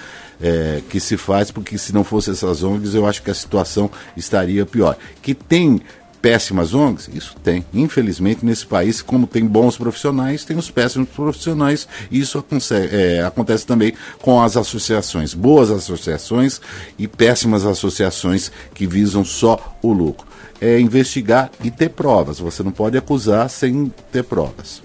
é, 0.41 0.81
que 0.89 0.99
se 0.99 1.17
faz, 1.17 1.51
porque 1.51 1.77
se 1.77 1.93
não 1.93 2.03
fosse 2.03 2.31
essas 2.31 2.63
ONGs, 2.63 2.95
eu 2.95 3.07
acho 3.07 3.23
que 3.23 3.31
a 3.31 3.35
situação 3.35 3.91
estaria 4.17 4.65
pior. 4.65 4.97
Que 5.21 5.35
tem 5.35 5.81
péssimas 6.21 6.75
ONGs? 6.75 7.09
Isso 7.13 7.35
tem. 7.43 7.65
Infelizmente, 7.73 8.45
nesse 8.45 8.67
país, 8.67 9.03
como 9.03 9.27
tem 9.27 9.47
bons 9.47 9.77
profissionais, 9.77 10.45
tem 10.45 10.57
os 10.57 10.71
péssimos 10.71 11.09
profissionais. 11.09 11.89
E 12.11 12.21
isso 12.21 12.45
é, 12.91 13.23
acontece 13.23 13.67
também 13.67 13.95
com 14.21 14.41
as 14.41 14.57
associações. 14.57 15.35
Boas 15.35 15.71
associações 15.71 16.61
e 16.99 17.09
péssimas 17.09 17.65
associações 17.65 18.51
que 18.75 18.87
visam 18.87 19.25
só 19.25 19.77
o 19.83 19.93
lucro. 19.93 20.27
É 20.61 20.79
investigar 20.79 21.51
e 21.65 21.71
ter 21.71 21.91
provas. 21.91 22.39
Você 22.39 22.63
não 22.63 22.71
pode 22.71 22.99
acusar 22.99 23.49
sem 23.49 23.93
ter 24.13 24.25
provas. 24.25 24.83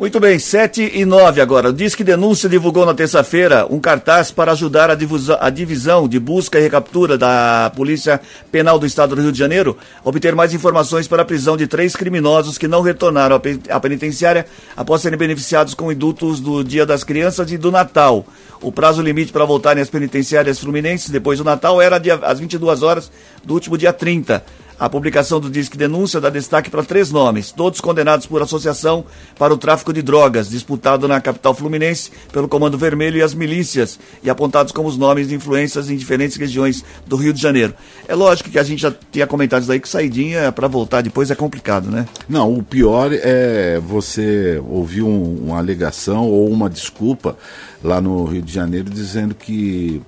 Muito 0.00 0.18
bem, 0.18 0.38
7 0.38 0.92
e 0.94 1.04
9 1.04 1.42
agora. 1.42 1.68
O 1.68 1.72
Disque 1.74 2.02
Denúncia 2.02 2.48
divulgou 2.48 2.86
na 2.86 2.94
terça-feira 2.94 3.66
um 3.68 3.78
cartaz 3.78 4.30
para 4.30 4.52
ajudar 4.52 4.88
a, 4.90 4.94
divusa- 4.94 5.36
a 5.38 5.50
divisão 5.50 6.08
de 6.08 6.18
busca 6.18 6.58
e 6.58 6.62
recaptura 6.62 7.18
da 7.18 7.70
Polícia 7.76 8.18
Penal 8.50 8.78
do 8.78 8.86
Estado 8.86 9.14
do 9.14 9.20
Rio 9.20 9.30
de 9.30 9.38
Janeiro 9.38 9.76
a 10.02 10.08
obter 10.08 10.34
mais 10.34 10.54
informações 10.54 11.06
para 11.06 11.20
a 11.20 11.24
prisão 11.24 11.54
de 11.54 11.66
três 11.66 11.94
criminosos 11.94 12.56
que 12.56 12.66
não 12.66 12.80
retornaram 12.80 13.38
à 13.68 13.78
penitenciária 13.80 14.46
após 14.74 15.02
serem 15.02 15.18
beneficiados 15.18 15.74
com 15.74 15.92
indultos 15.92 16.40
do 16.40 16.64
Dia 16.64 16.86
das 16.86 17.04
Crianças 17.04 17.52
e 17.52 17.58
do 17.58 17.70
Natal. 17.70 18.24
O 18.62 18.72
prazo 18.72 19.02
limite 19.02 19.32
para 19.32 19.44
voltarem 19.44 19.82
às 19.82 19.90
penitenciárias 19.90 20.58
fluminenses 20.58 21.10
depois 21.10 21.38
do 21.40 21.44
Natal 21.44 21.78
era 21.80 21.98
dia- 21.98 22.14
às 22.22 22.40
22 22.40 22.82
horas 22.82 23.12
do 23.44 23.52
último 23.52 23.76
dia 23.76 23.92
30. 23.92 24.42
A 24.80 24.88
publicação 24.88 25.38
do 25.38 25.50
Disque 25.50 25.76
Denúncia 25.76 26.22
dá 26.22 26.30
destaque 26.30 26.70
para 26.70 26.82
três 26.82 27.10
nomes, 27.12 27.52
todos 27.52 27.82
condenados 27.82 28.24
por 28.24 28.40
associação 28.40 29.04
para 29.38 29.52
o 29.52 29.58
tráfico 29.58 29.92
de 29.92 30.00
drogas, 30.00 30.48
disputado 30.48 31.06
na 31.06 31.20
capital 31.20 31.54
fluminense 31.54 32.10
pelo 32.32 32.48
Comando 32.48 32.78
Vermelho 32.78 33.18
e 33.18 33.22
as 33.22 33.34
milícias, 33.34 34.00
e 34.24 34.30
apontados 34.30 34.72
como 34.72 34.88
os 34.88 34.96
nomes 34.96 35.28
de 35.28 35.34
influências 35.34 35.90
em 35.90 35.96
diferentes 35.96 36.38
regiões 36.38 36.82
do 37.06 37.16
Rio 37.16 37.34
de 37.34 37.42
Janeiro. 37.42 37.74
É 38.08 38.14
lógico 38.14 38.48
que 38.48 38.58
a 38.58 38.62
gente 38.62 38.80
já 38.80 38.90
tinha 39.12 39.26
comentado 39.26 39.60
isso 39.60 39.70
aí, 39.70 39.78
que 39.78 39.88
saidinha 39.88 40.50
para 40.50 40.66
voltar 40.66 41.02
depois 41.02 41.30
é 41.30 41.34
complicado, 41.34 41.90
né? 41.90 42.06
Não, 42.26 42.50
o 42.50 42.62
pior 42.62 43.10
é 43.12 43.78
você 43.80 44.62
ouvir 44.66 45.02
um- 45.02 45.40
uma 45.44 45.58
alegação 45.58 46.26
ou 46.26 46.48
uma 46.48 46.70
desculpa 46.70 47.36
lá 47.84 48.00
no 48.00 48.24
Rio 48.24 48.40
de 48.40 48.52
Janeiro 48.52 48.88
dizendo 48.88 49.34
que 49.34 50.00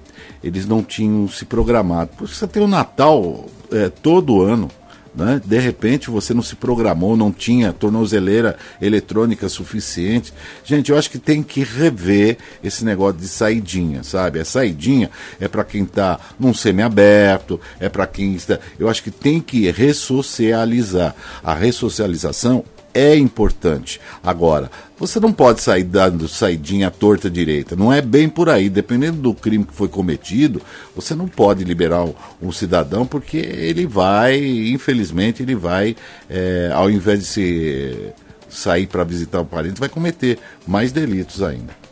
eles 0.42 0.66
não 0.66 0.82
tinham 0.82 1.28
se 1.28 1.44
programado. 1.44 2.10
Porque 2.16 2.34
você 2.34 2.46
tem 2.46 2.62
o 2.62 2.68
Natal 2.68 3.46
é, 3.70 3.88
todo 3.88 4.42
ano. 4.42 4.70
Né? 5.14 5.40
De 5.44 5.58
repente 5.58 6.10
você 6.10 6.32
não 6.32 6.42
se 6.42 6.56
programou, 6.56 7.16
não 7.16 7.30
tinha 7.30 7.72
tornozeleira 7.72 8.56
eletrônica 8.80 9.48
suficiente. 9.48 10.32
Gente, 10.64 10.90
eu 10.90 10.96
acho 10.96 11.10
que 11.10 11.18
tem 11.18 11.42
que 11.42 11.62
rever 11.62 12.38
esse 12.64 12.84
negócio 12.84 13.20
de 13.20 13.28
saidinha, 13.28 14.02
sabe? 14.02 14.40
A 14.40 14.44
saidinha 14.44 15.10
é 15.38 15.48
para 15.48 15.64
quem 15.64 15.82
está 15.82 16.18
num 16.40 16.54
semiaberto, 16.54 17.60
é 17.78 17.90
para 17.90 18.06
quem 18.06 18.34
está. 18.34 18.58
Eu 18.78 18.88
acho 18.88 19.02
que 19.02 19.10
tem 19.10 19.38
que 19.38 19.70
ressocializar. 19.70 21.14
A 21.44 21.52
ressocialização 21.52 22.64
é 22.94 23.16
importante. 23.16 24.00
Agora, 24.22 24.70
você 24.98 25.18
não 25.18 25.32
pode 25.32 25.60
sair 25.60 25.84
dando 25.84 26.28
saidinha 26.28 26.88
à 26.88 26.90
torta 26.90 27.30
direita. 27.30 27.74
Não 27.74 27.92
é 27.92 28.00
bem 28.00 28.28
por 28.28 28.48
aí. 28.48 28.68
Dependendo 28.68 29.18
do 29.18 29.34
crime 29.34 29.64
que 29.64 29.74
foi 29.74 29.88
cometido, 29.88 30.60
você 30.94 31.14
não 31.14 31.26
pode 31.26 31.64
liberar 31.64 32.04
um, 32.04 32.14
um 32.40 32.52
cidadão 32.52 33.06
porque 33.06 33.36
ele 33.36 33.86
vai, 33.86 34.38
infelizmente, 34.38 35.42
ele 35.42 35.54
vai, 35.54 35.96
é, 36.28 36.70
ao 36.72 36.90
invés 36.90 37.20
de 37.20 37.26
se 37.26 38.12
sair 38.48 38.86
para 38.86 39.02
visitar 39.02 39.40
o 39.40 39.46
parente, 39.46 39.80
vai 39.80 39.88
cometer 39.88 40.38
mais 40.66 40.92
delitos 40.92 41.42
ainda. 41.42 41.82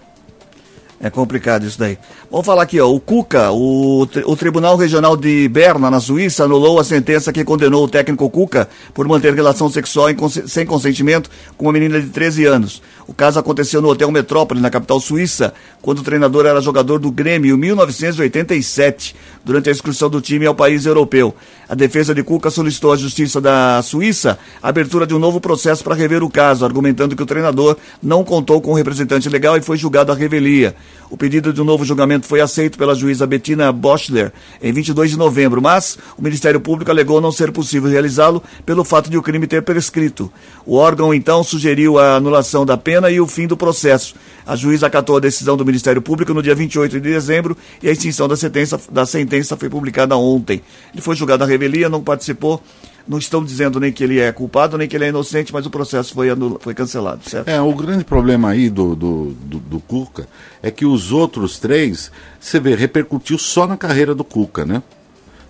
É 1.03 1.09
complicado 1.09 1.65
isso 1.65 1.79
daí. 1.79 1.99
Vamos 2.31 2.47
falar 2.47 2.63
aqui, 2.63 2.79
ó. 2.79 2.89
O 2.89 3.01
Cuca, 3.01 3.51
o, 3.51 4.03
o 4.03 4.37
Tribunal 4.37 4.77
Regional 4.77 5.17
de 5.17 5.49
Berna, 5.49 5.91
na 5.91 5.99
Suíça, 5.99 6.45
anulou 6.45 6.79
a 6.79 6.85
sentença 6.85 7.33
que 7.33 7.43
condenou 7.43 7.83
o 7.83 7.89
técnico 7.89 8.31
Cuca 8.31 8.69
por 8.95 9.09
manter 9.09 9.35
relação 9.35 9.69
sexual 9.69 10.07
sem 10.47 10.65
consentimento 10.65 11.29
com 11.57 11.67
uma 11.67 11.73
menina 11.73 12.01
de 12.01 12.07
13 12.07 12.45
anos. 12.45 12.81
O 13.09 13.13
caso 13.13 13.41
aconteceu 13.41 13.83
no 13.83 13.89
Hotel 13.89 14.09
Metrópole, 14.13 14.61
na 14.61 14.71
capital 14.71 15.01
suíça, 15.01 15.53
quando 15.83 15.99
o 15.99 16.03
treinador 16.05 16.47
era 16.47 16.61
jogador 16.61 17.01
do 17.01 17.11
Grêmio 17.11 17.57
em 17.57 17.59
1987, 17.59 19.17
durante 19.45 19.69
a 19.69 19.73
excursão 19.73 20.09
do 20.09 20.21
time 20.21 20.47
ao 20.47 20.55
país 20.55 20.87
europeu. 20.87 21.35
A 21.69 21.75
defesa 21.75 22.15
de 22.15 22.23
Cuca 22.23 22.49
solicitou 22.49 22.93
à 22.93 22.97
Justiça 22.97 23.41
da 23.41 23.83
Suíça 23.83 24.39
a 24.63 24.69
abertura 24.69 25.05
de 25.05 25.15
um 25.15 25.19
novo 25.19 25.41
processo 25.41 25.83
para 25.83 25.97
rever 25.97 26.23
o 26.23 26.31
caso, 26.31 26.65
argumentando 26.65 27.17
que 27.17 27.23
o 27.25 27.27
treinador 27.27 27.77
não 28.01 28.23
contou 28.23 28.61
com 28.61 28.71
o 28.71 28.75
representante 28.75 29.29
legal 29.29 29.57
e 29.57 29.61
foi 29.61 29.77
julgado 29.77 30.13
à 30.13 30.15
revelia. 30.15 30.77
O 31.11 31.17
pedido 31.17 31.53
de 31.53 31.61
um 31.61 31.65
novo 31.65 31.85
julgamento 31.85 32.20
foi 32.27 32.41
aceito 32.41 32.79
pela 32.79 32.95
juíza 32.95 33.27
Bettina 33.27 33.73
Boschler 33.73 34.33
em 34.63 34.73
22 34.73 35.11
de 35.11 35.17
novembro, 35.17 35.61
mas 35.61 35.99
o 36.17 36.23
Ministério 36.23 36.61
Público 36.61 36.91
alegou 36.91 37.21
não 37.21 37.33
ser 37.33 37.53
possível 37.53 37.91
realizá-lo 37.91 38.43
pelo 38.65 38.85
fato 38.85 39.11
de 39.11 39.17
o 39.17 39.23
crime 39.23 39.47
ter 39.47 39.63
prescrito. 39.63 40.31
O 40.65 40.77
órgão 40.77 41.13
então 41.13 41.43
sugeriu 41.43 41.99
a 41.99 42.17
anulação 42.17 42.65
da 42.67 42.77
pena 42.77 43.11
e 43.11 43.21
o 43.21 43.27
fim 43.27 43.47
do 43.47 43.57
processo. 43.57 44.15
A 44.47 44.57
juíza 44.57 44.87
acatou 44.87 45.17
a 45.17 45.21
decisão 45.21 45.57
do 45.57 45.65
Ministério 45.65 46.03
Público 46.03 46.35
no 46.35 46.43
dia 46.43 46.55
28 46.55 46.93
de 46.93 47.01
dezembro 47.01 47.57
e 47.83 47.89
a 47.89 47.93
extinção 47.93 48.27
da 48.27 48.37
sentença, 48.37 48.81
da 48.91 49.07
sentença 49.07 49.57
foi 49.57 49.69
publicada 49.69 50.17
ontem. 50.17 50.63
Ele 50.93 51.03
foi 51.03 51.15
julgado 51.15 51.45
à 51.45 51.47
revelia, 51.47 51.89
não 51.89 52.03
participou. 52.03 52.63
Não 53.11 53.19
estão 53.19 53.45
dizendo 53.45 53.81
nem 53.81 53.91
que 53.91 54.05
ele 54.05 54.21
é 54.21 54.31
culpado, 54.31 54.79
nem 54.79 54.87
que 54.87 54.97
ele 54.97 55.05
é 55.05 55.09
inocente, 55.09 55.53
mas 55.53 55.67
o 55.67 55.71
processo 55.71 56.15
foi, 56.15 56.29
foi 56.61 56.75
cancelado, 56.75 57.29
certo? 57.29 57.49
É, 57.49 57.61
o 57.61 57.75
grande 57.75 58.05
problema 58.05 58.51
aí 58.51 58.71
do, 58.71 58.95
do, 58.95 59.25
do, 59.33 59.59
do 59.59 59.81
Cuca 59.81 60.29
é 60.63 60.71
que 60.71 60.87
os 60.87 61.11
outros 61.11 61.59
três, 61.59 62.13
você 62.39 62.61
vê, 62.61 62.77
repercutiu 62.77 63.37
só 63.37 63.67
na 63.67 63.77
carreira 63.77 64.15
do 64.15 64.23
Cuca, 64.23 64.65
né? 64.65 64.81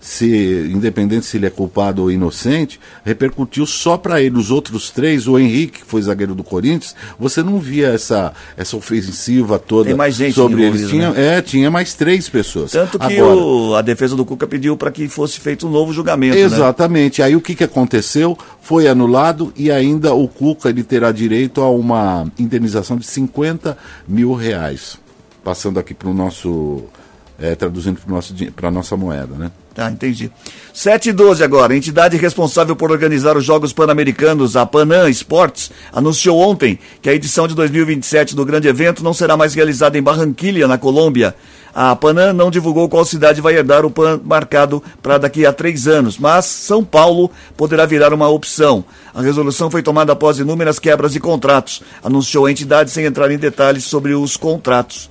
Se, 0.03 0.71
independente 0.73 1.27
se 1.27 1.37
ele 1.37 1.45
é 1.45 1.51
culpado 1.51 2.01
ou 2.01 2.11
inocente, 2.11 2.81
repercutiu 3.05 3.67
só 3.67 3.99
para 3.99 4.21
ele. 4.23 4.39
Os 4.39 4.51
outros 4.51 4.89
três, 4.91 5.29
o 5.29 5.39
Henrique, 5.39 5.81
que 5.81 5.85
foi 5.85 6.01
zagueiro 6.01 6.35
do 6.35 6.43
Corinthians, 6.43 6.97
você 7.19 7.43
não 7.43 7.59
via 7.59 7.89
essa, 7.89 8.33
essa 8.57 8.77
ofensiva 8.79 9.59
toda 9.59 9.89
Tem 9.89 9.95
mais 9.97 10.15
gente 10.15 10.35
sobre 10.35 10.63
eles. 10.63 10.89
Tinha, 10.89 11.09
É, 11.15 11.43
tinha 11.43 11.71
mais 11.71 11.93
três 11.93 12.31
pessoas. 12.31 12.71
Tanto 12.73 12.99
que 12.99 13.19
Agora, 13.19 13.37
o- 13.37 13.75
a 13.75 13.83
defesa 13.83 14.17
do 14.17 14.25
Cuca 14.25 14.47
pediu 14.47 14.75
para 14.75 14.91
que 14.91 15.07
fosse 15.07 15.39
feito 15.39 15.67
um 15.67 15.71
novo 15.71 15.93
julgamento. 15.93 16.35
né? 16.35 16.41
Exatamente. 16.45 17.23
Aí 17.23 17.37
o 17.37 17.41
que, 17.41 17.55
que 17.55 17.65
aconteceu? 17.65 18.39
Foi 18.63 18.89
anulado 18.89 19.53
e 19.55 19.71
ainda 19.71 20.15
o 20.15 20.27
Cuca 20.27 20.71
ele 20.71 20.83
terá 20.83 21.13
direito 21.13 21.61
a 21.61 21.71
uma 21.71 22.27
indenização 22.39 22.97
de 22.97 23.07
50 23.07 23.77
mil 24.09 24.33
reais. 24.33 24.99
Passando 25.45 25.79
aqui 25.79 25.93
para 25.93 26.09
o 26.09 26.15
nosso. 26.15 26.85
é, 27.39 27.55
traduzindo 27.55 27.99
para 28.57 28.69
a 28.69 28.71
nossa 28.71 28.97
moeda, 28.97 29.35
né? 29.35 29.51
Tá, 29.75 29.89
entendi. 29.89 30.31
7 30.75 31.11
e 31.11 31.13
12 31.13 31.45
agora. 31.45 31.73
A 31.73 31.77
entidade 31.77 32.17
responsável 32.17 32.75
por 32.75 32.91
organizar 32.91 33.37
os 33.37 33.45
Jogos 33.45 33.73
Pan-Americanos, 33.73 34.57
a 34.57 34.67
Panam 34.67 35.09
Esportes, 35.09 35.71
anunciou 35.93 36.39
ontem 36.39 36.79
que 37.01 37.09
a 37.09 37.15
edição 37.15 37.47
de 37.47 37.55
2027 37.55 38.35
do 38.35 38.45
grande 38.45 38.67
evento 38.67 39.05
não 39.05 39.15
será 39.15 39.37
mais 39.37 39.55
realizada 39.55 39.97
em 39.97 40.03
Barranquilha, 40.03 40.67
na 40.67 40.77
Colômbia. 40.77 41.35
A 41.73 41.95
Panam 41.95 42.33
não 42.33 42.51
divulgou 42.51 42.89
qual 42.89 43.05
cidade 43.05 43.41
vai 43.41 43.55
herdar 43.55 43.85
o 43.85 43.91
PAN 43.91 44.21
marcado 44.25 44.83
para 45.01 45.19
daqui 45.19 45.47
a 45.47 45.53
três 45.53 45.87
anos, 45.87 46.19
mas 46.19 46.45
São 46.47 46.85
Paulo 46.85 47.31
poderá 47.57 47.87
virar 47.87 48.13
uma 48.13 48.29
opção. 48.29 48.85
A 49.15 49.23
resolução 49.23 49.71
foi 49.71 49.83
tomada 49.83 50.13
após 50.13 50.41
inúmeras 50.41 50.81
quebras 50.81 51.13
de 51.13 51.21
contratos, 51.21 51.81
anunciou 52.03 52.47
a 52.47 52.51
entidade 52.51 52.91
sem 52.91 53.05
entrar 53.05 53.31
em 53.31 53.39
detalhes 53.39 53.85
sobre 53.85 54.15
os 54.15 54.37
contratos. 54.37 55.09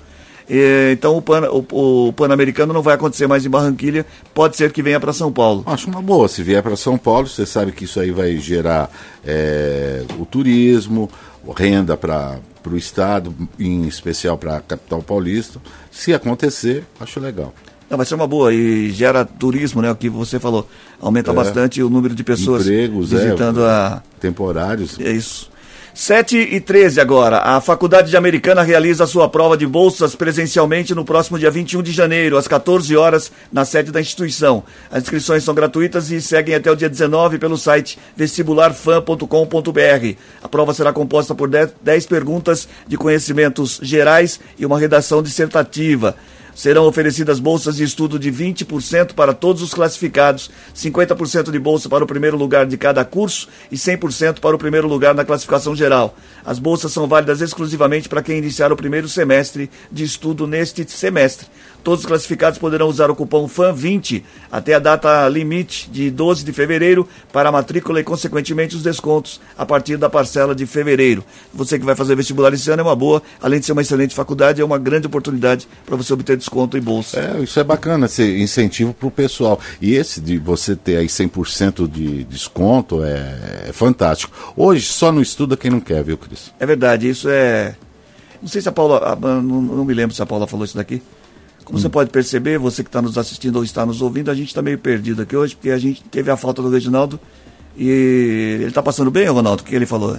Então 0.91 1.15
o 1.15 1.21
Pan- 1.21 1.49
o- 1.51 2.07
o 2.07 2.13
Pan-Americano 2.13 2.73
não 2.73 2.81
vai 2.81 2.95
acontecer 2.95 3.27
mais 3.27 3.45
em 3.45 3.49
Barranquilha, 3.49 4.05
pode 4.33 4.57
ser 4.57 4.71
que 4.71 4.81
venha 4.81 4.99
para 4.99 5.13
São 5.13 5.31
Paulo. 5.31 5.63
Acho 5.65 5.87
uma 5.89 6.01
boa. 6.01 6.27
Se 6.27 6.41
vier 6.41 6.63
para 6.63 6.75
São 6.75 6.97
Paulo, 6.97 7.27
você 7.27 7.45
sabe 7.45 7.71
que 7.71 7.85
isso 7.85 7.99
aí 7.99 8.11
vai 8.11 8.37
gerar 8.37 8.89
é, 9.25 10.03
o 10.19 10.25
turismo, 10.25 11.09
renda 11.55 11.95
para 11.95 12.39
o 12.69 12.75
Estado, 12.77 13.33
em 13.59 13.87
especial 13.87 14.37
para 14.37 14.57
a 14.57 14.61
capital 14.61 15.01
paulista. 15.01 15.59
Se 15.91 16.13
acontecer, 16.13 16.83
acho 16.99 17.19
legal. 17.19 17.53
Não, 17.89 17.97
vai 17.97 18.05
ser 18.05 18.13
uma 18.15 18.27
boa 18.27 18.53
e 18.53 18.91
gera 18.91 19.25
turismo, 19.25 19.81
né? 19.81 19.89
O 19.91 19.95
que 19.95 20.09
você 20.09 20.39
falou. 20.39 20.67
Aumenta 21.01 21.31
É. 21.31 21.33
bastante 21.33 21.81
o 21.81 21.89
número 21.89 22.13
de 22.13 22.23
pessoas 22.23 22.63
Empregos, 22.67 23.11
é. 23.13 23.17
visitando 23.17 23.63
a. 23.65 24.03
Temporários. 24.19 24.99
É 24.99 25.11
isso. 25.11 25.49
7 25.99 26.37
e 26.37 26.61
13 26.61 27.01
agora. 27.01 27.39
A 27.39 27.59
Faculdade 27.59 28.09
de 28.09 28.15
Americana 28.15 28.63
realiza 28.63 29.05
sua 29.05 29.27
prova 29.27 29.57
de 29.57 29.67
bolsas 29.67 30.15
presencialmente 30.15 30.95
no 30.95 31.03
próximo 31.03 31.37
dia 31.37 31.51
21 31.51 31.83
de 31.83 31.91
janeiro, 31.91 32.37
às 32.37 32.47
14 32.47 32.95
horas, 32.95 33.29
na 33.51 33.65
sede 33.65 33.91
da 33.91 33.99
instituição. 33.99 34.63
As 34.89 35.03
inscrições 35.03 35.43
são 35.43 35.53
gratuitas 35.53 36.09
e 36.09 36.21
seguem 36.21 36.55
até 36.55 36.71
o 36.71 36.75
dia 36.75 36.87
19 36.87 37.37
pelo 37.37 37.57
site 37.57 37.99
vestibularfan.com.br. 38.15 40.15
A 40.41 40.47
prova 40.47 40.73
será 40.73 40.93
composta 40.93 41.35
por 41.35 41.49
10 41.49 41.71
10 41.81 42.05
perguntas 42.05 42.69
de 42.87 42.95
conhecimentos 42.95 43.77
gerais 43.83 44.39
e 44.57 44.65
uma 44.65 44.79
redação 44.79 45.21
dissertativa. 45.21 46.15
Serão 46.59 46.85
oferecidas 46.87 47.39
bolsas 47.39 47.77
de 47.77 47.85
estudo 47.85 48.19
de 48.19 48.29
20% 48.29 49.13
para 49.13 49.33
todos 49.33 49.61
os 49.61 49.73
classificados, 49.73 50.51
50% 50.75 51.51
de 51.51 51.57
bolsa 51.57 51.87
para 51.87 52.03
o 52.03 52.07
primeiro 52.07 52.35
lugar 52.35 52.65
de 52.65 52.75
cada 52.75 53.05
curso 53.05 53.47
e 53.71 53.77
100% 53.77 54.41
para 54.41 54.57
o 54.57 54.59
primeiro 54.59 54.85
lugar 54.85 55.15
na 55.15 55.23
classificação 55.23 55.73
geral. 55.73 56.17
As 56.43 56.59
bolsas 56.59 56.91
são 56.91 57.07
válidas 57.07 57.39
exclusivamente 57.39 58.09
para 58.09 58.21
quem 58.21 58.39
iniciar 58.39 58.73
o 58.73 58.75
primeiro 58.75 59.07
semestre 59.07 59.71
de 59.89 60.03
estudo 60.03 60.45
neste 60.45 60.83
semestre. 60.91 61.47
Todos 61.81 62.01
os 62.01 62.05
classificados 62.05 62.59
poderão 62.59 62.87
usar 62.87 63.09
o 63.09 63.15
cupom 63.15 63.47
FAN20 63.47 64.21
até 64.51 64.73
a 64.73 64.79
data 64.79 65.29
limite 65.29 65.89
de 65.89 66.11
12 66.11 66.43
de 66.43 66.51
fevereiro 66.51 67.07
para 67.31 67.47
a 67.47 67.51
matrícula 67.53 68.01
e, 68.01 68.03
consequentemente, 68.03 68.75
os 68.75 68.83
descontos 68.83 69.39
a 69.57 69.65
partir 69.65 69.95
da 69.95 70.09
parcela 70.09 70.53
de 70.53 70.65
fevereiro. 70.65 71.23
Você 71.53 71.79
que 71.79 71.85
vai 71.85 71.95
fazer 71.95 72.15
vestibular 72.15 72.53
esse 72.53 72.69
ano 72.69 72.81
é 72.81 72.83
uma 72.83 72.97
boa, 72.97 73.23
além 73.41 73.61
de 73.61 73.65
ser 73.65 73.71
uma 73.71 73.81
excelente 73.81 74.13
faculdade, 74.13 74.59
é 74.59 74.65
uma 74.65 74.77
grande 74.77 75.07
oportunidade 75.07 75.69
para 75.85 75.95
você 75.95 76.11
obter 76.11 76.37
desconto 76.49 76.77
em 76.77 76.81
bolsa. 76.81 77.19
É, 77.19 77.41
isso 77.43 77.59
é 77.59 77.63
bacana, 77.63 78.07
esse 78.07 78.23
incentivo 78.41 78.93
para 78.93 79.07
o 79.07 79.11
pessoal. 79.11 79.59
E 79.81 79.93
esse 79.93 80.19
de 80.19 80.37
você 80.39 80.75
ter 80.75 80.97
aí 80.97 81.05
100% 81.07 81.87
de 81.89 82.23
desconto 82.23 83.03
é, 83.03 83.67
é 83.69 83.71
fantástico. 83.71 84.53
Hoje 84.57 84.85
só 84.87 85.11
não 85.11 85.21
estuda 85.21 85.55
quem 85.55 85.69
não 85.71 85.79
quer, 85.79 86.03
viu, 86.03 86.17
Cris? 86.17 86.51
É 86.59 86.65
verdade, 86.65 87.07
isso 87.07 87.29
é. 87.29 87.75
Não 88.41 88.49
sei 88.49 88.61
se 88.61 88.69
a 88.69 88.71
Paula. 88.71 88.97
a- 89.13 89.15
não, 89.15 89.41
não 89.61 89.85
me 89.85 89.93
lembro 89.93 90.15
se 90.15 90.21
a 90.21 90.25
Paula 90.25 90.47
falou 90.47 90.65
isso 90.65 90.75
daqui. 90.75 91.01
Como 91.63 91.77
você 91.79 91.87
pode 91.87 92.09
perceber, 92.09 92.57
você 92.57 92.81
que 92.83 92.89
está 92.89 92.99
nos 92.99 93.15
assistindo 93.15 93.57
ou 93.57 93.63
está 93.63 93.85
nos 93.85 94.01
ouvindo, 94.01 94.31
a 94.31 94.33
gente 94.33 94.47
está 94.47 94.59
meio 94.61 94.79
perdido 94.79 95.21
aqui 95.21 95.35
hoje, 95.35 95.55
porque 95.55 95.69
a 95.69 95.77
gente 95.77 96.01
teve 96.09 96.31
a 96.31 96.35
falta 96.35 96.63
do 96.63 96.69
Reginaldo. 96.69 97.19
E 97.77 97.87
ele 98.61 98.65
está 98.69 98.81
passando 98.81 99.11
bem, 99.11 99.27
Ronaldo? 99.27 99.61
O 99.61 99.65
que 99.65 99.75
ele 99.75 99.85
falou? 99.85 100.17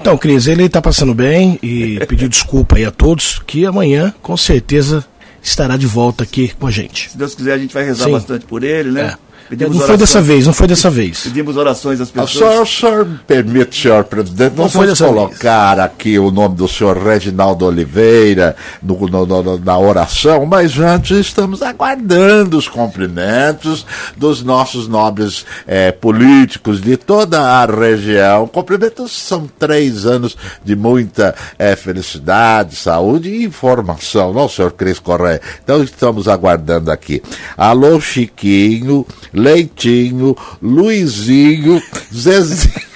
Então, 0.00 0.16
Cris, 0.16 0.46
ele 0.46 0.64
está 0.64 0.80
passando 0.80 1.12
bem 1.12 1.58
e 1.62 2.00
pediu 2.06 2.28
desculpa 2.28 2.76
aí 2.76 2.84
a 2.86 2.90
todos, 2.90 3.38
que 3.46 3.66
amanhã, 3.66 4.14
com 4.22 4.34
certeza, 4.38 5.04
estará 5.42 5.76
de 5.76 5.86
volta 5.86 6.24
aqui 6.24 6.52
com 6.58 6.66
a 6.66 6.70
gente. 6.70 7.10
Se 7.10 7.16
Deus 7.16 7.34
quiser, 7.34 7.52
a 7.54 7.58
gente 7.58 7.74
vai 7.74 7.84
rezar 7.84 8.06
Sim. 8.06 8.12
bastante 8.12 8.46
por 8.46 8.62
ele, 8.62 8.90
né? 8.90 9.16
É. 9.26 9.29
Não 9.58 9.80
foi 9.80 9.96
dessa 9.96 10.20
vez, 10.20 10.46
não 10.46 10.52
foi 10.52 10.66
dessa 10.68 10.88
vez. 10.88 11.20
Pedimos 11.24 11.56
orações 11.56 12.00
às 12.00 12.08
O 12.10 12.12
pessoas. 12.12 12.30
senhor, 12.32 12.62
o 12.62 12.66
senhor 12.66 13.06
me 13.06 13.18
permite, 13.26 13.82
senhor 13.82 14.04
presidente, 14.04 14.54
Não 14.56 14.64
nós 14.64 14.72
foi 14.72 14.86
vamos 14.86 15.00
colocar 15.00 15.80
aqui 15.80 16.18
o 16.18 16.30
nome 16.30 16.54
do 16.54 16.68
senhor 16.68 16.96
Reginaldo 16.96 17.64
Oliveira 17.66 18.54
no- 18.82 18.96
no- 19.08 19.26
no- 19.26 19.58
na 19.58 19.78
oração, 19.78 20.46
mas 20.46 20.78
antes 20.78 21.16
estamos 21.18 21.62
aguardando 21.62 22.56
os 22.58 22.68
cumprimentos 22.68 23.84
dos 24.16 24.42
nossos 24.42 24.86
nobres 24.86 25.44
eh, 25.66 25.90
políticos 25.92 26.80
de 26.80 26.96
toda 26.96 27.40
a 27.40 27.66
região. 27.66 28.46
Cumprimentos 28.46 29.10
são 29.12 29.48
três 29.58 30.06
anos 30.06 30.36
de 30.64 30.76
muita 30.76 31.34
eh, 31.58 31.74
felicidade, 31.76 32.76
saúde 32.76 33.28
e 33.30 33.44
informação, 33.44 34.32
não, 34.32 34.48
senhor 34.48 34.72
Cris 34.72 34.98
Correia? 34.98 35.40
Então 35.62 35.82
estamos 35.82 36.28
aguardando 36.28 36.90
aqui. 36.90 37.22
Alô, 37.56 38.00
Chiquinho, 38.00 39.06
Leitinho, 39.40 40.36
Luizinho, 40.62 41.82
Zezinho. 42.12 42.90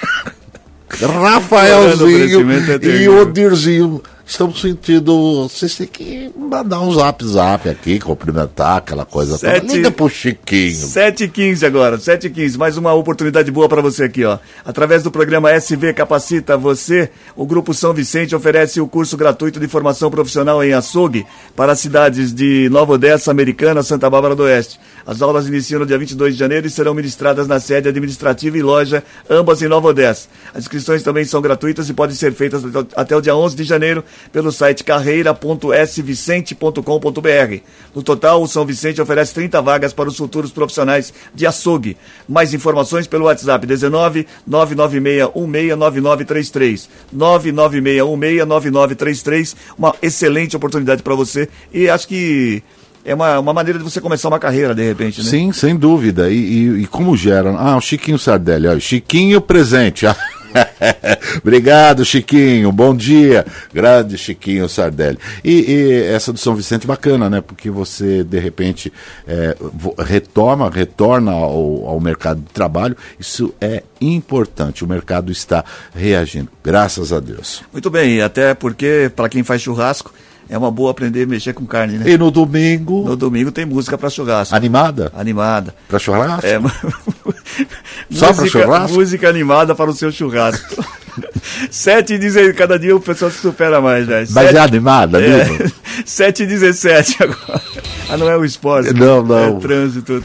Rafaelzinho 1.01 2.07
oferecimento 2.07 2.73
é 2.73 2.79
e. 3.03 3.09
Odirzinho. 3.09 4.03
Estamos 4.27 4.59
sentindo. 4.61 5.43
Vocês 5.49 5.75
têm 5.77 5.87
que 5.87 6.31
mandar 6.37 6.81
um 6.81 6.93
zap 6.95 7.23
zap 7.27 7.69
aqui, 7.69 7.99
cumprimentar 8.01 8.79
aquela 8.79 9.05
coisa 9.05 9.37
Sete- 9.37 9.61
toda. 9.61 9.73
Liga 9.75 9.91
pro 9.91 10.09
Chiquinho. 10.09 10.75
7 10.75 11.25
e 11.25 11.29
15 11.29 11.67
agora, 11.67 11.99
7 11.99 12.27
e 12.29 12.31
15. 12.31 12.57
Mais 12.57 12.79
uma 12.79 12.95
oportunidade 12.95 13.51
boa 13.51 13.69
para 13.69 13.83
você 13.83 14.05
aqui, 14.05 14.25
ó. 14.25 14.39
Através 14.65 15.03
do 15.03 15.11
programa 15.11 15.51
SV 15.53 15.93
Capacita 15.93 16.57
Você, 16.57 17.11
o 17.37 17.45
Grupo 17.45 17.75
São 17.75 17.93
Vicente 17.93 18.35
oferece 18.35 18.81
o 18.81 18.89
curso 18.89 19.15
gratuito 19.17 19.61
de 19.61 19.69
formação 19.69 20.11
profissional 20.11 20.65
em 20.65 20.73
açougue 20.73 21.27
para 21.55 21.73
as 21.73 21.81
cidades 21.81 22.33
de 22.33 22.69
Nova 22.71 22.95
Odessa, 22.95 23.31
Americana, 23.31 23.83
Santa 23.83 24.09
Bárbara 24.09 24.35
do 24.35 24.45
Oeste. 24.45 24.81
As 25.07 25.21
aulas 25.21 25.47
iniciam 25.47 25.81
no 25.81 25.87
dia 25.87 25.99
22 25.99 26.33
de 26.33 26.41
janeiro 26.41 26.67
e 26.67 26.71
serão 26.71 26.95
ministradas 26.95 27.47
na 27.47 27.61
sede 27.61 27.91
administrativa 27.91 28.57
e 28.57 28.63
loja, 28.63 29.05
ambas 29.29 29.61
em 29.61 29.69
Nova 29.69 29.89
Odessa. 29.89 30.29
As 30.55 30.63
inscrições 30.63 31.03
também 31.03 31.27
são 31.27 31.43
gratuitas 31.43 31.91
e 31.91 31.93
podem 31.93 32.17
ser 32.17 32.33
feitas 32.33 32.65
até- 32.65 32.95
até 32.97 33.15
o 33.17 33.21
dia 33.21 33.37
11 33.37 33.55
de 33.55 33.65
janeiro 33.65 34.03
pelo 34.33 34.53
site 34.53 34.85
carreira.svicente.com.br. 34.85 37.61
No 37.95 38.03
total, 38.03 38.43
o 38.43 38.49
São 38.49 38.67
Vicente 38.67 39.01
oferece 39.01 39.33
30 39.35 39.63
vagas 39.63 39.93
para 39.93 40.09
os 40.09 40.17
futuros 40.17 40.51
profissionais 40.51 41.15
de 41.35 41.47
açougue. 41.47 41.97
Mais 42.29 42.53
informações 42.55 43.07
pelo 43.07 43.27
WhatsApp 43.27 43.65
19 43.67 44.27
996169933. 44.49 46.89
996169933. 47.15 49.55
Uma 49.79 49.95
excelente 50.03 50.57
oportunidade 50.57 51.03
para 51.03 51.15
você 51.15 51.49
e 51.73 51.89
acho 51.89 52.09
que 52.09 52.63
é 53.05 53.15
uma, 53.15 53.39
uma 53.39 53.53
maneira 53.53 53.79
de 53.79 53.85
você 53.85 54.01
começar 54.01 54.29
uma 54.29 54.39
carreira, 54.39 54.75
de 54.75 54.83
repente, 54.83 55.23
né? 55.23 55.29
Sim, 55.29 55.53
sem 55.53 55.77
dúvida. 55.77 56.31
E, 56.31 56.37
e, 56.37 56.83
e 56.83 56.87
como 56.87 57.17
gera? 57.17 57.51
Ah, 57.51 57.77
o 57.77 57.81
Chiquinho 57.81 58.19
Sardelli, 58.19 58.81
Chiquinho 58.81 59.41
presente. 59.41 60.07
Obrigado, 61.43 62.05
Chiquinho. 62.05 62.71
Bom 62.73 62.95
dia. 62.95 63.45
Grande 63.73 64.17
Chiquinho 64.17 64.69
Sardelli. 64.69 65.19
E, 65.43 65.73
e, 65.73 66.03
essa 66.05 66.33
do 66.33 66.39
São 66.39 66.55
Vicente 66.55 66.87
bacana, 66.87 67.29
né? 67.29 67.41
Porque 67.41 67.71
você, 67.71 68.23
de 68.23 68.39
repente, 68.39 68.93
é, 69.27 69.57
retoma, 69.99 70.71
retorna 70.71 71.33
ao, 71.33 71.89
ao 71.89 72.01
mercado 72.01 72.41
de 72.41 72.53
trabalho. 72.53 72.97
Isso 73.19 73.55
é 73.61 73.83
importante. 74.01 74.85
O 74.85 74.89
mercado 74.89 75.33
está 75.33 75.65
reagindo. 75.95 76.49
Graças 76.63 77.13
a 77.13 77.21
Deus. 77.21 77.63
Muito 77.73 77.91
bem, 77.91 78.23
até 78.23 78.55
porque, 78.55 79.11
para 79.15 79.29
quem 79.29 79.43
faz 79.43 79.63
churrasco, 79.63 80.13
é 80.49 80.59
uma 80.59 80.71
boa 80.71 80.91
aprender 80.91 81.25
a 81.25 81.27
mexer 81.27 81.53
com 81.53 81.67
carne, 81.67 81.99
né? 81.99 82.11
E 82.11 82.19
no 82.19 82.31
domingo? 82.31 83.05
No 83.05 83.17
domingo 83.17 83.51
tem 83.51 83.65
música 83.65 83.97
para 83.97 84.11
churrasco. 84.11 84.55
Animada? 84.55 85.11
Animada. 85.15 85.75
Para 85.89 85.99
churrasco? 85.99 86.47
É, 86.47 86.61
Só 88.11 88.33
para 88.33 88.47
churrasco? 88.47 88.97
Música 88.97 89.29
animada 89.29 89.75
para 89.75 89.91
o 89.91 89.95
seu 89.95 90.13
churrasco. 90.13 90.85
Sete 91.71 92.15
e 92.15 92.19
17, 92.19 92.55
cada 92.55 92.79
dia 92.79 92.95
o 92.95 93.01
pessoal 93.01 93.31
se 93.31 93.39
supera 93.39 93.81
mais, 93.81 94.07
né? 94.07 94.21
Mas 94.21 94.47
Sete, 94.47 94.57
é 94.57 94.61
animada, 94.61 95.21
é, 95.21 95.29
mesmo? 95.29 95.73
7 96.05 96.43
e 96.43 96.47
17 96.47 97.23
agora. 97.23 97.63
Ah, 98.09 98.17
não 98.17 98.29
é 98.29 98.37
o 98.37 98.45
esporte. 98.45 98.93
Não, 98.93 99.23
não. 99.23 99.39
É 99.39 99.49
o 99.49 99.59
trânsito. 99.59 100.23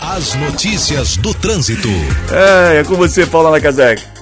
As 0.00 0.34
notícias 0.34 1.16
do 1.18 1.34
trânsito. 1.34 1.88
É, 2.30 2.80
é 2.80 2.84
com 2.84 2.94
você, 2.94 3.26
Paula 3.26 3.50
Nakazek. 3.50 4.17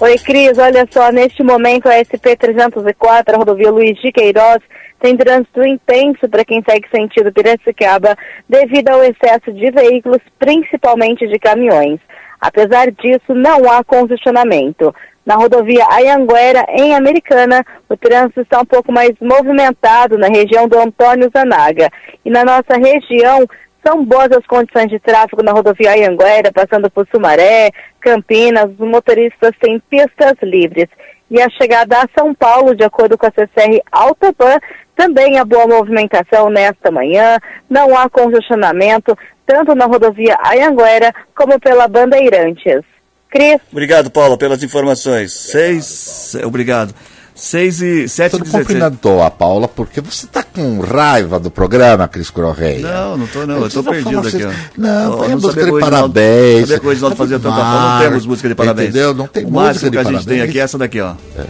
Oi, 0.00 0.16
Cris. 0.16 0.56
Olha 0.58 0.86
só, 0.88 1.10
neste 1.10 1.42
momento 1.42 1.88
a 1.88 1.94
SP-304, 1.94 3.34
a 3.34 3.36
rodovia 3.36 3.68
Luiz 3.68 4.00
de 4.00 4.12
Queiroz, 4.12 4.58
tem 5.00 5.16
trânsito 5.16 5.64
intenso 5.64 6.28
para 6.28 6.44
quem 6.44 6.62
segue 6.62 6.88
sentido 6.88 7.32
Piracicaba 7.32 8.16
devido 8.48 8.90
ao 8.90 9.02
excesso 9.02 9.52
de 9.52 9.72
veículos, 9.72 10.20
principalmente 10.38 11.26
de 11.26 11.36
caminhões. 11.40 11.98
Apesar 12.40 12.92
disso, 12.92 13.34
não 13.34 13.68
há 13.68 13.82
congestionamento. 13.82 14.94
Na 15.26 15.34
rodovia 15.34 15.84
Ayanguera, 15.90 16.64
em 16.68 16.94
Americana, 16.94 17.64
o 17.88 17.96
trânsito 17.96 18.42
está 18.42 18.60
um 18.60 18.64
pouco 18.64 18.92
mais 18.92 19.10
movimentado 19.20 20.16
na 20.16 20.28
região 20.28 20.68
do 20.68 20.78
Antônio 20.78 21.28
Zanaga. 21.36 21.90
E 22.24 22.30
na 22.30 22.44
nossa 22.44 22.78
região, 22.78 23.48
são 23.88 24.04
boas 24.04 24.30
as 24.32 24.46
condições 24.46 24.90
de 24.90 24.98
tráfego 24.98 25.42
na 25.42 25.52
rodovia 25.52 25.94
Anhanguera, 25.94 26.52
passando 26.52 26.90
por 26.90 27.08
Sumaré, 27.10 27.70
Campinas, 28.00 28.70
os 28.78 28.86
motoristas 28.86 29.52
têm 29.58 29.80
pistas 29.80 30.34
livres. 30.42 30.88
E 31.30 31.40
a 31.40 31.48
chegada 31.48 31.96
a 31.96 32.08
São 32.18 32.34
Paulo, 32.34 32.74
de 32.74 32.84
acordo 32.84 33.16
com 33.16 33.26
a 33.26 33.30
CCR 33.30 33.80
Autopan, 33.90 34.58
também 34.94 35.38
há 35.38 35.44
boa 35.44 35.66
movimentação 35.66 36.50
nesta 36.50 36.90
manhã, 36.90 37.38
não 37.68 37.96
há 37.96 38.10
congestionamento, 38.10 39.16
tanto 39.46 39.74
na 39.74 39.86
rodovia 39.86 40.36
Anhanguera 40.44 41.14
como 41.34 41.58
pela 41.58 41.88
Bandeirantes. 41.88 42.82
Cris. 43.30 43.60
Obrigado, 43.72 44.10
Paula, 44.10 44.36
pelas 44.36 44.62
informações. 44.62 45.32
Seis. 45.32 46.34
Obrigado. 46.44 46.94
6 47.38 47.82
e 47.82 48.08
7 48.08 48.32
Você 48.32 48.38
não 48.38 48.50
cumprimentou 48.50 49.22
a 49.22 49.30
Paula 49.30 49.68
porque 49.68 50.00
você 50.00 50.26
está 50.26 50.42
com 50.42 50.80
raiva 50.80 51.38
do 51.38 51.52
programa, 51.52 52.08
Cris 52.08 52.30
Correia. 52.30 52.80
Não, 52.80 53.16
não 53.16 53.24
estou 53.26 53.46
não, 53.46 53.58
eu 53.58 53.66
estou 53.68 53.84
perdido 53.84 54.26
aqui. 54.26 54.44
Ó. 54.44 54.50
Não, 54.76 55.18
põe 55.18 55.32
a 55.32 55.36
música 55.36 55.64
de 55.64 55.78
parabéns. 55.78 56.60
Sabia 56.62 56.80
que 56.80 56.86
o 56.86 56.88
Reginaldo 56.88 57.16
fazia 57.16 57.38
tanta 57.38 57.56
falta, 57.56 57.94
não 57.94 57.98
temos 58.00 58.26
música 58.26 58.48
de 58.48 58.54
parabéns. 58.56 58.88
Entendeu? 58.88 59.14
Não 59.14 59.28
tem 59.28 59.44
o 59.44 59.50
música 59.52 59.84
de 59.86 59.90
que 59.90 59.98
a 59.98 60.02
parabéns. 60.02 60.24
gente 60.24 60.28
tem 60.28 60.40
aqui 60.42 60.58
é 60.58 60.62
essa 60.62 60.76
daqui, 60.76 61.00
ó. 61.00 61.12
É. 61.36 61.44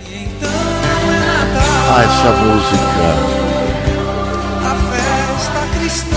Ah, 1.90 2.02
essa 2.04 2.32
música. 2.44 3.37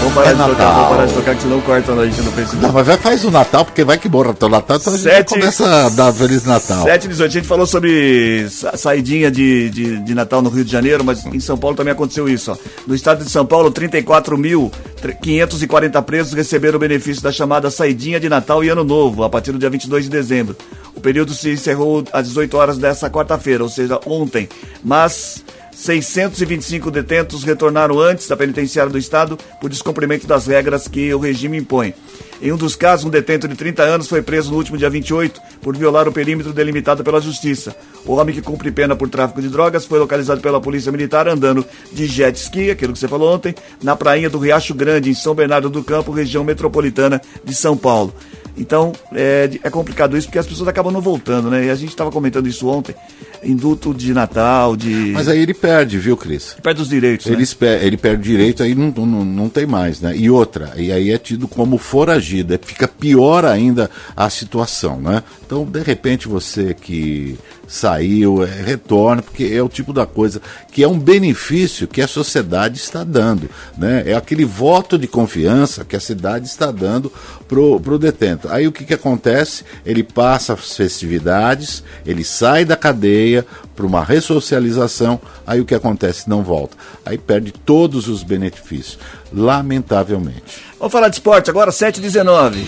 Vamos 0.02 0.14
parar, 0.16 0.30
é 0.30 0.34
de 0.34 0.40
Natal. 0.40 0.56
tocar, 0.56 0.74
vamos 0.74 0.90
parar 0.90 1.06
de 1.06 1.14
tocar, 1.14 1.36
que 1.36 1.44
senão 1.44 1.62
corta 1.62 1.94
a 1.94 2.06
gente 2.06 2.22
no 2.24 2.32
Facebook. 2.32 2.66
Não, 2.66 2.74
mas 2.74 2.88
vai, 2.88 2.98
faz 2.98 3.24
o 3.24 3.30
Natal, 3.30 3.64
porque 3.64 3.84
vai 3.84 4.00
que 4.00 4.10
morra 4.10 4.34
teu 4.34 4.50
Natal, 4.50 4.78
então 4.78 4.94
a 4.94 4.98
gente 4.98 5.26
começa 5.26 5.86
a 5.86 5.90
dar 5.90 6.12
Feliz 6.12 6.44
Natal. 6.44 6.86
7 6.86 7.06
e 7.06 7.10
18, 7.10 7.30
a 7.30 7.34
gente 7.34 7.48
falou 7.48 7.68
sobre 7.68 8.50
saidinha 8.50 9.30
de, 9.30 9.70
de, 9.70 10.00
de, 10.00 10.16
Natal 10.16 10.42
no 10.42 10.50
Rio 10.50 10.66
de 10.66 10.72
Janeiro, 10.72 11.04
mas 11.04 11.24
em 11.24 11.40
São 11.40 11.56
Paulo 11.56 11.78
também 11.78 11.94
aconteceu 11.94 12.28
isso. 12.28 12.52
Ó. 12.52 12.58
No 12.88 12.96
estado 12.96 13.24
de 13.24 13.30
São 13.30 13.46
Paulo, 13.46 13.72
34.540 13.72 16.02
presos 16.02 16.34
receberam 16.34 16.78
o 16.78 16.80
benefício 16.80 17.22
da 17.22 17.32
chamada 17.32 17.70
saidinha 17.70 18.20
de 18.20 18.28
Natal 18.28 18.64
e 18.64 18.70
Ano 18.70 18.84
Novo, 18.84 19.24
a 19.24 19.30
partir 19.30 19.52
do 19.52 19.60
dia 19.60 19.70
22 19.70 20.06
de 20.06 20.10
dezembro. 20.10 20.58
O 20.96 21.00
período 21.00 21.32
se 21.34 21.52
encerrou 21.52 22.04
às 22.12 22.28
18 22.28 22.58
horas 22.58 22.80
dessa 22.80 23.08
quarta-feira, 23.08 23.64
ou 23.64 23.70
seja, 23.70 24.00
ontem. 24.08 24.50
Mas 24.84 25.44
625 25.82 26.92
detentos 26.92 27.44
retornaram 27.44 28.00
antes 28.00 28.28
da 28.28 28.38
penitenciária 28.38 28.92
do 28.92 29.00
Estado 29.00 29.36
por 29.60 29.68
descumprimento 29.68 30.28
das 30.28 30.46
regras 30.46 30.88
que 30.88 31.12
o 31.12 31.18
regime 31.18 31.58
impõe. 31.58 31.96
Em 32.40 32.52
um 32.52 32.58
dos 32.58 32.76
casos, 32.76 33.06
um 33.06 33.10
detento 33.10 33.48
de 33.48 33.56
30 33.56 33.82
anos 33.82 34.08
foi 34.08 34.22
preso 34.22 34.52
no 34.52 34.58
último 34.58 34.78
dia 34.78 34.92
28 34.92 35.42
por 35.60 35.76
violar 35.76 36.08
o 36.08 36.12
perímetro 36.12 36.54
delimitado 36.54 37.04
pela 37.04 37.20
Justiça. 37.20 37.76
O 38.06 38.14
homem 38.14 38.34
que 38.34 38.44
cumpre 38.44 38.72
pena 38.72 38.96
por 38.96 39.10
tráfico 39.10 39.42
de 39.42 39.50
drogas 39.50 39.86
foi 39.86 39.98
localizado 39.98 40.40
pela 40.40 40.62
Polícia 40.62 40.92
Militar 40.92 41.28
andando 41.28 41.66
de 41.92 42.06
jet 42.06 42.38
ski, 42.38 42.70
aquilo 42.70 42.94
que 42.94 43.00
você 43.00 43.08
falou 43.08 43.34
ontem, 43.34 43.56
na 43.82 43.96
prainha 43.96 44.30
do 44.30 44.38
Riacho 44.38 44.76
Grande, 44.76 45.10
em 45.10 45.16
São 45.16 45.34
Bernardo 45.34 45.70
do 45.70 45.84
Campo, 45.84 46.12
região 46.12 46.44
metropolitana 46.44 47.20
de 47.44 47.56
São 47.56 47.76
Paulo. 47.76 48.14
Então 48.58 48.92
é, 49.14 49.50
é 49.64 49.70
complicado 49.70 50.18
isso 50.18 50.28
porque 50.28 50.40
as 50.40 50.48
pessoas 50.48 50.68
acabam 50.68 50.92
não 50.92 51.02
voltando, 51.02 51.50
né? 51.50 51.66
E 51.66 51.70
a 51.70 51.76
gente 51.76 51.90
estava 51.90 52.12
comentando 52.12 52.48
isso 52.48 52.68
ontem, 52.68 52.96
induto 53.44 53.94
de 53.94 54.14
Natal, 54.14 54.76
de. 54.76 55.12
Mas 55.14 55.28
aí 55.28 55.40
ele 55.40 55.54
perde, 55.54 55.98
viu, 55.98 56.18
Cris? 56.18 56.54
Ele 56.54 56.62
perde 56.62 56.82
os 56.82 56.90
direitos. 56.90 57.26
Ele, 57.28 57.38
né? 57.38 57.86
ele 57.86 57.98
perde 57.98 58.24
direito, 58.24 58.64
aí 58.64 58.76
não, 58.76 58.92
não, 58.92 59.26
não 59.26 59.50
tem 59.50 59.66
mais, 59.66 60.02
né? 60.02 60.16
E 60.16 60.30
outra, 60.30 60.74
e 60.78 60.92
aí 60.92 61.12
é 61.12 61.18
tido 61.18 61.48
como 61.48 61.78
foragido, 61.78 62.60
fica 62.64 62.88
pior 62.88 63.46
ainda 63.46 63.90
a 64.16 64.30
situação, 64.30 65.00
né? 65.00 65.24
Então, 65.46 65.66
de 65.66 65.82
repente, 65.82 66.28
você 66.28 66.74
que 66.74 67.38
saiu, 67.72 68.44
é, 68.44 68.48
retorna, 68.48 69.22
porque 69.22 69.46
é 69.46 69.64
o 69.64 69.70
tipo 69.70 69.94
da 69.94 70.06
coisa 70.06 70.42
que 70.72 70.84
é 70.84 70.88
um 70.88 71.00
benefício 71.00 71.88
que 71.88 72.02
a 72.02 72.08
sociedade 72.08 72.78
está 72.78 73.02
dando. 73.04 73.50
Né? 73.78 74.04
É 74.06 74.14
aquele 74.14 74.44
voto 74.44 74.98
de 74.98 75.08
confiança 75.08 75.86
que 75.86 75.96
a 75.96 76.00
cidade 76.00 76.48
está 76.48 76.70
dando 76.70 77.12
pro, 77.48 77.80
pro 77.80 77.98
detento. 77.98 78.50
Aí 78.50 78.68
o 78.68 78.72
que, 78.74 78.84
que 78.84 78.94
acontece? 78.94 79.64
Ele 79.86 80.04
passa 80.04 80.54
as 80.54 80.76
festividades, 80.76 81.82
ele 82.06 82.26
sai 82.26 82.66
da 82.66 82.76
cadeia 82.76 83.46
para 83.76 83.86
uma 83.86 84.04
ressocialização, 84.04 85.20
aí 85.46 85.60
o 85.60 85.66
que 85.66 85.74
acontece? 85.76 86.30
Não 86.30 86.44
volta. 86.44 86.76
Aí 87.06 87.18
perde 87.18 87.52
todos 87.52 88.08
os 88.08 88.24
benefícios, 88.24 88.98
lamentavelmente. 89.34 90.62
Vamos 90.78 90.92
falar 90.92 91.10
de 91.10 91.16
esporte 91.16 91.50
agora, 91.50 91.72
7h19. 91.72 92.66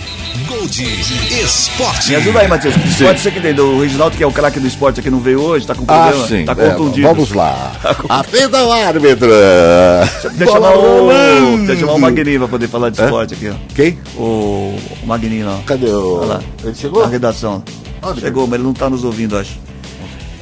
Gol 0.47 0.67
de 0.67 0.83
esporte. 1.41 2.09
Me 2.09 2.15
ajuda 2.15 2.39
aí, 2.39 2.47
Matheus. 2.47 2.75
Que 2.75 2.87
esporte 2.87 3.21
você 3.21 3.31
que 3.31 3.41
tem? 3.41 3.59
O 3.59 3.81
Reginaldo, 3.81 4.15
que 4.15 4.23
é 4.23 4.27
o 4.27 4.31
craque 4.31 4.59
do 4.59 4.67
esporte 4.67 4.99
aqui, 4.99 5.09
não 5.09 5.19
veio 5.19 5.41
hoje, 5.41 5.65
tá 5.65 5.73
com 5.73 5.85
problema. 5.85 6.23
Ah, 6.23 6.27
sim. 6.27 6.45
Tá 6.45 6.55
contundido. 6.55 7.07
É, 7.07 7.13
vamos 7.13 7.31
lá. 7.31 7.71
Atenda 8.09 8.63
o 8.63 8.71
árbitro. 8.71 9.29
Deixa 10.33 10.43
eu 10.43 10.51
chamar 10.51 10.77
o, 10.77 11.57
deixa 11.65 11.81
chamar 11.81 11.93
o 11.93 11.99
Magninho 11.99 12.39
pra 12.39 12.47
poder 12.47 12.67
falar 12.67 12.89
de 12.89 13.01
esporte 13.01 13.33
aqui, 13.33 13.49
ó. 13.49 13.53
Quem? 13.75 13.97
O, 14.15 14.77
o 15.01 15.07
Magninho 15.07 15.47
lá. 15.47 15.59
Cadê 15.65 15.87
o... 15.87 16.19
Olha 16.19 16.25
lá. 16.25 16.41
Ele 16.63 16.75
chegou? 16.75 17.01
Na 17.01 17.07
redação. 17.07 17.63
Onde 18.01 18.21
chegou, 18.21 18.45
mas 18.45 18.55
ele 18.55 18.63
não 18.63 18.73
tá 18.73 18.89
nos 18.89 19.03
ouvindo, 19.03 19.37
acho. 19.37 19.57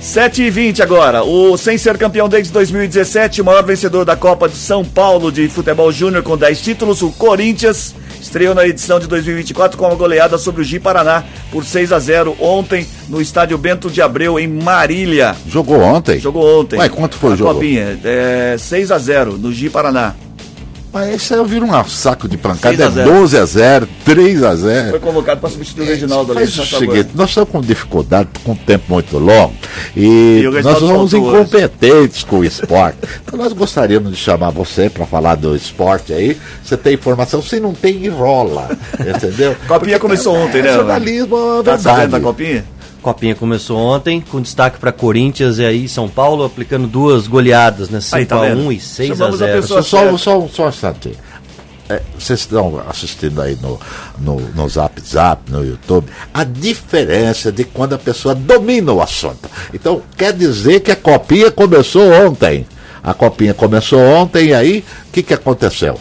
7 0.02 0.42
e 0.42 0.50
20 0.50 0.82
agora. 0.82 1.24
O 1.24 1.56
sem 1.58 1.78
ser 1.78 1.96
campeão 1.96 2.28
desde 2.28 2.52
2017, 2.52 3.42
o 3.42 3.46
maior 3.46 3.64
vencedor 3.64 4.04
da 4.04 4.16
Copa 4.16 4.50
de 4.50 4.56
São 4.56 4.84
Paulo 4.84 5.32
de 5.32 5.48
futebol 5.48 5.92
júnior 5.92 6.24
com 6.24 6.36
10 6.36 6.60
títulos, 6.60 7.04
o 7.04 7.12
Corinthians, 7.12 7.94
estreou 8.20 8.56
na 8.56 8.66
edição 8.66 9.00
de 9.00 9.06
2024 9.06 9.78
com 9.78 9.86
uma 9.86 9.96
goleada 9.96 10.40
sobre 10.40 10.62
o 10.62 10.64
Gi 10.64 10.80
Paraná 10.80 11.24
por 11.52 11.64
6 11.64 11.94
a 11.94 12.00
0 12.00 12.36
ontem 12.40 12.86
no 13.08 13.22
estádio 13.22 13.58
Bento 13.60 13.92
de 13.92 14.02
Abreu 14.02 14.40
em 14.40 14.48
Marília. 14.48 15.36
Jogou 15.48 15.80
ontem? 15.80 16.20
Jogou 16.20 16.62
ontem. 16.62 16.80
Ué, 16.80 16.90
quanto 16.90 17.16
foi 17.16 17.34
o 17.34 17.36
jogo? 17.36 17.54
Copinha, 17.54 18.00
é, 18.04 18.56
6 18.58 18.92
a 18.92 18.98
0 18.98 19.38
no 19.38 19.54
Gi 19.54 19.70
Paraná. 19.70 20.16
Mas 20.94 21.16
isso 21.16 21.34
aí 21.34 21.40
eu 21.40 21.46
viro 21.46 21.66
um 21.66 21.84
saco 21.86 22.28
de 22.28 22.38
pancada. 22.38 22.84
É 22.84 23.04
12 23.06 23.38
a 23.38 23.46
0 23.46 23.88
3 24.04 24.44
a 24.44 24.56
0 24.56 24.90
Foi 24.90 25.00
convocado 25.00 25.40
para 25.40 25.50
substituir 25.50 25.84
o 25.84 25.88
Reginaldo 25.88 26.34
ali. 26.34 26.46
Faz 26.46 26.74
o 26.74 26.78
seguinte, 26.78 27.10
nós 27.16 27.30
estamos 27.30 27.50
com 27.50 27.62
dificuldade, 27.62 28.30
com 28.44 28.52
um 28.52 28.56
tempo 28.56 28.86
muito 28.90 29.18
longo. 29.18 29.54
E, 29.96 30.42
e 30.44 30.62
nós 30.62 30.80
somos 30.80 31.14
incompetentes 31.14 32.18
hoje. 32.18 32.26
com 32.26 32.40
o 32.40 32.46
esporte. 32.46 32.98
então 33.26 33.40
nós 33.40 33.54
gostaríamos 33.54 34.12
de 34.12 34.18
chamar 34.18 34.50
você 34.50 34.90
para 34.90 35.06
falar 35.06 35.36
do 35.36 35.56
esporte 35.56 36.14
aí. 36.14 36.38
Você 36.64 36.76
tem 36.76 36.96
informação, 36.96 37.42
se 37.42 37.60
não 37.60 37.74
tem, 37.74 38.06
enrola. 38.06 38.70
Entendeu? 39.00 39.56
Copinha 39.68 39.98
Porque, 39.98 40.00
começou 40.00 40.36
é, 40.36 40.40
ontem, 40.40 40.62
né? 40.62 40.74
Jornalismo, 40.74 41.38
é 41.38 41.64
verdade. 41.64 41.84
Tá 41.84 42.06
da 42.06 42.20
copinha? 42.20 42.66
Copinha 43.02 43.34
começou 43.34 43.78
ontem, 43.78 44.22
com 44.22 44.40
destaque 44.40 44.78
para 44.80 44.92
Corinthians 44.92 45.58
e 45.58 45.66
aí 45.66 45.90
São 45.90 46.08
Paulo 46.08 46.44
aplicando 46.44 46.86
duas 46.88 47.26
goleadas, 47.28 47.90
né? 47.90 48.00
5 48.00 48.16
Aí, 48.16 48.26
tá 48.26 48.38
a 48.38 48.42
vendo? 48.50 48.62
1 48.68 48.72
e 48.72 48.80
6 48.80 49.12
a 49.12 49.16
Chamamos 49.16 49.42
a 49.42 49.46
0. 49.48 49.62
pessoa- 49.62 49.82
Só, 49.84 50.12
só, 50.12 50.18
só, 50.18 50.48
só 50.48 50.66
um 50.66 50.70
instante. 50.70 51.18
É, 51.90 52.02
vocês 52.18 52.40
estão 52.42 52.82
assistindo 52.88 53.42
aí 53.42 53.58
no, 53.62 53.78
no, 54.18 54.40
no 54.40 54.70
Zap 54.70 55.02
Zap, 55.02 55.52
no 55.52 55.66
YouTube, 55.66 56.08
a 56.34 56.44
diferença 56.46 57.52
de 57.52 57.66
quando 57.66 57.94
a 57.94 57.98
pessoa 57.98 58.34
domina 58.34 58.94
o 58.94 59.02
assunto. 59.02 59.50
Então, 59.74 60.02
quer 60.16 60.32
dizer 60.32 60.80
que 60.82 60.92
a 60.92 60.96
copinha 60.96 61.52
começou 61.52 62.10
ontem. 62.26 62.66
A 63.04 63.14
copinha 63.14 63.54
começou 63.54 64.00
ontem 64.00 64.50
e 64.50 64.54
aí, 64.54 64.86
o 65.10 65.12
que, 65.12 65.24
que 65.24 65.34
aconteceu? 65.34 66.00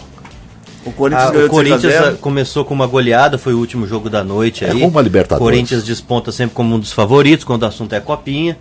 O 0.85 0.93
Corinthians 0.93 1.29
Ah, 1.29 1.31
ganhou 1.33 1.47
o 1.47 1.49
de 1.49 1.55
6 1.55 1.67
a 1.67 1.71
Corinthians 1.79 1.93
0. 1.93 2.07
ah, 2.15 2.17
começou 2.21 2.65
com 2.65 2.73
uma 2.75 2.87
goleada, 2.87 3.37
foi 3.37 3.53
o 3.53 3.59
último 3.59 3.87
jogo 3.87 4.09
da 4.09 4.25
noite 4.25 4.65
É 4.65 4.71
aí. 4.71 4.81
rumo 4.83 4.99
à 4.99 5.03
Libertadores. 5.03 5.45
Corinthians 5.45 5.85
desponta 5.85 6.33
sempre 6.33 6.55
como 6.55 6.75
um 6.75 6.79
dos 6.79 6.93
favoritos 6.93 7.45
quando 7.45 7.63
o 7.63 7.67
assunto 7.67 7.93
é 7.95 8.01
copinha. 8.01 8.57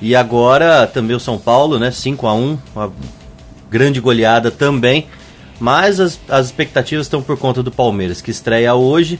E 0.00 0.14
agora 0.14 0.86
também 0.86 1.16
o 1.16 1.20
São 1.20 1.36
Paulo, 1.38 1.78
né? 1.78 1.90
5 1.90 2.26
a 2.28 2.32
1 2.34 2.58
uma 2.76 2.92
grande 3.68 4.00
goleada 4.00 4.50
também. 4.50 5.06
Mas 5.58 5.98
as, 5.98 6.20
as 6.28 6.46
expectativas 6.46 7.06
estão 7.06 7.20
por 7.20 7.36
conta 7.36 7.64
do 7.64 7.72
Palmeiras, 7.72 8.20
que 8.20 8.30
estreia 8.30 8.72
hoje. 8.76 9.18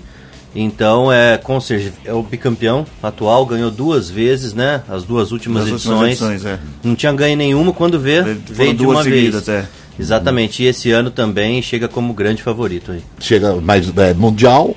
Então 0.54 1.12
é, 1.12 1.36
com 1.36 1.60
certeza, 1.60 1.92
é 2.04 2.12
o 2.12 2.22
bicampeão 2.22 2.86
atual, 3.02 3.44
ganhou 3.44 3.70
duas 3.70 4.08
vezes, 4.08 4.54
né? 4.54 4.82
As 4.88 5.02
duas 5.04 5.32
últimas 5.32 5.64
Nas 5.64 5.72
últimas 5.72 6.08
edições. 6.12 6.32
edições, 6.36 6.44
é. 6.46 6.58
Não 6.82 6.94
tinha 6.94 7.12
ganho 7.12 7.36
nenhuma 7.36 7.72
quando 7.72 7.98
vê, 7.98 8.22
Foram 8.22 8.38
veio 8.48 8.70
de 8.70 8.76
duas 8.78 8.96
uma 8.98 9.02
seguidas, 9.04 9.46
vez. 9.46 9.64
é. 9.64 9.68
Exatamente, 9.98 10.62
e 10.62 10.66
esse 10.66 10.90
ano 10.90 11.10
também 11.10 11.60
chega 11.60 11.88
como 11.88 12.12
grande 12.14 12.42
favorito 12.42 12.92
aí. 12.92 13.02
Chega 13.18 13.56
mais 13.56 13.96
é, 13.96 14.14
Mundial. 14.14 14.76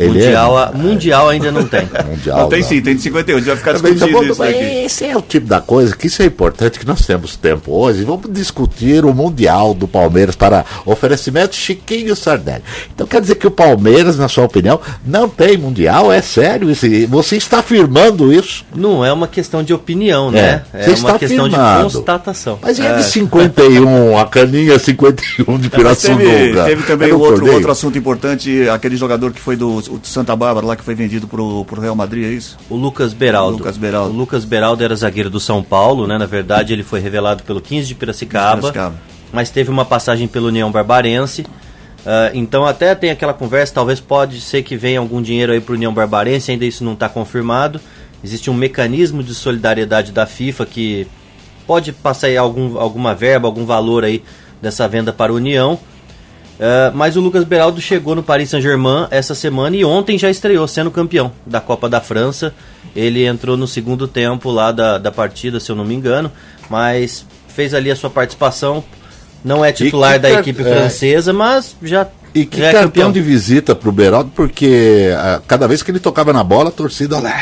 Ele 0.00 0.12
mundial, 0.12 0.58
é, 0.58 0.76
mundial 0.76 1.28
ainda 1.28 1.52
não 1.52 1.64
tem. 1.66 1.88
Mundial. 2.10 2.40
Não, 2.40 2.48
tem 2.48 2.60
não. 2.60 2.68
sim, 2.68 2.80
tem 2.80 2.96
de 2.96 3.02
58, 3.02 3.44
já 3.44 3.52
vai 3.52 3.58
ficar 3.58 3.74
Também 3.74 3.94
discutindo 3.94 4.32
isso 4.32 4.42
aqui. 4.42 4.84
Esse 4.84 5.04
é 5.04 5.16
o 5.16 5.22
tipo 5.22 5.46
da 5.46 5.60
coisa 5.60 5.96
que 5.96 6.06
isso 6.06 6.22
é 6.22 6.26
importante 6.26 6.78
que 6.78 6.86
nós 6.86 7.06
temos 7.06 7.36
tempo 7.36 7.72
hoje. 7.72 8.04
Vamos 8.04 8.30
discutir 8.32 9.04
o 9.04 9.12
Mundial 9.12 9.74
do 9.74 9.86
Palmeiras 9.86 10.34
para 10.34 10.64
oferecimento 10.86 11.54
Chiquinho 11.54 12.16
Sardelli. 12.16 12.62
Então 12.94 13.06
quer 13.06 13.20
dizer 13.20 13.34
que 13.36 13.46
o 13.46 13.50
Palmeiras, 13.50 14.16
na 14.16 14.28
sua 14.28 14.44
opinião, 14.44 14.80
não 15.04 15.28
tem 15.28 15.56
Mundial? 15.56 16.12
É 16.12 16.20
sério? 16.22 16.70
isso? 16.70 16.86
Você 17.08 17.36
está 17.36 17.58
afirmando 17.58 18.32
isso? 18.32 18.64
Não 18.74 19.04
é 19.04 19.12
uma 19.12 19.28
questão 19.28 19.62
de 19.62 19.72
opinião, 19.72 20.30
né? 20.30 20.62
É, 20.72 20.84
É, 20.84 20.86
uma 20.86 20.94
está 20.94 21.18
questão 21.18 21.48
de 21.48 21.56
constatação. 21.56 22.58
Mas 22.62 22.78
e 22.78 22.86
a 22.86 22.94
de 22.94 23.04
51, 23.04 24.18
a 24.18 24.26
caninha 24.26 24.78
51 24.78 25.58
de 25.58 25.70
É, 25.72 25.82
Mas 25.82 26.02
teve, 26.02 26.16
Pirassununga? 26.16 26.64
teve 26.64 26.82
também 26.84 27.12
outro, 27.12 27.34
torneio? 27.34 27.54
outro 27.54 27.70
assunto 27.70 27.98
importante, 27.98 28.68
aquele 28.68 28.96
jogador 28.96 29.32
que 29.32 29.40
foi 29.40 29.56
do 29.56 29.80
o 29.90 29.98
de 29.98 30.08
Santa 30.08 30.34
Bárbara 30.36 30.66
lá, 30.66 30.76
que 30.76 30.84
foi 30.84 30.94
vendido 30.94 31.26
pro, 31.26 31.64
pro 31.64 31.80
Real 31.80 31.94
Madrid, 31.94 32.24
é 32.24 32.28
isso? 32.28 32.56
O 32.68 32.76
Lucas 32.76 33.12
Beraldo. 33.12 33.58
Lucas 33.58 33.76
Beraldo. 33.76 34.14
O 34.14 34.16
Lucas 34.16 34.44
Beraldo 34.44 34.84
era 34.84 34.94
zagueiro 34.94 35.30
do 35.30 35.40
São 35.40 35.62
Paulo, 35.62 36.06
né? 36.06 36.16
Na 36.16 36.26
verdade, 36.26 36.72
ele 36.72 36.82
foi 36.82 37.00
revelado 37.00 37.42
pelo 37.42 37.60
15 37.60 37.88
de 37.88 37.94
Piracicaba, 37.94 38.60
Piracicaba. 38.60 38.94
mas 39.32 39.50
teve 39.50 39.70
uma 39.70 39.84
passagem 39.84 40.28
pelo 40.28 40.48
União 40.48 40.70
Barbarense. 40.70 41.44
Ah, 42.04 42.30
então 42.32 42.64
até 42.64 42.94
tem 42.94 43.10
aquela 43.10 43.34
conversa, 43.34 43.74
talvez 43.74 44.00
pode 44.00 44.40
ser 44.40 44.62
que 44.62 44.76
venha 44.76 44.98
algum 44.98 45.20
dinheiro 45.20 45.52
aí 45.52 45.60
pro 45.60 45.74
União 45.74 45.92
Barbarense, 45.92 46.50
ainda 46.50 46.64
isso 46.64 46.84
não 46.84 46.94
está 46.94 47.08
confirmado. 47.08 47.80
Existe 48.22 48.50
um 48.50 48.54
mecanismo 48.54 49.22
de 49.22 49.34
solidariedade 49.34 50.12
da 50.12 50.26
FIFA 50.26 50.66
que 50.66 51.06
pode 51.66 51.92
passar 51.92 52.26
aí 52.26 52.36
algum, 52.36 52.78
alguma 52.78 53.14
verba, 53.14 53.48
algum 53.48 53.64
valor 53.64 54.04
aí 54.04 54.22
dessa 54.60 54.86
venda 54.86 55.12
para 55.12 55.32
a 55.32 55.34
União. 55.34 55.78
Uh, 56.60 56.92
mas 56.94 57.16
o 57.16 57.22
Lucas 57.22 57.42
Beraldo 57.42 57.80
chegou 57.80 58.14
no 58.14 58.22
Paris 58.22 58.50
Saint-Germain 58.50 59.06
essa 59.10 59.34
semana 59.34 59.74
e 59.74 59.82
ontem 59.82 60.18
já 60.18 60.28
estreou 60.28 60.68
sendo 60.68 60.90
campeão 60.90 61.32
da 61.46 61.58
Copa 61.58 61.88
da 61.88 62.02
França. 62.02 62.52
Ele 62.94 63.24
entrou 63.24 63.56
no 63.56 63.66
segundo 63.66 64.06
tempo 64.06 64.50
lá 64.50 64.70
da, 64.70 64.98
da 64.98 65.10
partida, 65.10 65.58
se 65.58 65.72
eu 65.72 65.76
não 65.76 65.86
me 65.86 65.94
engano, 65.94 66.30
mas 66.68 67.24
fez 67.48 67.72
ali 67.72 67.90
a 67.90 67.96
sua 67.96 68.10
participação. 68.10 68.84
Não 69.42 69.64
é 69.64 69.72
titular 69.72 70.14
que 70.14 70.18
da 70.18 70.32
equipe 70.32 70.60
é. 70.60 70.64
francesa, 70.64 71.32
mas 71.32 71.74
já, 71.82 72.06
E 72.34 72.44
que 72.46 72.60
é 72.62 72.70
cartão 72.72 72.82
campeão. 72.90 73.12
de 73.12 73.20
visita 73.20 73.74
pro 73.74 73.90
Beraldo, 73.90 74.30
porque 74.36 75.12
ah, 75.16 75.40
cada 75.48 75.66
vez 75.66 75.82
que 75.82 75.90
ele 75.90 75.98
tocava 75.98 76.32
na 76.32 76.44
bola, 76.44 76.68
a 76.68 76.72
torcida 76.72 77.18
lá, 77.18 77.34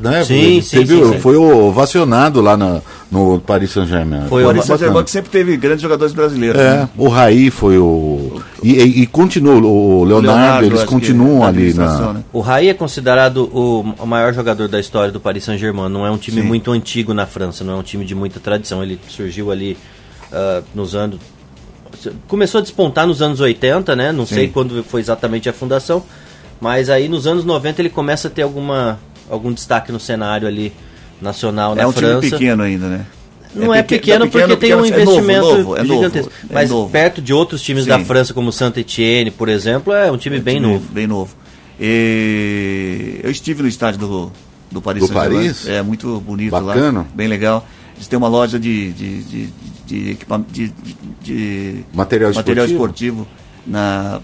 né? 0.00 0.24
Sim, 0.24 0.34
Ele 0.34 0.62
sim, 0.62 0.78
teve- 0.78 0.94
sim, 1.04 1.12
sim. 1.14 1.18
Foi 1.20 1.36
ovacionado 1.36 2.40
lá 2.40 2.56
na- 2.56 2.80
no 3.10 3.40
Paris 3.40 3.70
Saint-Germain. 3.72 4.28
Foi 4.28 4.42
O 4.42 4.44
o 4.44 4.48
Paris 4.48 4.64
Saint-Germain 4.64 5.02
que 5.04 5.10
sempre 5.10 5.30
teve 5.30 5.56
grandes 5.56 5.80
jogadores 5.82 6.12
brasileiros. 6.12 6.60
É, 6.60 6.70
né? 6.82 6.88
o 6.96 7.08
Raí 7.08 7.50
foi 7.50 7.78
o. 7.78 8.40
E, 8.62 8.72
e, 8.74 9.02
e 9.02 9.06
continua, 9.06 9.54
o 9.54 10.04
Leonardo, 10.04 10.26
Leonardo, 10.38 10.66
eles 10.66 10.84
continuam 10.84 11.44
ali 11.44 11.72
na. 11.74 12.12
né? 12.12 12.24
O 12.32 12.40
Raí 12.40 12.68
é 12.68 12.74
considerado 12.74 13.50
o, 13.52 13.80
o 13.98 14.06
maior 14.06 14.32
jogador 14.34 14.68
da 14.68 14.78
história 14.78 15.10
do 15.10 15.18
Paris 15.18 15.44
Saint-Germain. 15.44 15.88
Não 15.88 16.06
é 16.06 16.10
um 16.10 16.18
time 16.18 16.42
Sim. 16.42 16.46
muito 16.46 16.70
antigo 16.70 17.12
na 17.14 17.26
França, 17.26 17.64
não 17.64 17.72
é 17.74 17.76
um 17.76 17.82
time 17.82 18.04
de 18.04 18.14
muita 18.14 18.38
tradição. 18.40 18.82
Ele 18.82 19.00
surgiu 19.08 19.50
ali 19.50 19.76
ah, 20.32 20.62
nos 20.74 20.94
anos. 20.94 21.18
Começou 22.26 22.58
a 22.58 22.62
despontar 22.62 23.06
nos 23.06 23.20
anos 23.22 23.40
80, 23.40 23.94
né? 23.96 24.12
Não 24.12 24.26
Sim. 24.26 24.34
sei 24.34 24.48
quando 24.48 24.82
foi 24.84 25.00
exatamente 25.00 25.48
a 25.48 25.52
fundação. 25.52 26.02
Mas 26.60 26.90
aí 26.90 27.08
nos 27.08 27.26
anos 27.26 27.44
90 27.44 27.80
ele 27.82 27.88
começa 27.90 28.28
a 28.28 28.30
ter 28.30 28.42
alguma, 28.42 28.98
algum 29.30 29.52
destaque 29.52 29.92
no 29.92 30.00
cenário 30.00 30.46
ali 30.48 30.72
nacional 31.20 31.74
na 31.74 31.82
É 31.82 31.86
um 31.86 31.92
França. 31.92 32.20
time 32.20 32.30
pequeno 32.32 32.62
ainda, 32.62 32.86
né? 32.88 33.06
Não 33.54 33.72
é, 33.74 33.82
peque- 33.82 33.96
pequeno, 34.06 34.24
é 34.26 34.28
porque 34.28 34.44
tem 34.46 34.54
um 34.56 34.58
pequeno, 34.58 34.84
é 34.84 34.90
novo, 34.90 35.00
investimento 35.02 35.40
novo, 35.46 35.76
é 35.76 35.82
novo, 35.82 35.94
gigantesco. 35.94 36.32
é 36.50 36.52
Mas 36.54 36.70
novo. 36.70 36.90
perto 36.90 37.22
de 37.22 37.32
outros 37.32 37.62
times 37.62 37.86
da 37.86 37.98
Sim. 37.98 38.04
França, 38.04 38.34
como 38.34 38.52
Saint-Etienne, 38.52 39.30
por 39.30 39.48
exemplo, 39.48 39.92
é 39.92 40.12
um 40.12 40.16
time 40.18 40.38
bem 40.38 40.56
time 40.56 40.66
novo. 40.74 40.84
Bem 40.92 41.06
novo. 41.06 41.34
E 41.80 43.20
eu 43.22 43.30
estive 43.30 43.62
no 43.62 43.68
estádio 43.68 44.00
do, 44.00 44.32
do 44.70 44.82
Paris 44.82 45.06
Do. 45.06 45.12
Paris? 45.14 45.66
É 45.66 45.82
muito 45.82 46.20
bonito 46.20 46.50
Bacana. 46.50 47.00
lá. 47.00 47.06
Bem 47.14 47.26
legal. 47.28 47.66
Eles 47.98 48.06
têm 48.06 48.16
uma 48.16 48.28
loja 48.28 48.58
de, 48.58 48.92
de, 48.92 49.22
de, 49.24 49.46
de, 49.86 50.14
de, 50.14 50.72
de- 50.72 50.72
de 51.20 51.84
Material 51.92 52.32
material 52.32 52.64
esportivo. 52.66 53.22
esportivo 53.22 53.28
na 53.66 54.20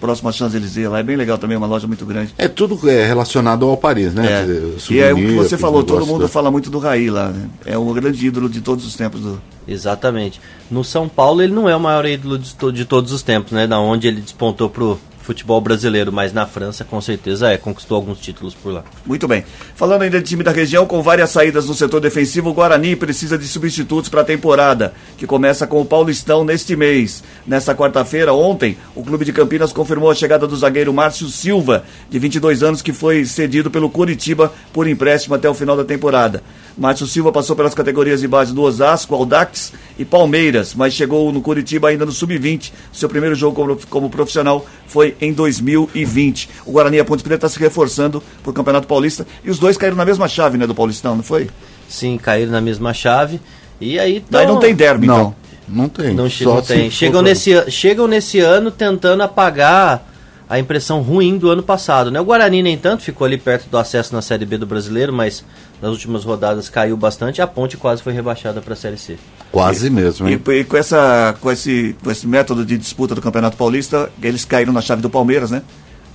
próxima 0.00 0.30
Champs-Élysées. 0.32 0.88
Lá 0.88 1.00
é 1.00 1.02
bem 1.02 1.16
legal 1.16 1.36
também, 1.38 1.56
uma 1.56 1.66
loja 1.66 1.86
muito 1.86 2.06
grande. 2.06 2.32
É 2.38 2.46
tudo 2.48 2.78
é, 2.88 3.04
relacionado 3.06 3.66
ao 3.66 3.76
Paris, 3.76 4.14
né? 4.14 4.26
É. 4.42 4.42
Dizer, 4.44 4.94
E 4.94 4.98
é 5.00 5.12
o 5.12 5.16
que 5.16 5.34
você 5.34 5.58
falou, 5.58 5.82
todo 5.82 6.06
mundo 6.06 6.22
da- 6.22 6.28
fala 6.28 6.50
muito 6.50 6.70
do 6.70 6.78
Raí 6.78 7.10
lá. 7.10 7.28
Né? 7.30 7.48
É 7.64 7.76
um 7.76 7.92
grande 7.92 8.24
ídolo 8.26 8.48
de 8.48 8.60
todos 8.60 8.86
os 8.86 8.94
tempos 8.94 9.20
do, 9.20 9.40
Exatamente. 9.68 10.40
No 10.70 10.84
São 10.84 11.08
Paulo 11.08 11.42
ele 11.42 11.52
não 11.52 11.68
é 11.68 11.74
o 11.76 11.80
maior 11.80 12.06
ídolo 12.06 12.38
de, 12.38 12.54
to- 12.54 12.72
de 12.72 12.84
todos 12.84 13.10
os 13.12 13.22
tempos, 13.22 13.50
né? 13.52 13.66
Da 13.66 13.78
onde 13.80 14.06
ele 14.06 14.20
despontou 14.20 14.70
pro 14.70 14.98
futebol 15.26 15.60
brasileiro, 15.60 16.12
mas 16.12 16.32
na 16.32 16.46
França 16.46 16.84
com 16.84 17.00
certeza 17.00 17.50
é, 17.50 17.58
conquistou 17.58 17.96
alguns 17.96 18.20
títulos 18.20 18.54
por 18.54 18.72
lá. 18.72 18.84
Muito 19.04 19.26
bem. 19.26 19.44
Falando 19.74 20.02
ainda 20.02 20.20
de 20.22 20.28
time 20.28 20.44
da 20.44 20.52
região, 20.52 20.86
com 20.86 21.02
várias 21.02 21.30
saídas 21.30 21.66
no 21.66 21.74
setor 21.74 22.00
defensivo, 22.00 22.50
o 22.50 22.54
Guarani 22.54 22.94
precisa 22.94 23.36
de 23.36 23.46
substitutos 23.48 24.08
para 24.08 24.20
a 24.20 24.24
temporada, 24.24 24.94
que 25.18 25.26
começa 25.26 25.66
com 25.66 25.80
o 25.80 25.84
Paulistão 25.84 26.44
neste 26.44 26.76
mês. 26.76 27.24
Nesta 27.44 27.74
quarta-feira, 27.74 28.32
ontem, 28.32 28.78
o 28.94 29.02
Clube 29.02 29.24
de 29.24 29.32
Campinas 29.32 29.72
confirmou 29.72 30.10
a 30.10 30.14
chegada 30.14 30.46
do 30.46 30.56
zagueiro 30.56 30.94
Márcio 30.94 31.26
Silva, 31.26 31.84
de 32.08 32.18
22 32.20 32.62
anos, 32.62 32.80
que 32.80 32.92
foi 32.92 33.24
cedido 33.24 33.70
pelo 33.70 33.90
Curitiba 33.90 34.52
por 34.72 34.86
empréstimo 34.86 35.34
até 35.34 35.48
o 35.50 35.54
final 35.54 35.76
da 35.76 35.84
temporada. 35.84 36.42
Márcio 36.76 37.06
Silva 37.06 37.32
passou 37.32 37.56
pelas 37.56 37.74
categorias 37.74 38.20
de 38.20 38.28
base 38.28 38.52
do 38.52 38.60
Osasco, 38.62 39.14
Aldax 39.14 39.72
e 39.98 40.04
Palmeiras, 40.04 40.74
mas 40.74 40.92
chegou 40.92 41.32
no 41.32 41.40
Curitiba 41.40 41.88
ainda 41.88 42.04
no 42.04 42.12
Sub-20. 42.12 42.70
Seu 42.92 43.08
primeiro 43.08 43.34
jogo 43.34 43.56
como, 43.56 43.78
como 43.88 44.10
profissional 44.10 44.66
foi 44.86 45.16
em 45.20 45.32
2020. 45.32 46.48
O 46.66 46.72
Guarani 46.72 46.98
e 46.98 47.00
a 47.00 47.04
Ponte 47.04 47.22
Preta 47.22 47.46
está 47.46 47.48
se 47.48 47.58
reforçando 47.58 48.22
para 48.42 48.50
o 48.50 48.52
Campeonato 48.52 48.86
Paulista 48.86 49.26
e 49.42 49.50
os 49.50 49.58
dois 49.58 49.76
caíram 49.78 49.96
na 49.96 50.04
mesma 50.04 50.28
chave, 50.28 50.58
né, 50.58 50.66
do 50.66 50.74
Paulistão, 50.74 51.16
não 51.16 51.22
foi? 51.22 51.48
Sim, 51.88 52.18
caíram 52.18 52.52
na 52.52 52.60
mesma 52.60 52.92
chave. 52.92 53.40
E 53.80 53.98
aí 53.98 54.22
Daí 54.28 54.44
tão- 54.44 54.54
não 54.54 54.60
tem 54.60 54.74
derby, 54.74 55.06
Não, 55.06 55.16
então. 55.16 55.34
não 55.68 55.88
tem. 55.88 56.14
Não, 56.14 56.28
che- 56.28 56.44
Só 56.44 56.56
não 56.56 56.62
se 56.62 56.68
tem. 56.74 56.90
Chegam 56.90 57.22
nesse, 57.22 57.70
chegam 57.70 58.06
nesse 58.06 58.38
ano 58.40 58.70
tentando 58.70 59.22
apagar 59.22 60.06
a 60.48 60.58
impressão 60.58 61.00
ruim 61.02 61.38
do 61.38 61.50
ano 61.50 61.62
passado. 61.62 62.10
Né? 62.10 62.20
O 62.20 62.24
Guarani, 62.24 62.62
nem 62.62 62.78
tanto, 62.78 63.02
ficou 63.02 63.24
ali 63.24 63.36
perto 63.36 63.68
do 63.68 63.76
acesso 63.76 64.14
na 64.14 64.22
Série 64.22 64.46
B 64.46 64.58
do 64.58 64.66
brasileiro, 64.66 65.12
mas 65.12 65.44
nas 65.82 65.90
últimas 65.90 66.24
rodadas 66.24 66.68
caiu 66.68 66.96
bastante. 66.96 67.42
A 67.42 67.46
ponte 67.46 67.76
quase 67.76 68.02
foi 68.02 68.12
rebaixada 68.12 68.60
para 68.60 68.74
a 68.74 68.76
Série 68.76 68.96
C. 68.96 69.16
Quase 69.50 69.90
mesmo, 69.90 70.28
E, 70.28 70.32
hein? 70.34 70.42
e 70.48 70.64
com, 70.64 70.76
essa, 70.76 71.34
com, 71.40 71.50
esse, 71.50 71.96
com 72.02 72.10
esse 72.10 72.26
método 72.26 72.64
de 72.64 72.76
disputa 72.78 73.14
do 73.14 73.20
Campeonato 73.20 73.56
Paulista, 73.56 74.10
eles 74.22 74.44
caíram 74.44 74.72
na 74.72 74.80
chave 74.80 75.02
do 75.02 75.10
Palmeiras, 75.10 75.50
né? 75.50 75.62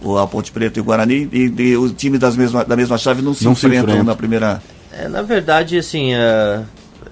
O 0.01 0.17
a 0.17 0.25
Ponte 0.25 0.51
Preta 0.51 0.79
e 0.79 0.81
o 0.81 0.83
Guarani, 0.83 1.29
e, 1.31 1.53
e 1.57 1.77
o 1.77 1.89
time 1.89 2.17
das 2.17 2.35
mesma, 2.35 2.63
da 2.65 2.75
mesma 2.75 2.97
chave 2.97 3.21
não 3.21 3.33
se 3.33 3.43
Não 3.45 3.53
se 3.53 3.65
enfrentam 3.65 3.83
enfrentam. 3.89 4.05
na 4.05 4.15
primeira. 4.15 4.61
É, 4.91 5.07
na 5.07 5.21
verdade, 5.21 5.77
assim, 5.77 6.13
é, 6.13 6.63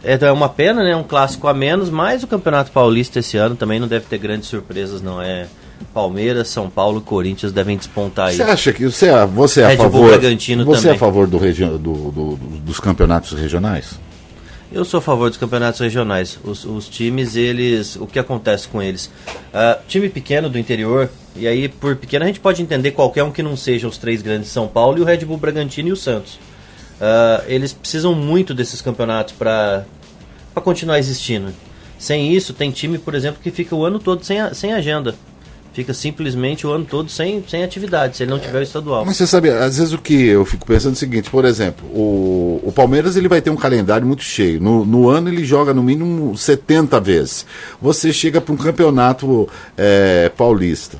é 0.03 0.31
uma 0.31 0.49
pena, 0.49 0.83
né? 0.83 0.95
Um 0.95 1.03
clássico 1.03 1.47
a 1.47 1.53
menos, 1.53 1.89
mas 1.89 2.23
o 2.23 2.27
Campeonato 2.27 2.71
Paulista 2.71 3.19
esse 3.19 3.37
ano 3.37 3.55
também 3.55 3.79
não 3.79 3.87
deve 3.87 4.05
ter 4.05 4.17
grandes 4.17 4.47
surpresas, 4.49 5.01
não. 5.01 5.21
É 5.21 5.47
Palmeiras, 5.93 6.47
São 6.49 6.69
Paulo, 6.69 7.01
Corinthians 7.01 7.51
devem 7.51 7.75
despontar 7.77 8.27
aí. 8.29 8.35
Você 8.35 8.43
acha 8.43 8.71
que 8.73 8.85
você, 8.85 9.07
é- 9.07 9.25
você 9.25 9.61
é 9.61 9.65
a 9.65 9.67
Red 9.69 9.77
Bull 9.77 9.85
favor? 9.91 10.07
Bragantino 10.09 10.65
você 10.65 10.79
é 10.79 10.81
também. 10.81 10.95
a 10.95 10.99
favor 10.99 11.27
do 11.27 11.37
do- 11.39 11.77
do- 11.77 12.11
do- 12.11 12.35
dos 12.59 12.79
campeonatos 12.79 13.31
regionais? 13.33 13.99
Eu 14.71 14.85
sou 14.85 14.99
a 14.99 15.01
favor 15.01 15.29
dos 15.29 15.37
campeonatos 15.39 15.79
regionais. 15.79 16.37
Os, 16.43 16.63
os 16.63 16.87
times, 16.87 17.35
eles. 17.35 17.95
O 17.95 18.05
que 18.05 18.19
acontece 18.19 18.67
com 18.67 18.79
eles? 18.81 19.09
Ah, 19.51 19.79
time 19.87 20.07
pequeno 20.09 20.47
do 20.47 20.59
interior, 20.59 21.09
e 21.35 21.47
aí 21.47 21.67
por 21.67 21.95
pequeno 21.95 22.23
a 22.23 22.27
gente 22.27 22.39
pode 22.39 22.61
entender 22.61 22.91
qualquer 22.91 23.23
um 23.23 23.31
que 23.31 23.41
não 23.41 23.57
seja 23.57 23.87
os 23.87 23.97
três 23.97 24.21
grandes 24.21 24.49
São 24.51 24.67
Paulo 24.67 24.99
e 24.99 25.01
o 25.01 25.03
Red 25.05 25.25
Bull 25.25 25.37
Bragantino 25.37 25.89
e 25.89 25.91
o 25.91 25.95
Santos. 25.97 26.37
Ah, 27.01 27.43
eles 27.47 27.73
precisam 27.73 28.13
muito 28.13 28.53
desses 28.53 28.79
campeonatos 28.79 29.33
para 29.33 29.85
continuar 30.63 30.99
existindo. 30.99 31.51
Sem 31.97 32.33
isso, 32.33 32.53
tem 32.53 32.69
time, 32.71 32.97
por 32.97 33.15
exemplo, 33.15 33.41
que 33.41 33.49
fica 33.51 33.75
o 33.75 33.83
ano 33.83 33.97
todo 33.99 34.23
sem, 34.23 34.39
a- 34.39 34.53
sem 34.53 34.71
agenda. 34.71 35.15
Fica 35.79 35.93
simplesmente 35.93 36.67
o 36.67 36.71
ano 36.71 36.83
todo 36.83 37.09
sem, 37.09 37.41
sem 37.47 37.63
atividade, 37.63 38.17
se 38.17 38.23
ele 38.23 38.31
não 38.31 38.37
tiver 38.37 38.59
o 38.59 38.61
estadual. 38.61 39.05
Mas 39.05 39.15
você 39.15 39.25
sabe, 39.25 39.49
às 39.49 39.77
vezes 39.77 39.93
o 39.93 39.97
que 39.97 40.27
eu 40.27 40.43
fico 40.43 40.67
pensando 40.67 40.91
é 40.91 40.95
o 40.95 40.97
seguinte, 40.97 41.29
por 41.29 41.45
exemplo, 41.45 41.87
o, 41.87 42.59
o 42.65 42.71
Palmeiras 42.73 43.15
ele 43.15 43.29
vai 43.29 43.39
ter 43.41 43.49
um 43.49 43.55
calendário 43.55 44.05
muito 44.05 44.21
cheio. 44.21 44.59
No, 44.59 44.85
no 44.85 45.07
ano 45.07 45.29
ele 45.29 45.45
joga 45.45 45.73
no 45.73 45.81
mínimo 45.81 46.37
70 46.37 46.99
vezes. 46.99 47.45
Você 47.81 48.11
chega 48.11 48.41
para 48.41 48.53
um 48.53 48.57
campeonato 48.57 49.47
é, 49.77 50.29
paulista 50.35 50.97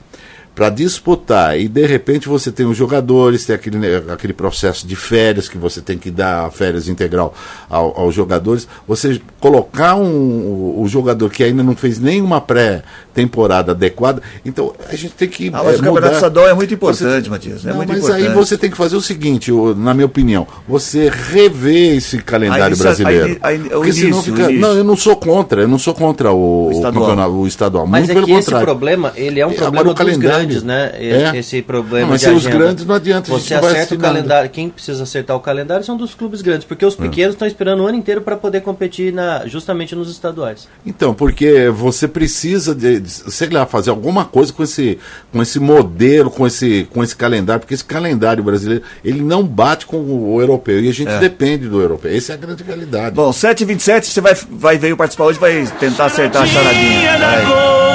para 0.60 0.70
disputar 0.70 1.58
e 1.58 1.70
de 1.70 1.86
repente 1.86 2.28
você 2.28 2.52
tem 2.52 2.66
os 2.66 2.76
jogadores, 2.76 3.46
tem 3.46 3.56
aquele, 3.56 3.78
né, 3.78 4.04
aquele 4.12 4.34
processo 4.34 4.86
de 4.86 4.94
férias 4.94 5.48
que 5.48 5.58
você 5.58 5.80
tem 5.80 5.98
que 5.98 6.12
dar 6.12 6.52
férias 6.52 6.90
integral 6.90 7.34
ao- 7.70 7.98
aos 7.98 8.14
jogadores. 8.14 8.68
Você 8.86 9.22
colocar 9.40 9.96
um, 9.96 10.04
o, 10.04 10.82
o 10.84 10.88
jogador 10.90 11.30
que 11.30 11.46
ainda 11.46 11.64
não 11.64 11.78
fez 11.78 11.98
nenhuma 11.98 12.42
pré-temporada 12.42 13.72
adequada, 13.72 14.22
então 14.46 14.74
a 14.90 14.96
gente 14.98 15.14
tem 15.14 15.30
que 15.30 15.48
Ah, 15.48 15.62
mas 15.64 15.76
é, 15.76 15.78
o 15.78 15.84
campeonato 15.84 16.16
estadual 16.16 16.50
é 16.50 16.54
muito 16.54 16.74
importante, 16.74 17.24
Você- 17.24 17.30
Matias. 17.30 17.66
É 17.66 17.70
não, 17.70 17.78
muito 17.78 17.90
mas 17.90 18.00
importante. 18.00 18.28
aí 18.28 18.34
você 18.34 18.58
tem 18.58 18.70
que 18.70 18.76
fazer 18.76 18.98
o 18.98 19.02
seguinte, 19.02 19.54
o- 19.54 19.74
na 19.74 19.94
minha 19.94 20.08
opinião, 20.08 20.46
você 20.68 21.10
rever 21.10 21.96
esse 21.96 22.18
calendário 22.20 22.66
Aí 22.66 22.74
isso- 22.74 22.84
brasileiro. 22.84 23.26
aí- 23.42 23.56
aí- 23.62 23.66
o 23.68 23.70
Porque 23.70 23.94
senão 23.94 24.10
início, 24.18 24.24
fica. 24.36 24.48
o 24.48 24.52
início. 24.52 24.60
Não, 24.62 24.74
eu 24.76 24.84
não 24.84 24.98
sou 24.98 25.16
contra, 25.16 25.62
eu 25.62 25.68
não 25.70 25.80
sou 25.80 25.94
contra 25.94 26.34
o, 26.34 26.68
o 26.68 26.72
estadual. 26.72 27.06
campeonato, 27.06 27.32
o 27.32 27.48
estadual. 27.48 27.88
Mas 27.88 28.02
muito 28.02 28.12
é 28.12 28.14
pelo 28.16 28.26
que 28.26 28.32
esse 28.34 28.42
contrário. 28.46 28.66
problema, 28.68 29.14
ele 29.16 29.40
é 29.40 29.46
um 29.46 29.50
Agora, 29.52 29.62
problema 29.64 29.92
o 29.92 29.94
dos 29.94 29.98
calendário- 29.98 30.49
grandes, 30.50 30.64
né? 30.64 30.92
É. 30.96 31.38
Esse 31.38 31.62
problema 31.62 32.02
Não, 32.02 32.10
mas 32.10 32.22
de 32.22 32.28
sem 32.28 32.36
os 32.36 32.46
grandes 32.46 32.86
não 32.86 32.96
adianta, 32.96 33.32
a 33.32 33.38
gente 33.38 33.48
Você 33.48 33.56
acerta 33.56 33.96
o 33.96 33.98
calendário, 33.98 34.50
quem 34.50 34.70
precisa 34.70 35.04
acertar 35.04 35.36
o 35.36 35.40
calendário 35.40 35.86
são 35.86 35.96
dos 35.96 36.14
clubes 36.14 36.42
grandes, 36.42 36.66
porque 36.66 36.86
os 36.86 36.96
pequenos 36.96 37.36
estão 37.36 37.48
esperando 37.48 37.84
o 37.84 37.88
ano 37.88 37.98
inteiro 37.98 38.22
para 38.22 38.36
poder 38.36 38.62
competir 38.62 39.14
na, 39.14 39.46
justamente 39.46 39.96
nos 39.96 40.10
estaduais. 40.10 40.68
Então, 40.86 41.14
porque 41.14 41.70
você 41.70 42.08
precisa 42.08 42.74
de, 42.74 43.00
de, 43.00 43.10
sei 43.10 43.50
lá, 43.50 43.66
fazer 43.66 43.90
alguma 43.90 44.26
coisa 44.26 44.52
com 44.52 44.64
esse, 44.64 44.98
com 45.32 45.42
esse 45.42 45.60
modelo, 45.60 46.30
com 46.30 46.46
esse, 46.46 46.88
com 46.92 47.04
esse 47.04 47.16
calendário, 47.16 47.62
porque 47.62 47.74
esse 47.74 47.86
calendário 47.86 48.44
brasileiro, 48.44 48.84
ele 49.04 49.22
não 49.22 49.44
bate 49.44 49.86
com 49.86 49.98
o, 49.98 50.34
o 50.36 50.42
europeu, 50.42 50.82
e 50.82 50.90
a 50.90 50.94
gente 50.94 51.12
depende 51.20 51.68
do 51.68 51.82
europeu. 51.82 52.16
Essa 52.16 52.34
é 52.34 52.36
a 52.36 52.38
grande 52.38 52.64
realidade. 52.64 53.16
Bom, 53.16 53.30
7h27, 53.32 54.04
você 54.04 54.22
vai, 54.22 54.36
vai 54.50 54.78
veio 54.78 54.98
participar 54.98 55.26
hoje, 55.26 55.40
vai 55.40 55.66
tentar 55.80 56.06
acertar 56.06 56.44
a 56.44 56.46
charadinha. 56.46 57.18
Vai. 57.18 57.89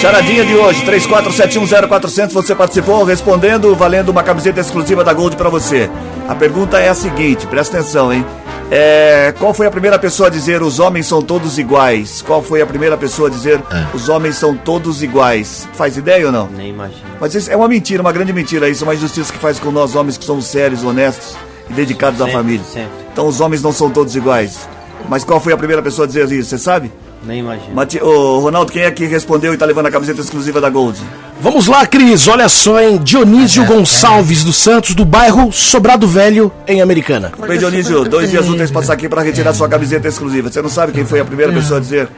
Charadinha 0.00 0.44
de 0.44 0.54
hoje, 0.54 0.84
34710400, 0.84 2.30
você 2.32 2.54
participou 2.54 3.02
respondendo, 3.04 3.74
valendo 3.74 4.10
uma 4.10 4.22
camiseta 4.22 4.60
exclusiva 4.60 5.02
da 5.02 5.12
Gold 5.12 5.36
pra 5.36 5.48
você. 5.48 5.90
A 6.28 6.34
pergunta 6.34 6.78
é 6.78 6.88
a 6.88 6.94
seguinte, 6.94 7.46
presta 7.46 7.78
atenção, 7.78 8.12
hein? 8.12 8.24
É, 8.70 9.32
qual 9.38 9.54
foi 9.54 9.66
a 9.66 9.70
primeira 9.70 9.98
pessoa 9.98 10.26
a 10.28 10.30
dizer 10.30 10.60
os 10.60 10.78
homens 10.80 11.06
são 11.06 11.22
todos 11.22 11.56
iguais? 11.58 12.20
Qual 12.26 12.42
foi 12.42 12.60
a 12.60 12.66
primeira 12.66 12.96
pessoa 12.96 13.28
a 13.28 13.30
dizer 13.30 13.60
os 13.94 14.08
homens 14.08 14.36
são 14.36 14.56
todos 14.56 15.02
iguais? 15.02 15.68
Faz 15.74 15.96
ideia 15.96 16.26
ou 16.26 16.32
não? 16.32 16.48
Nem 16.48 16.70
imagino. 16.70 17.00
Mas 17.20 17.34
isso 17.34 17.50
é 17.50 17.56
uma 17.56 17.68
mentira, 17.68 18.02
uma 18.02 18.12
grande 18.12 18.32
mentira. 18.32 18.68
Isso 18.68 18.84
é 18.84 18.86
uma 18.88 18.94
injustiça 18.94 19.32
que 19.32 19.38
faz 19.38 19.58
com 19.58 19.70
nós 19.70 19.94
homens 19.94 20.18
que 20.18 20.24
somos 20.24 20.46
sérios, 20.46 20.82
honestos 20.84 21.36
e 21.70 21.72
dedicados 21.72 22.20
à 22.20 22.24
Sempre, 22.24 22.38
família. 22.40 22.64
sempre. 22.70 22.90
Então 23.12 23.26
os 23.28 23.40
homens 23.40 23.62
não 23.62 23.72
são 23.72 23.88
todos 23.88 24.14
iguais. 24.16 24.68
Mas 25.08 25.22
qual 25.24 25.40
foi 25.40 25.52
a 25.52 25.56
primeira 25.56 25.80
pessoa 25.80 26.04
a 26.04 26.08
dizer 26.08 26.30
isso? 26.32 26.50
Você 26.50 26.58
sabe? 26.58 26.90
Nem 27.26 27.40
imagino. 27.40 27.74
Mati... 27.74 28.00
Ô, 28.00 28.38
Ronaldo, 28.38 28.70
quem 28.70 28.82
é 28.82 28.90
que 28.90 29.04
respondeu 29.04 29.52
e 29.52 29.56
tá 29.56 29.66
levando 29.66 29.86
a 29.86 29.90
camiseta 29.90 30.20
exclusiva 30.20 30.60
da 30.60 30.70
Gold? 30.70 30.98
Vamos 31.40 31.66
lá, 31.66 31.84
Cris. 31.84 32.28
Olha 32.28 32.48
só, 32.48 32.80
hein? 32.80 33.00
Dionísio 33.02 33.64
Gonçalves 33.66 34.44
dos 34.44 34.56
Santos, 34.56 34.94
do 34.94 35.04
bairro 35.04 35.52
Sobrado 35.52 36.06
Velho, 36.06 36.52
em 36.68 36.80
Americana. 36.80 37.32
Bem, 37.46 37.58
Dionísio, 37.58 38.04
dois 38.04 38.30
dias 38.30 38.48
úteis 38.48 38.70
passar 38.70 38.92
aqui 38.92 39.08
pra 39.08 39.22
retirar 39.22 39.52
sua 39.52 39.68
camiseta 39.68 40.06
exclusiva. 40.06 40.50
Você 40.50 40.62
não 40.62 40.70
sabe 40.70 40.92
quem 40.92 41.04
foi 41.04 41.18
a 41.18 41.24
primeira 41.24 41.52
pessoa 41.52 41.78
a 41.78 41.82
dizer 41.82 42.08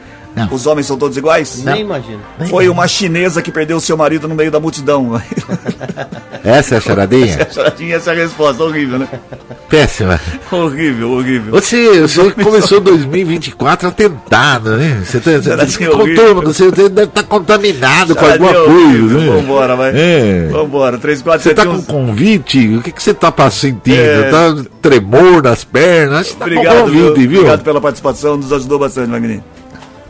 os 0.51 0.65
homens 0.67 0.87
são 0.87 0.97
todos 0.97 1.17
iguais? 1.17 1.63
Nem 1.63 1.81
imagino. 1.81 2.19
Foi 2.49 2.67
uma 2.69 2.87
chinesa 2.87 3.41
que 3.41 3.51
perdeu 3.51 3.79
seu 3.79 3.97
marido 3.97 4.27
no 4.27 4.35
meio 4.35 4.51
da 4.51 4.59
multidão. 4.59 5.21
Essa 6.43 6.75
é 6.75 6.77
a 6.77 6.81
charadinha? 6.81 7.47
Charadinha, 7.51 7.95
essa 7.97 8.11
é 8.11 8.13
a 8.13 8.17
resposta. 8.23 8.63
Horrível, 8.63 8.99
né? 8.99 9.07
Péssima. 9.69 10.19
Horrível, 10.51 11.11
horrível. 11.11 11.51
Você, 11.51 12.01
você 12.01 12.31
começou 12.31 12.79
2024 12.79 13.89
atentado, 13.89 14.77
né? 14.77 15.03
Você, 15.05 15.19
tá, 15.19 15.31
você, 15.31 15.49
Charadinha 15.49 15.77
você 15.77 15.87
contou, 15.97 16.41
você 16.41 16.71
deve 16.71 17.03
estar 17.03 17.23
contaminado 17.23 18.15
com 18.15 18.25
alguma 18.25 18.51
Charadinha 18.53 18.73
coisa, 18.75 19.17
né? 19.17 19.25
Vambora, 19.41 19.75
vai. 19.75 19.91
É. 19.93 20.47
Vambora. 20.49 20.97
3, 20.97 21.21
4, 21.21 21.41
Você 21.43 21.49
7, 21.49 21.55
tá 21.57 21.65
com 21.65 21.73
1. 21.77 21.81
convite? 21.83 22.77
O 22.77 22.81
que, 22.81 22.91
que 22.93 23.03
você 23.03 23.13
tá 23.13 23.31
pa- 23.31 23.51
sentindo? 23.51 23.97
É. 23.99 24.29
Tá 24.31 24.55
tremor 24.81 25.43
nas 25.43 25.63
pernas? 25.65 26.33
Tá 26.33 26.45
Obrigado, 26.45 26.75
com 26.77 26.83
convite, 26.85 27.27
viu? 27.27 27.39
Obrigado 27.41 27.63
pela 27.63 27.81
participação, 27.81 28.37
nos 28.37 28.51
ajudou 28.53 28.79
bastante, 28.79 29.09
Magninho. 29.09 29.43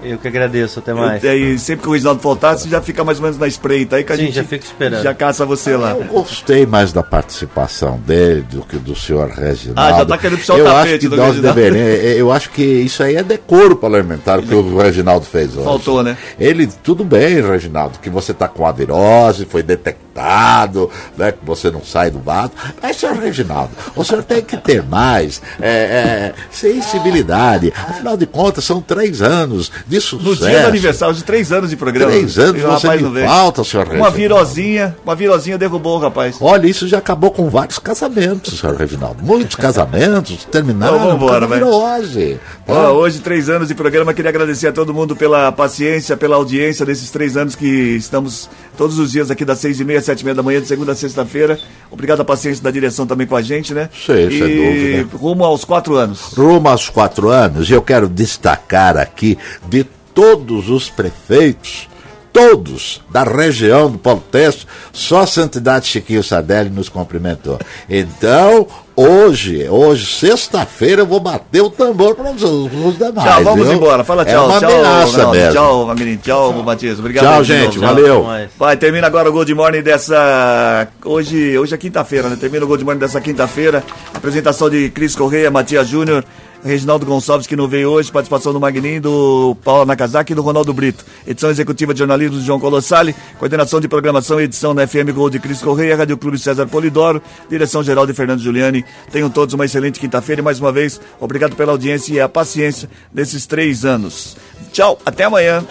Eu 0.02 0.18
que 0.18 0.28
agradeço, 0.28 0.80
até 0.80 0.94
mais. 0.94 1.24
E 1.24 1.28
aí, 1.28 1.60
sempre 1.60 1.84
que 1.84 1.90
o 1.90 1.92
Reginaldo 1.92 2.22
faltar, 2.22 2.58
você 2.58 2.70
já 2.70 2.82
fica 2.82 3.04
mais 3.04 3.18
ou 3.18 3.24
menos 3.24 3.38
na 3.38 3.48
espreita 3.48 3.98
aí 3.98 4.04
que 4.04 4.14
a 4.14 4.16
Sim, 4.16 4.26
gente 4.28 4.36
já 4.36 4.44
fico 4.44 4.64
esperando. 4.66 5.04
já 5.04 5.14
caça 5.14 5.46
você 5.46 5.76
lá. 5.76 5.92
Eu 5.92 6.04
gostei 6.06 6.66
mais 6.66 6.94
da 6.94 7.04
participação 7.04 8.00
dele 8.00 8.42
do 8.50 8.62
que 8.62 8.78
do 8.78 8.96
senhor 8.96 9.30
Reginaldo. 9.30 9.82
Ah, 9.96 9.98
já 10.00 10.06
tá 10.06 10.18
querendo 10.18 10.38
puxar 10.40 10.54
o 10.56 10.58
eu 10.60 10.66
tapete 10.66 10.90
acho 10.90 11.00
que 11.00 11.08
do 11.10 11.18
nós 11.18 11.36
Reginaldo. 11.36 11.56
deveríamos, 11.62 12.06
é, 12.06 12.22
Eu 12.22 12.32
acho 12.32 12.50
que 12.52 12.64
isso 12.64 13.04
aí 13.04 13.16
é 13.18 13.24
decoro 13.24 13.76
parlamentar 13.76 14.42
que 14.42 14.56
o 14.56 14.78
Reginaldo 14.78 15.26
fez 15.26 15.54
hoje. 15.56 15.66
Faltou, 15.66 16.02
né? 16.02 16.18
Ele, 16.40 16.68
tudo 16.82 17.04
bem, 17.04 17.42
Reginaldo, 17.42 18.00
que 18.00 18.10
você 18.10 18.34
tá 18.34 18.48
com 18.48 18.66
a 18.66 18.72
virose, 18.72 19.46
foi 19.46 19.62
detectado, 19.64 20.90
né? 21.18 21.32
Que 21.34 21.46
você 21.46 21.70
não 21.70 21.84
sai 21.84 22.10
do 22.10 22.20
vaso. 22.20 22.52
Mas, 22.82 22.96
senhor 22.98 23.16
Reginaldo, 23.18 23.72
o 23.96 24.04
senhor 24.04 24.24
tem 24.24 24.42
que 24.42 24.56
ter 24.58 24.82
mais 24.84 25.42
é, 25.62 25.70
é, 25.70 26.34
sensibilidade. 26.52 27.74
Afinal 27.76 28.16
de 28.18 28.26
contas, 28.26 28.64
são 28.64 28.82
três 28.82 29.22
anos 29.22 29.72
de 29.90 30.00
sucesso. 30.00 30.30
No 30.30 30.36
dia 30.36 30.62
do 30.62 30.68
aniversário 30.68 31.16
de 31.16 31.24
três 31.24 31.52
anos 31.52 31.72
de 31.72 31.76
programa. 31.76 32.12
Três 32.12 32.38
anos 32.38 32.62
E 32.62 32.64
você 32.64 32.88
rapaz 32.88 33.02
me 33.02 33.22
falta, 33.26 33.64
senhor 33.64 33.84
Uma 33.88 33.92
Reginaldo. 33.94 34.16
virozinha, 34.18 34.96
uma 35.04 35.16
virozinha 35.16 35.58
derrubou 35.58 35.98
o 35.98 36.00
rapaz. 36.00 36.38
Olha, 36.40 36.68
isso 36.68 36.88
já 36.88 37.00
acabou 37.00 37.32
com 37.32 37.50
vários 37.50 37.80
casamentos, 37.80 38.60
senhor 38.60 38.76
Reginaldo. 38.76 39.24
Muitos 39.24 39.56
casamentos 39.58 40.46
terminaram 40.52 40.98
Então, 40.98 41.10
vambora, 41.10 41.46
a 41.46 41.50
virose. 41.50 42.40
Ó, 42.68 42.92
hoje, 42.92 43.20
três 43.20 43.50
anos 43.50 43.68
de 43.68 43.74
programa, 43.74 44.14
queria 44.14 44.30
agradecer 44.30 44.68
a 44.68 44.72
todo 44.72 44.94
mundo 44.94 45.16
pela 45.16 45.52
paciência, 45.52 46.16
pela 46.16 46.36
audiência 46.36 46.86
desses 46.86 47.10
três 47.10 47.36
anos 47.36 47.56
que 47.56 47.66
estamos 47.66 48.48
todos 48.78 49.00
os 49.00 49.12
dias 49.12 49.30
aqui 49.32 49.44
das 49.44 49.58
seis 49.58 49.80
e 49.80 49.84
meia, 49.84 50.00
sete 50.02 50.22
e 50.22 50.24
meia 50.24 50.36
da 50.36 50.44
manhã, 50.44 50.62
de 50.62 50.68
segunda 50.68 50.92
a 50.92 50.96
sexta-feira. 50.96 51.60
Obrigado 51.92 52.22
à 52.22 52.26
paciência 52.26 52.64
da 52.64 52.70
direção 52.70 53.08
também 53.08 53.26
com 53.26 53.36
a 53.36 53.42
gente, 53.42 53.74
né? 53.74 53.90
Sim, 54.06 54.28
e 54.28 54.40
sem 54.40 55.02
dúvida. 55.04 55.18
rumo 55.18 55.44
aos 55.44 55.66
quatro 55.66 55.96
anos. 55.96 56.34
Rumo 56.38 56.70
aos 56.70 56.88
quatro 56.90 57.30
anos, 57.30 57.70
eu 57.72 57.82
quero 57.82 58.08
destacar 58.08 58.96
aqui 58.98 59.38
de 59.68 59.79
todos 60.14 60.70
os 60.70 60.90
prefeitos, 60.90 61.88
todos 62.32 63.02
da 63.10 63.24
região 63.24 63.90
do 63.90 63.98
Paulo 63.98 64.24
Testo, 64.32 64.66
só 64.94 65.22
a 65.22 65.28
Santidade 65.28 65.88
Chiquinho 65.88 66.24
Sardelli 66.24 66.70
nos 66.70 66.88
cumprimentou. 66.88 67.60
Então, 67.90 68.68
hoje, 68.96 69.68
hoje, 69.68 70.06
sexta-feira, 70.06 71.02
eu 71.02 71.06
vou 71.08 71.20
bater 71.20 71.62
o 71.62 71.70
tambor 71.72 72.16
para 72.16 72.32
os, 72.32 72.44
os 72.44 72.98
demais. 72.98 73.28
Tchau, 73.28 73.44
vamos 73.44 73.66
viu? 73.66 73.76
embora. 73.76 74.04
Fala 74.04 74.22
É 74.22 74.26
tchau, 74.26 74.48
uma 74.48 74.60
tchau, 74.60 74.70
ameaça 74.70 75.12
Ronaldo. 75.18 75.38
mesmo. 75.38 75.54
Tchau, 75.54 75.86
Magrinho. 75.88 76.18
Tchau, 76.18 76.54
Matias. 76.64 77.00
Obrigado. 77.00 77.24
Tchau, 77.26 77.44
gente. 77.44 77.80
novo. 77.80 77.88
Valeu. 77.96 78.26
Vai, 78.58 78.78
termina 78.78 79.08
agora 79.08 79.28
o 79.30 79.32
Gold 79.34 79.54
Morning 79.56 79.82
dessa. 79.82 80.88
Hoje, 81.04 81.58
hoje 81.58 81.74
é 81.74 81.78
quinta-feira, 81.78 82.30
né? 82.30 82.38
Termina 82.40 82.64
o 82.64 82.68
Gold 82.68 82.84
Morning 82.86 83.00
dessa 83.00 83.20
quinta-feira. 83.20 83.84
Apresentação 84.14 84.70
de 84.70 84.90
Cris 84.92 85.16
Correia, 85.16 85.50
Matias 85.50 85.88
Júnior, 85.88 86.24
Reginaldo 86.64 87.06
Gonçalves, 87.06 87.48
que 87.48 87.56
não 87.56 87.68
veio 87.68 87.90
hoje. 87.90 88.12
Participação 88.12 88.54
do 88.54 88.60
Magninho, 88.60 89.02
do 89.02 89.58
Paulo 89.64 89.86
Nakazaki 89.86 90.34
e 90.34 90.36
do 90.36 90.42
Ronaldo 90.42 90.74
Brito. 90.74 91.06
Edição 91.26 91.50
executiva 91.50 91.94
de 91.94 92.00
jornalismo 92.00 92.38
de 92.38 92.46
João 92.46 92.60
Colossali. 92.60 93.16
Coordenação 93.38 93.80
de 93.80 93.88
programação 93.88 94.40
e 94.40 94.44
edição 94.44 94.74
na 94.74 94.86
FM 94.88 95.12
Gold 95.14 95.38
de 95.38 95.40
Cris 95.42 95.62
Correia, 95.62 95.96
Rádio 95.96 96.18
Clube 96.18 96.38
César 96.38 96.68
Polidoro. 96.68 97.22
Direção 97.50 97.84
geral 97.84 98.06
de 98.06 98.14
Fernando 98.14 98.42
Giuliani. 98.42 98.84
Tenham 99.12 99.30
todos 99.30 99.54
uma 99.54 99.66
excelente 99.66 100.00
quinta-feira 100.00 100.42
e 100.42 100.44
mais 100.44 100.60
uma 100.60 100.72
vez, 100.72 101.00
obrigado 101.20 101.56
pela 101.56 101.72
audiência 101.72 102.14
e 102.14 102.20
a 102.20 102.30
paciência 102.30 102.90
desses 103.14 103.46
três 103.46 103.86
anos. 103.86 104.36
Tchau, 104.72 105.00
até 105.06 105.24
amanhã. 105.24 105.66